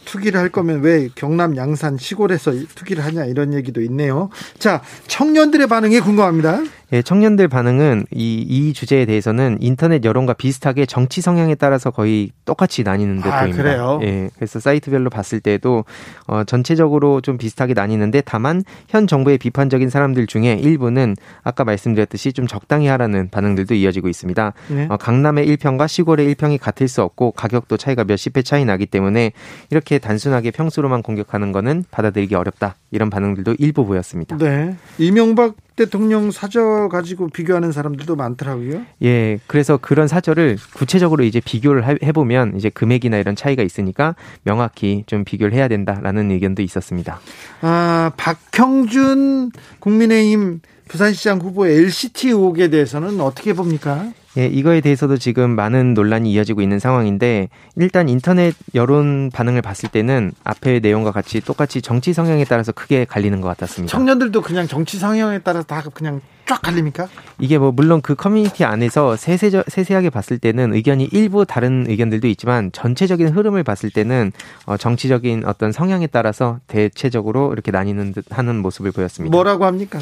투기를 0.05 0.39
할 0.39 0.49
거면 0.49 0.81
왜 0.81 1.09
경남 1.15 1.55
양산 1.55 1.97
시골에서 1.97 2.51
투기를 2.75 3.03
하냐 3.05 3.25
이런 3.25 3.53
얘기도 3.53 3.81
있네요. 3.81 4.29
자, 4.59 4.81
청년들의 5.07 5.67
반응이 5.67 5.99
궁금합니다. 6.01 6.61
예, 6.93 7.01
청년들 7.01 7.47
반응은 7.47 8.05
이, 8.11 8.45
이 8.47 8.71
주제에 8.71 9.05
대해서는 9.05 9.57
인터넷 9.61 10.05
여론과 10.05 10.33
비슷하게 10.33 10.85
정치 10.85 11.21
성향에 11.21 11.55
따라서 11.55 11.89
거의 11.89 12.29
똑같이 12.45 12.83
나뉘는 12.83 13.19
듯 13.21 13.29
아, 13.29 13.39
보입니다. 13.39 13.63
그래요? 13.63 13.99
예, 14.03 14.29
그래서 14.35 14.59
사이트별로 14.59 15.09
봤을 15.09 15.39
때도 15.39 15.85
어, 16.27 16.43
전체적으로 16.43 17.19
좀 17.21 17.39
비슷하게 17.39 17.73
나뉘는데 17.73 18.21
다만 18.21 18.63
현 18.87 19.07
정부의 19.07 19.39
비판적인 19.39 19.89
사람들 19.89 20.27
중에 20.27 20.53
일부는 20.53 21.15
아까 21.41 21.63
말씀드렸듯이 21.63 22.31
좀 22.31 22.45
적당히 22.45 22.85
하라는 22.85 23.29
반응들도 23.31 23.73
이어지고 23.73 24.07
있습니다. 24.07 24.53
네. 24.69 24.87
어, 24.91 24.97
강남의 24.97 25.47
1평과 25.47 25.87
시골의 25.87 26.35
1평이 26.35 26.59
같을 26.61 26.87
수 26.87 27.01
없고 27.01 27.31
가격도 27.31 27.77
차이가 27.77 28.03
몇십 28.03 28.33
배 28.33 28.43
차이 28.43 28.65
나기 28.65 28.85
때문에 28.85 29.31
이렇게 29.71 29.97
단순하게 29.97 30.51
평수로만 30.51 31.01
공격하는 31.01 31.51
거는 31.51 31.85
받아들이기 31.89 32.35
어렵다. 32.35 32.75
이런 32.93 33.09
반응들도 33.09 33.55
일부 33.57 33.85
보였습니다. 33.85 34.37
네. 34.37 34.75
이명박 34.99 35.55
대통령 35.75 36.29
사저 36.29 36.87
가지고 36.91 37.29
비교하는 37.29 37.71
사람들도 37.71 38.15
많더라고요. 38.15 38.83
예, 39.01 39.39
그래서 39.47 39.77
그런 39.77 40.07
사저를 40.07 40.57
구체적으로 40.75 41.23
이제 41.23 41.41
비교를 41.43 42.03
해 42.03 42.11
보면 42.11 42.55
이제 42.55 42.69
금액이나 42.69 43.17
이런 43.17 43.35
차이가 43.35 43.63
있으니까 43.63 44.15
명확히 44.43 45.03
좀 45.07 45.23
비교를 45.23 45.53
해야 45.53 45.67
된다라는 45.67 46.29
의견도 46.29 46.61
있었습니다. 46.61 47.19
아, 47.61 48.11
박형준 48.17 49.51
국민의힘 49.79 50.61
부산시장 50.87 51.39
후보의 51.39 51.77
LCT 51.77 52.29
의혹에 52.29 52.69
대해서는 52.69 53.19
어떻게 53.21 53.53
봅니까? 53.53 54.11
예, 54.35 54.47
이거에 54.47 54.81
대해서도 54.81 55.17
지금 55.17 55.51
많은 55.51 55.93
논란이 55.93 56.31
이어지고 56.31 56.61
있는 56.61 56.79
상황인데 56.79 57.49
일단 57.75 58.09
인터넷 58.09 58.55
여론 58.73 59.29
반응을 59.31 59.61
봤을 59.61 59.89
때는 59.89 60.31
앞의 60.43 60.79
내용과 60.81 61.11
같이 61.11 61.39
똑같이 61.39 61.83
정치 61.83 62.13
성향에 62.13 62.43
따라서 62.45 62.71
크게 62.71 63.05
갈리는 63.05 63.39
것 63.41 63.47
같았습니다. 63.49 63.91
청년들도 63.91 64.41
그냥 64.41 64.67
정치 64.67 64.97
성향에 64.97 65.39
따라서 65.39 65.67
다 65.67 65.83
그냥 65.93 66.19
쫙 66.47 66.61
갈립니까? 66.63 67.07
이게 67.39 67.59
뭐 67.59 67.71
물론 67.71 68.01
그 68.01 68.15
커뮤니티 68.15 68.65
안에서 68.65 69.15
세세 69.15 69.51
세세하게 69.67 70.09
봤을 70.09 70.39
때는 70.39 70.73
의견이 70.73 71.05
일부 71.11 71.45
다른 71.45 71.85
의견들도 71.87 72.27
있지만 72.29 72.71
전체적인 72.71 73.29
흐름을 73.29 73.63
봤을 73.63 73.91
때는 73.91 74.31
어, 74.65 74.77
정치적인 74.77 75.43
어떤 75.45 75.71
성향에 75.71 76.07
따라서 76.07 76.59
대체적으로 76.65 77.53
이렇게 77.53 77.71
나뉘는 77.71 78.13
듯 78.13 78.25
하는 78.31 78.57
모습을 78.57 78.91
보였습니다. 78.91 79.31
뭐라고 79.31 79.65
합니까? 79.65 79.99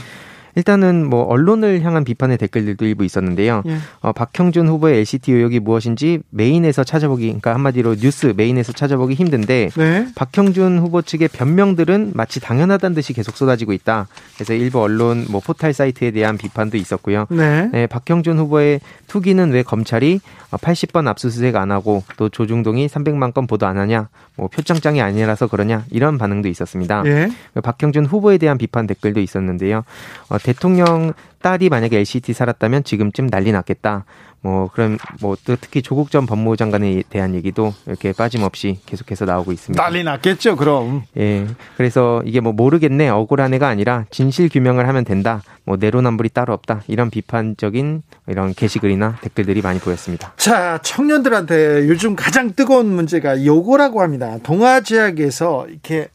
일단은 0.56 1.10
뭐 1.10 1.24
언론을 1.24 1.82
향한 1.82 2.04
비판의 2.04 2.38
댓글들도 2.38 2.86
일부 2.86 3.04
있었는데요. 3.06 3.64
예. 3.66 3.78
어, 4.00 4.12
박형준 4.12 4.68
후보의 4.68 5.00
LCT 5.00 5.32
의혹이 5.32 5.60
무엇인지 5.60 6.20
메인에서 6.30 6.84
찾아보기, 6.84 7.26
그러니까 7.26 7.54
한마디로 7.54 7.96
뉴스 7.96 8.34
메인에서 8.36 8.74
찾아보기 8.74 9.14
힘든데 9.16 9.70
네. 9.76 10.08
박형준 10.16 10.80
후보 10.80 11.02
측의 11.02 11.30
변명들은 11.30 12.12
마치 12.14 12.40
당연하다는 12.40 12.96
듯이 12.96 13.14
계속 13.14 13.38
쏟아지고 13.38 13.74
있다. 13.74 14.08
그래서 14.36 14.54
일부 14.54 14.82
언론 14.82 15.26
뭐 15.30 15.42
포탈 15.42 15.74
사이트에 15.74 16.12
대한 16.12 16.38
비판도 16.38 16.78
있었고요. 16.78 17.28
네. 17.30 17.70
네 17.72 17.88
박형준 17.88 18.38
후보의 18.40 18.82
투기는 19.08 19.52
왜 19.52 19.64
검찰이 19.64 20.20
80번 20.58 21.08
압수수색 21.08 21.56
안 21.56 21.72
하고 21.72 22.04
또 22.18 22.30
조중동이 22.30 22.88
300만 22.88 23.34
건 23.34 23.48
보도 23.48 23.66
안 23.66 23.78
하냐, 23.78 24.10
뭐 24.36 24.48
표창장이 24.48 25.02
아니라서 25.02 25.48
그러냐 25.48 25.86
이런 25.90 26.18
반응도 26.18 26.48
있었습니다. 26.50 27.04
예. 27.06 27.30
박형준 27.62 28.06
후보에 28.06 28.38
대한 28.38 28.58
비판 28.58 28.88
댓글도 28.88 29.20
있었는데요. 29.20 29.84
어, 30.30 30.38
대통령 30.38 31.14
딸이 31.42 31.70
만약에 31.70 31.98
LCT 31.98 32.34
살았다면 32.34 32.84
지금쯤 32.84 33.30
난리 33.30 33.52
났겠다. 33.52 34.06
뭐 34.44 34.70
그런 34.74 34.98
뭐 35.22 35.38
특히 35.44 35.84
조국 35.84 36.10
전 36.10 36.26
법무부 36.26 36.58
장관에 36.58 37.04
대한 37.10 37.36
얘기도 37.36 37.74
이렇게 37.86 38.12
빠짐없이 38.12 38.80
계속해서 38.88 39.26
나오고 39.26 39.52
있습니다. 39.52 39.82
난리 39.82 40.04
났겠죠, 40.04 40.56
그럼. 40.56 41.04
예. 41.18 41.46
그래서 41.78 42.24
이게 42.26 42.40
뭐 42.40 42.52
모르겠네, 42.52 43.10
억울한 43.10 43.54
애가 43.54 43.68
아니라 43.68 44.06
진실 44.10 44.50
규명을 44.50 44.88
하면 44.88 45.06
된다. 45.06 45.44
뭐 45.64 45.78
내로남불이 45.80 46.30
따로 46.30 46.54
없다. 46.54 46.82
이런 46.88 47.12
비판적인 47.12 48.02
이런 48.28 48.54
게시글이나 48.54 49.18
댓글들이 49.22 49.62
많이 49.62 49.80
보였습니다. 49.80 50.34
자, 50.38 50.80
청년들한테 50.82 51.88
요즘 51.88 52.16
가장 52.16 52.56
뜨거운 52.56 52.88
문제가 52.88 53.46
요거라고 53.46 54.02
합니다. 54.02 54.38
동아제약에서 54.42 55.68
이렇게 55.70 56.10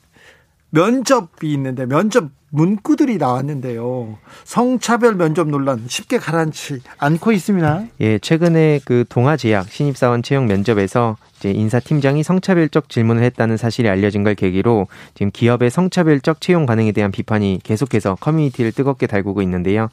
면접이 0.70 1.53
있는데 1.53 1.87
면접 1.87 2.29
문구들이 2.51 3.19
나왔는데요. 3.19 4.19
성차별 4.45 5.15
면접 5.15 5.49
논란 5.49 5.85
쉽게 5.87 6.19
가라앉지 6.19 6.81
않고 6.99 7.33
있습니다. 7.33 7.85
예, 8.01 8.19
최근에 8.19 8.81
그 8.85 9.05
동아제약 9.09 9.69
신입사원 9.69 10.23
채용 10.23 10.47
면접에서 10.47 11.17
이제 11.39 11.51
인사팀장이 11.51 12.22
성차별적 12.22 12.89
질문을 12.89 13.22
했다는 13.22 13.57
사실이 13.57 13.89
알려진 13.89 14.24
걸 14.24 14.34
계기로 14.34 14.87
지금 15.14 15.30
기업의 15.30 15.70
성차별적 15.70 16.41
채용 16.41 16.66
반응에 16.66 16.93
대한 16.93 17.11
비판이 17.11 17.61
계속해서 17.62 18.16
커뮤니티를 18.20 18.72
뜨겁게 18.72 19.07
달구고 19.07 19.43
있는데요. 19.43 19.89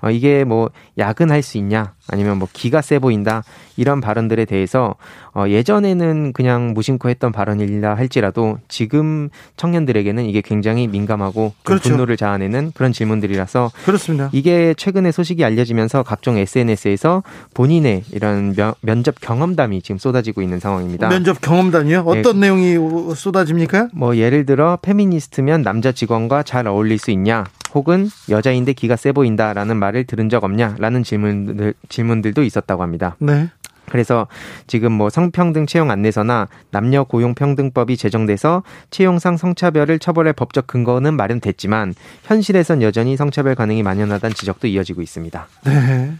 어, 0.00 0.10
이게 0.10 0.44
뭐 0.44 0.70
야근할 0.98 1.42
수 1.42 1.58
있냐 1.58 1.92
아니면 2.08 2.38
뭐 2.38 2.48
기가 2.52 2.80
세 2.80 2.98
보인다 2.98 3.42
이런 3.76 4.00
발언들에 4.00 4.44
대해서 4.44 4.94
어, 5.34 5.46
예전에는 5.48 6.32
그냥 6.32 6.72
무심코 6.72 7.10
했던 7.10 7.30
발언이라 7.32 7.94
할지라도 7.94 8.58
지금 8.68 9.28
청년들에게는 9.56 10.24
이게 10.24 10.40
굉장히 10.40 10.88
민감하고 10.88 11.52
그렇죠. 11.62 11.90
분노를 11.90 12.16
자아내는 12.16 12.72
그런 12.74 12.92
질문들이라서 12.92 13.70
그렇습니다. 13.84 14.30
이게 14.32 14.74
최근에 14.74 15.12
소식이 15.12 15.44
알려지면서 15.44 16.04
각종 16.04 16.38
SNS에서 16.38 17.22
본인의 17.54 18.04
이런 18.12 18.54
면, 18.54 18.74
면접 18.80 19.20
경험담이 19.20 19.82
지금 19.82 19.98
쏟아지고 19.98 20.40
있는 20.40 20.58
상황입니다. 20.58 20.85
면접 20.86 21.40
경험담이요? 21.40 22.00
어떤 22.06 22.40
네. 22.40 22.48
내용이 22.48 23.14
쏟아집니까? 23.14 23.88
뭐 23.92 24.16
예를 24.16 24.46
들어 24.46 24.78
페미니스트면 24.80 25.62
남자 25.62 25.92
직원과 25.92 26.42
잘 26.44 26.66
어울릴 26.66 26.98
수 26.98 27.10
있냐? 27.10 27.44
혹은 27.74 28.08
여자인데 28.28 28.72
기가 28.72 28.96
세 28.96 29.12
보인다라는 29.12 29.76
말을 29.76 30.04
들은 30.04 30.28
적 30.28 30.44
없냐라는 30.44 31.02
질문들 31.02 31.74
질문들도 31.88 32.42
있었다고 32.42 32.82
합니다. 32.82 33.16
네. 33.18 33.50
그래서 33.88 34.26
지금 34.66 34.92
뭐 34.92 35.10
성평등 35.10 35.66
채용 35.66 35.90
안내서나 35.90 36.48
남녀 36.70 37.04
고용 37.04 37.34
평등법이 37.34 37.96
제정돼서 37.96 38.62
채용상 38.90 39.36
성차별을 39.36 39.98
처벌할 39.98 40.32
법적 40.32 40.66
근거는 40.66 41.14
마련됐지만 41.14 41.94
현실에선 42.24 42.82
여전히 42.82 43.16
성차별 43.16 43.54
가능이 43.54 43.82
만연하다는 43.82 44.34
지적도 44.34 44.66
이어지고 44.66 45.02
있습니다. 45.02 45.46
네. 45.66 46.12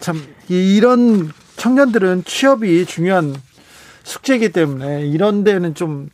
참 0.00 0.20
이런 0.48 1.30
청년들은 1.56 2.24
취업이 2.24 2.86
중요한 2.86 3.34
숙제이기 4.04 4.50
때문에 4.50 5.06
이런 5.06 5.44
데는 5.44 5.74
좀 5.74 6.10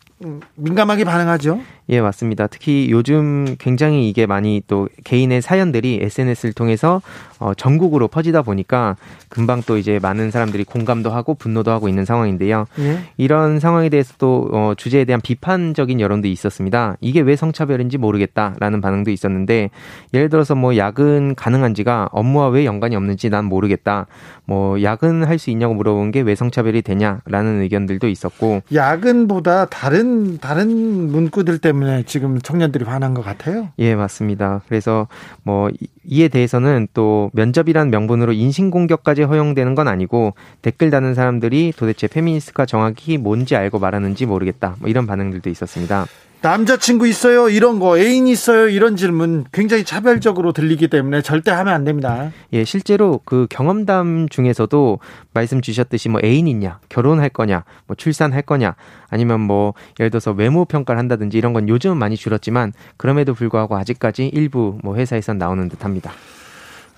민감하게 0.56 1.04
반응하죠. 1.04 1.60
예, 1.90 2.00
맞습니다. 2.02 2.46
특히 2.48 2.88
요즘 2.90 3.56
굉장히 3.58 4.08
이게 4.10 4.26
많이 4.26 4.62
또 4.66 4.88
개인의 5.04 5.40
사연들이 5.40 6.00
SNS를 6.02 6.52
통해서 6.52 7.00
어, 7.38 7.54
전국으로 7.54 8.08
퍼지다 8.08 8.42
보니까 8.42 8.96
금방 9.28 9.62
또 9.64 9.78
이제 9.78 9.98
많은 10.02 10.30
사람들이 10.30 10.64
공감도 10.64 11.10
하고 11.10 11.34
분노도 11.34 11.70
하고 11.70 11.88
있는 11.88 12.04
상황인데요. 12.04 12.66
예? 12.80 12.98
이런 13.16 13.58
상황에 13.60 13.88
대해서 13.88 14.12
또 14.18 14.48
어, 14.52 14.72
주제에 14.76 15.04
대한 15.04 15.20
비판적인 15.20 16.00
여론도 16.00 16.28
있었습니다. 16.28 16.96
이게 17.00 17.20
왜 17.20 17.36
성차별인지 17.36 17.96
모르겠다라는 17.98 18.80
반응도 18.80 19.10
있었는데 19.10 19.70
예를 20.12 20.28
들어서 20.28 20.54
뭐 20.54 20.76
야근 20.76 21.34
가능한지가 21.36 22.08
업무와 22.12 22.48
왜 22.48 22.64
연관이 22.64 22.96
없는지 22.96 23.30
난 23.30 23.44
모르겠다. 23.46 24.06
뭐 24.44 24.82
야근 24.82 25.24
할 25.24 25.38
수 25.38 25.50
있냐고 25.50 25.72
물어본 25.74 26.10
게 26.10 26.22
왜 26.22 26.34
성차별이 26.34 26.82
되냐라는 26.82 27.62
의견들도 27.62 28.08
있었고 28.08 28.62
야근보다 28.74 29.66
다른 29.66 30.38
다른 30.38 30.68
문구들 31.12 31.58
때문에 31.58 31.77
때문에 31.78 32.02
지금 32.04 32.38
청년들이 32.40 32.84
화난 32.84 33.14
것 33.14 33.22
같아요. 33.24 33.68
예, 33.78 33.94
맞습니다. 33.94 34.62
그래서 34.68 35.06
뭐 35.42 35.70
이에 36.04 36.28
대해서는 36.28 36.88
또 36.92 37.30
면접이란 37.34 37.90
명분으로 37.90 38.32
인신공격까지 38.32 39.22
허용되는 39.22 39.74
건 39.74 39.88
아니고 39.88 40.34
댓글 40.62 40.90
다는 40.90 41.14
사람들이 41.14 41.72
도대체 41.76 42.06
페미니스트가 42.08 42.66
정확히 42.66 43.18
뭔지 43.18 43.56
알고 43.56 43.78
말하는지 43.78 44.26
모르겠다. 44.26 44.76
뭐 44.80 44.88
이런 44.88 45.06
반응들도 45.06 45.48
있었습니다. 45.50 46.06
남자친구 46.40 47.08
있어요? 47.08 47.48
이런 47.48 47.80
거, 47.80 47.98
애인 47.98 48.28
있어요? 48.28 48.68
이런 48.68 48.94
질문 48.94 49.44
굉장히 49.52 49.82
차별적으로 49.84 50.52
들리기 50.52 50.86
때문에 50.86 51.20
절대 51.20 51.50
하면 51.50 51.74
안 51.74 51.84
됩니다. 51.84 52.30
예, 52.52 52.64
실제로 52.64 53.20
그 53.24 53.48
경험담 53.50 54.28
중에서도 54.28 55.00
말씀 55.34 55.60
주셨듯이 55.60 56.08
뭐 56.08 56.20
애인 56.22 56.46
있냐, 56.46 56.78
결혼할 56.88 57.28
거냐, 57.30 57.64
뭐 57.88 57.96
출산할 57.96 58.42
거냐, 58.42 58.76
아니면 59.10 59.40
뭐 59.40 59.74
예를 59.98 60.10
들어서 60.10 60.30
외모 60.30 60.64
평가를 60.64 60.98
한다든지 60.98 61.38
이런 61.38 61.52
건 61.52 61.68
요즘은 61.68 61.96
많이 61.96 62.16
줄었지만 62.16 62.72
그럼에도 62.96 63.34
불구하고 63.34 63.76
아직까지 63.76 64.28
일부 64.28 64.78
뭐 64.84 64.94
회사에선 64.94 65.38
나오는 65.38 65.68
듯합니다. 65.68 66.12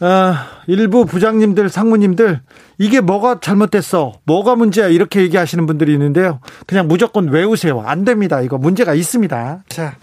아, 0.00 0.46
일부 0.66 1.04
부장님들, 1.04 1.68
상무님들 1.68 2.40
이게 2.78 3.00
뭐가 3.00 3.40
잘못됐어, 3.40 4.14
뭐가 4.24 4.56
문제야 4.56 4.88
이렇게 4.88 5.20
얘기하시는 5.20 5.66
분들이 5.66 5.92
있는데요. 5.92 6.40
그냥 6.66 6.88
무조건 6.88 7.28
외우세요. 7.28 7.82
안 7.84 8.04
됩니다. 8.04 8.40
이거 8.40 8.56
문제가 8.56 8.94
있습니다. 8.94 9.64
자, 9.68 9.96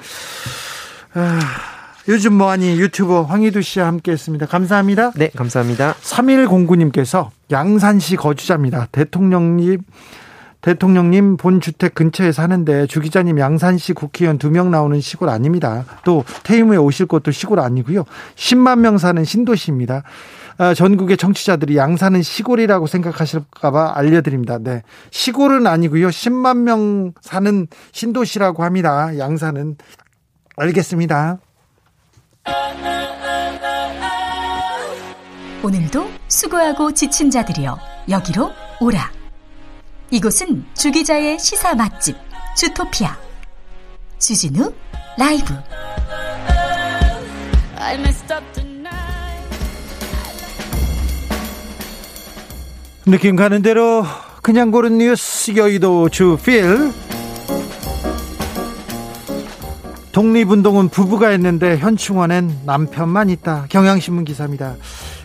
아, 1.15 1.39
요즘 2.07 2.33
뭐하니 2.33 2.79
유튜버 2.79 3.23
황희두 3.23 3.61
씨와 3.63 3.87
함께 3.87 4.11
했습니다. 4.11 4.45
감사합니다. 4.45 5.11
네, 5.15 5.29
감사합니다. 5.35 5.95
3109님께서 6.01 7.29
양산시 7.51 8.17
거주자입니다. 8.17 8.87
대통령님 8.91 9.79
대통령님 10.61 11.37
본 11.37 11.61
주택 11.61 11.93
근처에 11.95 12.31
사는데 12.31 12.87
주 12.87 12.99
기자님 12.99 13.39
양산시 13.39 13.93
국회의원 13.93 14.37
두 14.37 14.49
명 14.49 14.71
나오는 14.71 14.99
시골 14.99 15.29
아닙니다. 15.29 15.85
또 16.03 16.23
퇴임 16.43 16.69
후에 16.69 16.77
오실 16.77 17.05
곳도 17.05 17.31
시골 17.31 17.59
아니고요. 17.59 18.05
10만 18.35 18.79
명 18.79 18.97
사는 18.97 19.23
신도시입니다. 19.23 20.03
아, 20.59 20.73
전국의 20.73 21.17
청취자들이 21.17 21.77
양산은 21.77 22.23
시골이라고 22.23 22.87
생각하실까봐 22.87 23.93
알려드립니다. 23.95 24.57
네. 24.57 24.81
시골은 25.11 25.67
아니고요. 25.67 26.07
10만 26.09 26.57
명 26.57 27.13
사는 27.21 27.67
신도시라고 27.91 28.63
합니다. 28.63 29.15
양산은. 29.19 29.77
알겠습니다. 30.55 31.37
오늘도 35.63 36.07
수고하고 36.27 36.91
지친 36.93 37.29
자들이여 37.29 37.77
여기로 38.09 38.51
오라. 38.79 39.16
이곳은 40.09 40.65
주기자의 40.73 41.37
시사 41.37 41.75
맛집 41.75 42.15
주토피아. 42.55 43.17
주진우 44.19 44.71
라이브. 45.17 45.53
느낌 53.05 53.35
가는 53.35 53.61
대로 53.61 54.05
그냥 54.41 54.71
고른 54.71 54.97
뉴스 54.97 55.55
여의도 55.55 56.09
주필. 56.09 56.93
독립운동은 60.13 60.89
부부가 60.89 61.29
했는데 61.29 61.77
현충원엔 61.77 62.61
남편만 62.65 63.29
있다. 63.29 63.65
경향신문 63.69 64.23
기사입니다. 64.23 64.75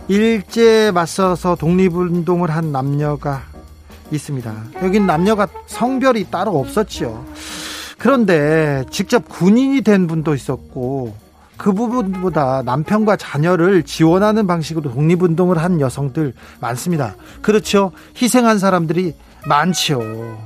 일제 0.09 0.91
맞서서 0.93 1.55
독립운동을 1.55 2.51
한 2.51 2.73
남녀가 2.73 3.52
있습니다. 4.15 4.55
여긴 4.83 5.07
남녀가 5.07 5.49
성별이 5.67 6.27
따로 6.31 6.59
없었지요. 6.59 7.25
그런데 7.99 8.85
직접 8.91 9.29
군인이 9.29 9.83
된 9.83 10.07
분도 10.07 10.35
있었고 10.35 11.15
그 11.57 11.73
부분보다 11.73 12.63
남편과 12.65 13.17
자녀를 13.17 13.85
지원하는 13.85 14.47
방식으로 14.47 14.93
독립운동을 14.93 15.59
한 15.59 15.81
여성들 15.81 16.35
많습니다. 16.61 17.15
그렇죠. 17.41 17.93
희생한 18.21 18.59
사람들이 18.59 19.15
많지요. 19.47 20.39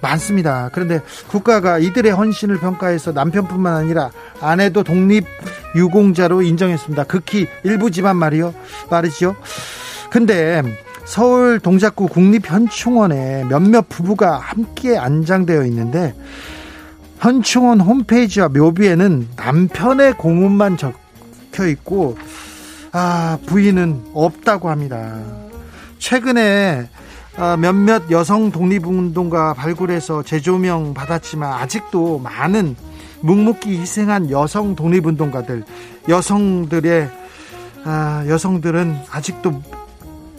많습니다. 0.00 0.70
그런데 0.72 1.00
국가가 1.28 1.78
이들의 1.78 2.12
헌신을 2.12 2.58
평가해서 2.58 3.12
남편뿐만 3.12 3.74
아니라 3.74 4.10
아내도 4.40 4.82
독립 4.82 5.26
유공자로 5.74 6.42
인정했습니다. 6.42 7.04
극히 7.04 7.46
일부지만 7.64 8.16
말이요. 8.16 8.54
말이죠. 8.90 9.36
근데 10.10 10.62
서울 11.06 11.60
동작구 11.60 12.08
국립현충원에 12.08 13.44
몇몇 13.44 13.88
부부가 13.88 14.38
함께 14.38 14.98
안장되어 14.98 15.64
있는데 15.66 16.14
현충원 17.20 17.80
홈페이지와 17.80 18.48
묘비에는 18.48 19.28
남편의 19.36 20.14
공문만 20.18 20.76
적혀 20.76 21.68
있고 21.68 22.18
아 22.92 23.38
부인은 23.46 24.02
없다고 24.14 24.68
합니다. 24.68 25.22
최근에 25.98 26.88
아, 27.36 27.56
몇몇 27.56 28.10
여성 28.10 28.50
독립운동가 28.50 29.54
발굴해서 29.54 30.22
재조명 30.22 30.94
받았지만 30.94 31.52
아직도 31.52 32.18
많은 32.18 32.74
묵묵히 33.20 33.78
희생한 33.78 34.30
여성 34.30 34.74
독립운동가들 34.74 35.64
여성들의 36.08 37.10
아, 37.84 38.24
여성들은 38.26 38.96
아직도 39.10 39.62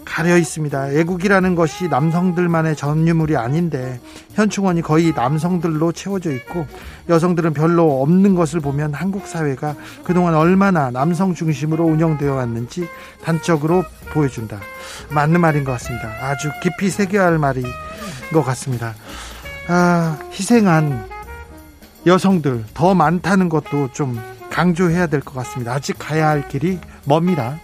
가려 0.08 0.38
있습니다. 0.38 0.92
애국이라는 0.94 1.56
것이 1.56 1.90
남성들만의 1.90 2.76
전유물이 2.76 3.36
아닌데 3.36 4.00
현충원이 4.34 4.82
거의 4.82 5.12
남성들로 5.14 5.92
채워져 5.92 6.32
있고 6.32 6.66
여성들은 7.10 7.54
별로 7.54 8.02
없는 8.02 8.34
것을 8.34 8.62
보면 8.62 8.94
한국 8.94 9.28
사회가 9.28 9.76
그동안 10.06 10.34
얼마나 10.34 10.90
남성 10.92 11.36
중심으로 11.36 11.84
운영되어 11.86 12.34
왔는지 12.34 12.88
단적으로 13.24 13.84
보여준다. 14.12 14.60
맞는 15.12 15.42
말인 15.42 15.64
것 15.66 15.74
같습니다. 15.74 16.10
아주 16.22 16.50
깊이 16.64 16.90
새겨야 16.90 17.26
할 17.26 17.38
말인 17.38 17.66
것 18.34 18.44
같습니다. 18.44 18.96
아, 19.68 20.18
희생한 20.32 21.06
여성들 22.06 22.64
더 22.74 22.96
많다는 22.96 23.50
것도 23.50 23.90
좀 23.92 24.18
강조해야 24.50 25.08
될 25.08 25.20
것 25.20 25.34
같습니다. 25.36 25.74
아직 25.74 25.98
가야 26.00 26.30
할 26.30 26.48
길이 26.48 26.80
멉니다. 27.06 27.60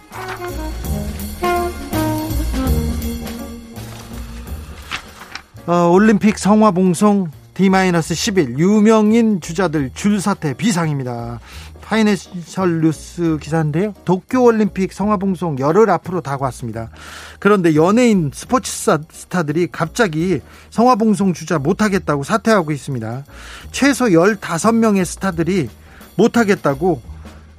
어, 5.66 5.88
올림픽 5.88 6.38
성화봉송 6.38 7.30
D-11 7.54 8.58
유명인 8.58 9.40
주자들 9.40 9.92
줄사태 9.94 10.54
비상입니다. 10.54 11.40
파이낸셜 11.80 12.82
뉴스 12.82 13.38
기사인데요. 13.40 13.94
도쿄올림픽 14.04 14.92
성화봉송 14.92 15.58
열흘 15.60 15.88
앞으로 15.88 16.20
다가왔습니다. 16.20 16.90
그런데 17.38 17.74
연예인 17.74 18.30
스포츠 18.34 18.70
스타들이 19.10 19.68
갑자기 19.72 20.40
성화봉송 20.68 21.32
주자 21.32 21.58
못하겠다고 21.58 22.24
사퇴하고 22.24 22.70
있습니다. 22.70 23.24
최소 23.72 24.06
15명의 24.06 25.06
스타들이 25.06 25.70
못하겠다고 26.16 27.00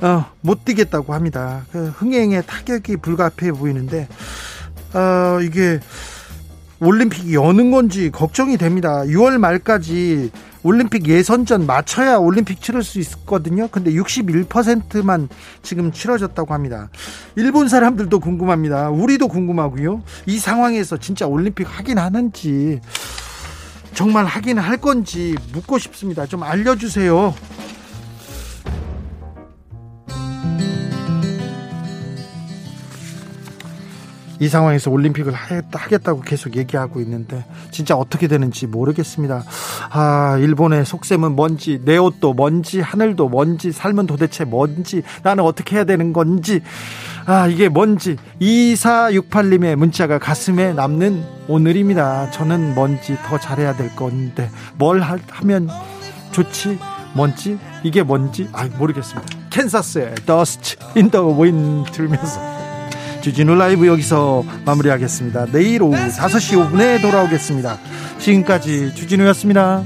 어, 0.02 0.26
못 0.42 0.64
뛰겠다고 0.64 1.14
합니다. 1.14 1.66
그 1.72 1.88
흥행에 1.88 2.42
타격이 2.42 2.98
불가피해 2.98 3.52
보이는데 3.52 4.08
어, 4.94 5.40
이게 5.42 5.80
올림픽이 6.86 7.34
여는 7.34 7.72
건지 7.72 8.12
걱정이 8.12 8.58
됩니다. 8.58 9.04
6월 9.06 9.38
말까지 9.38 10.32
올림픽 10.64 11.08
예선전 11.08 11.66
맞춰야 11.66 12.18
올림픽 12.18 12.62
치를 12.62 12.84
수 12.84 13.00
있거든요. 13.00 13.68
근데 13.68 13.92
61%만 13.92 15.30
지금 15.62 15.92
치러졌다고 15.92 16.54
합니다. 16.54 16.90
일본 17.36 17.68
사람들도 17.68 18.20
궁금합니다. 18.20 18.90
우리도 18.90 19.28
궁금하고요. 19.28 20.02
이 20.26 20.40
상황에서 20.40 20.98
진짜 20.98 21.28
올림픽 21.28 21.68
하긴 21.70 21.98
하는지 21.98 22.82
정말 23.94 24.26
하긴 24.26 24.58
할 24.58 24.78
건지 24.78 25.36
묻고 25.54 25.78
싶습니다. 25.78 26.26
좀 26.26 26.44
알려주세요. 26.44 27.34
이 34.40 34.48
상황에서 34.48 34.92
올림픽을 34.92 35.34
하겠다고 35.34 36.22
계속 36.22 36.56
얘기하고 36.58 37.00
있는데 37.02 37.46
진짜 37.72 37.96
어떻게 37.96 38.28
되는지 38.28 38.68
모르겠습니다. 38.68 39.44
아, 39.92 40.38
일본의 40.40 40.86
속셈은 40.86 41.34
뭔지 41.34 41.82
내 41.84 41.98
옷도 41.98 42.34
뭔지 42.34 42.82
하늘도 42.82 43.30
뭔지 43.30 43.72
삶은 43.72 44.08
도대체 44.08 44.44
뭔지 44.44 45.04
나는 45.24 45.44
어떻게 45.44 45.78
해야 45.78 45.84
되는 45.84 46.14
건지 46.14 46.62
아, 47.26 47.48
이게 47.48 47.70
뭔지 47.70 48.18
2468님의 48.42 49.76
문자가 49.76 50.20
가슴에 50.20 50.74
남는 50.74 51.24
오늘입니다. 51.48 52.32
저는 52.32 52.76
뭔지 52.76 53.18
더 53.26 53.40
잘해야 53.40 53.76
될 53.76 53.96
건데 53.96 54.50
뭘 54.78 55.02
하면 55.02 55.70
좋지? 56.32 56.78
뭔지 57.14 57.58
이게 57.84 58.04
뭔지 58.04 58.50
아 58.52 58.68
모르겠습니다. 58.78 59.26
캔사스의 59.50 60.16
Dust 60.26 60.76
in 60.98 61.10
the 61.10 61.26
Wind 61.26 61.92
들으면서 61.94 62.65
주진우 63.26 63.56
라이브 63.56 63.88
여기서 63.88 64.46
마무리하겠습니다. 64.66 65.48
내일 65.52 65.82
오후 65.82 65.96
5시 65.96 66.70
5분에 66.70 67.02
돌아오겠습니다. 67.02 67.80
지금까지 68.20 68.94
주진우였습니다. 68.94 69.84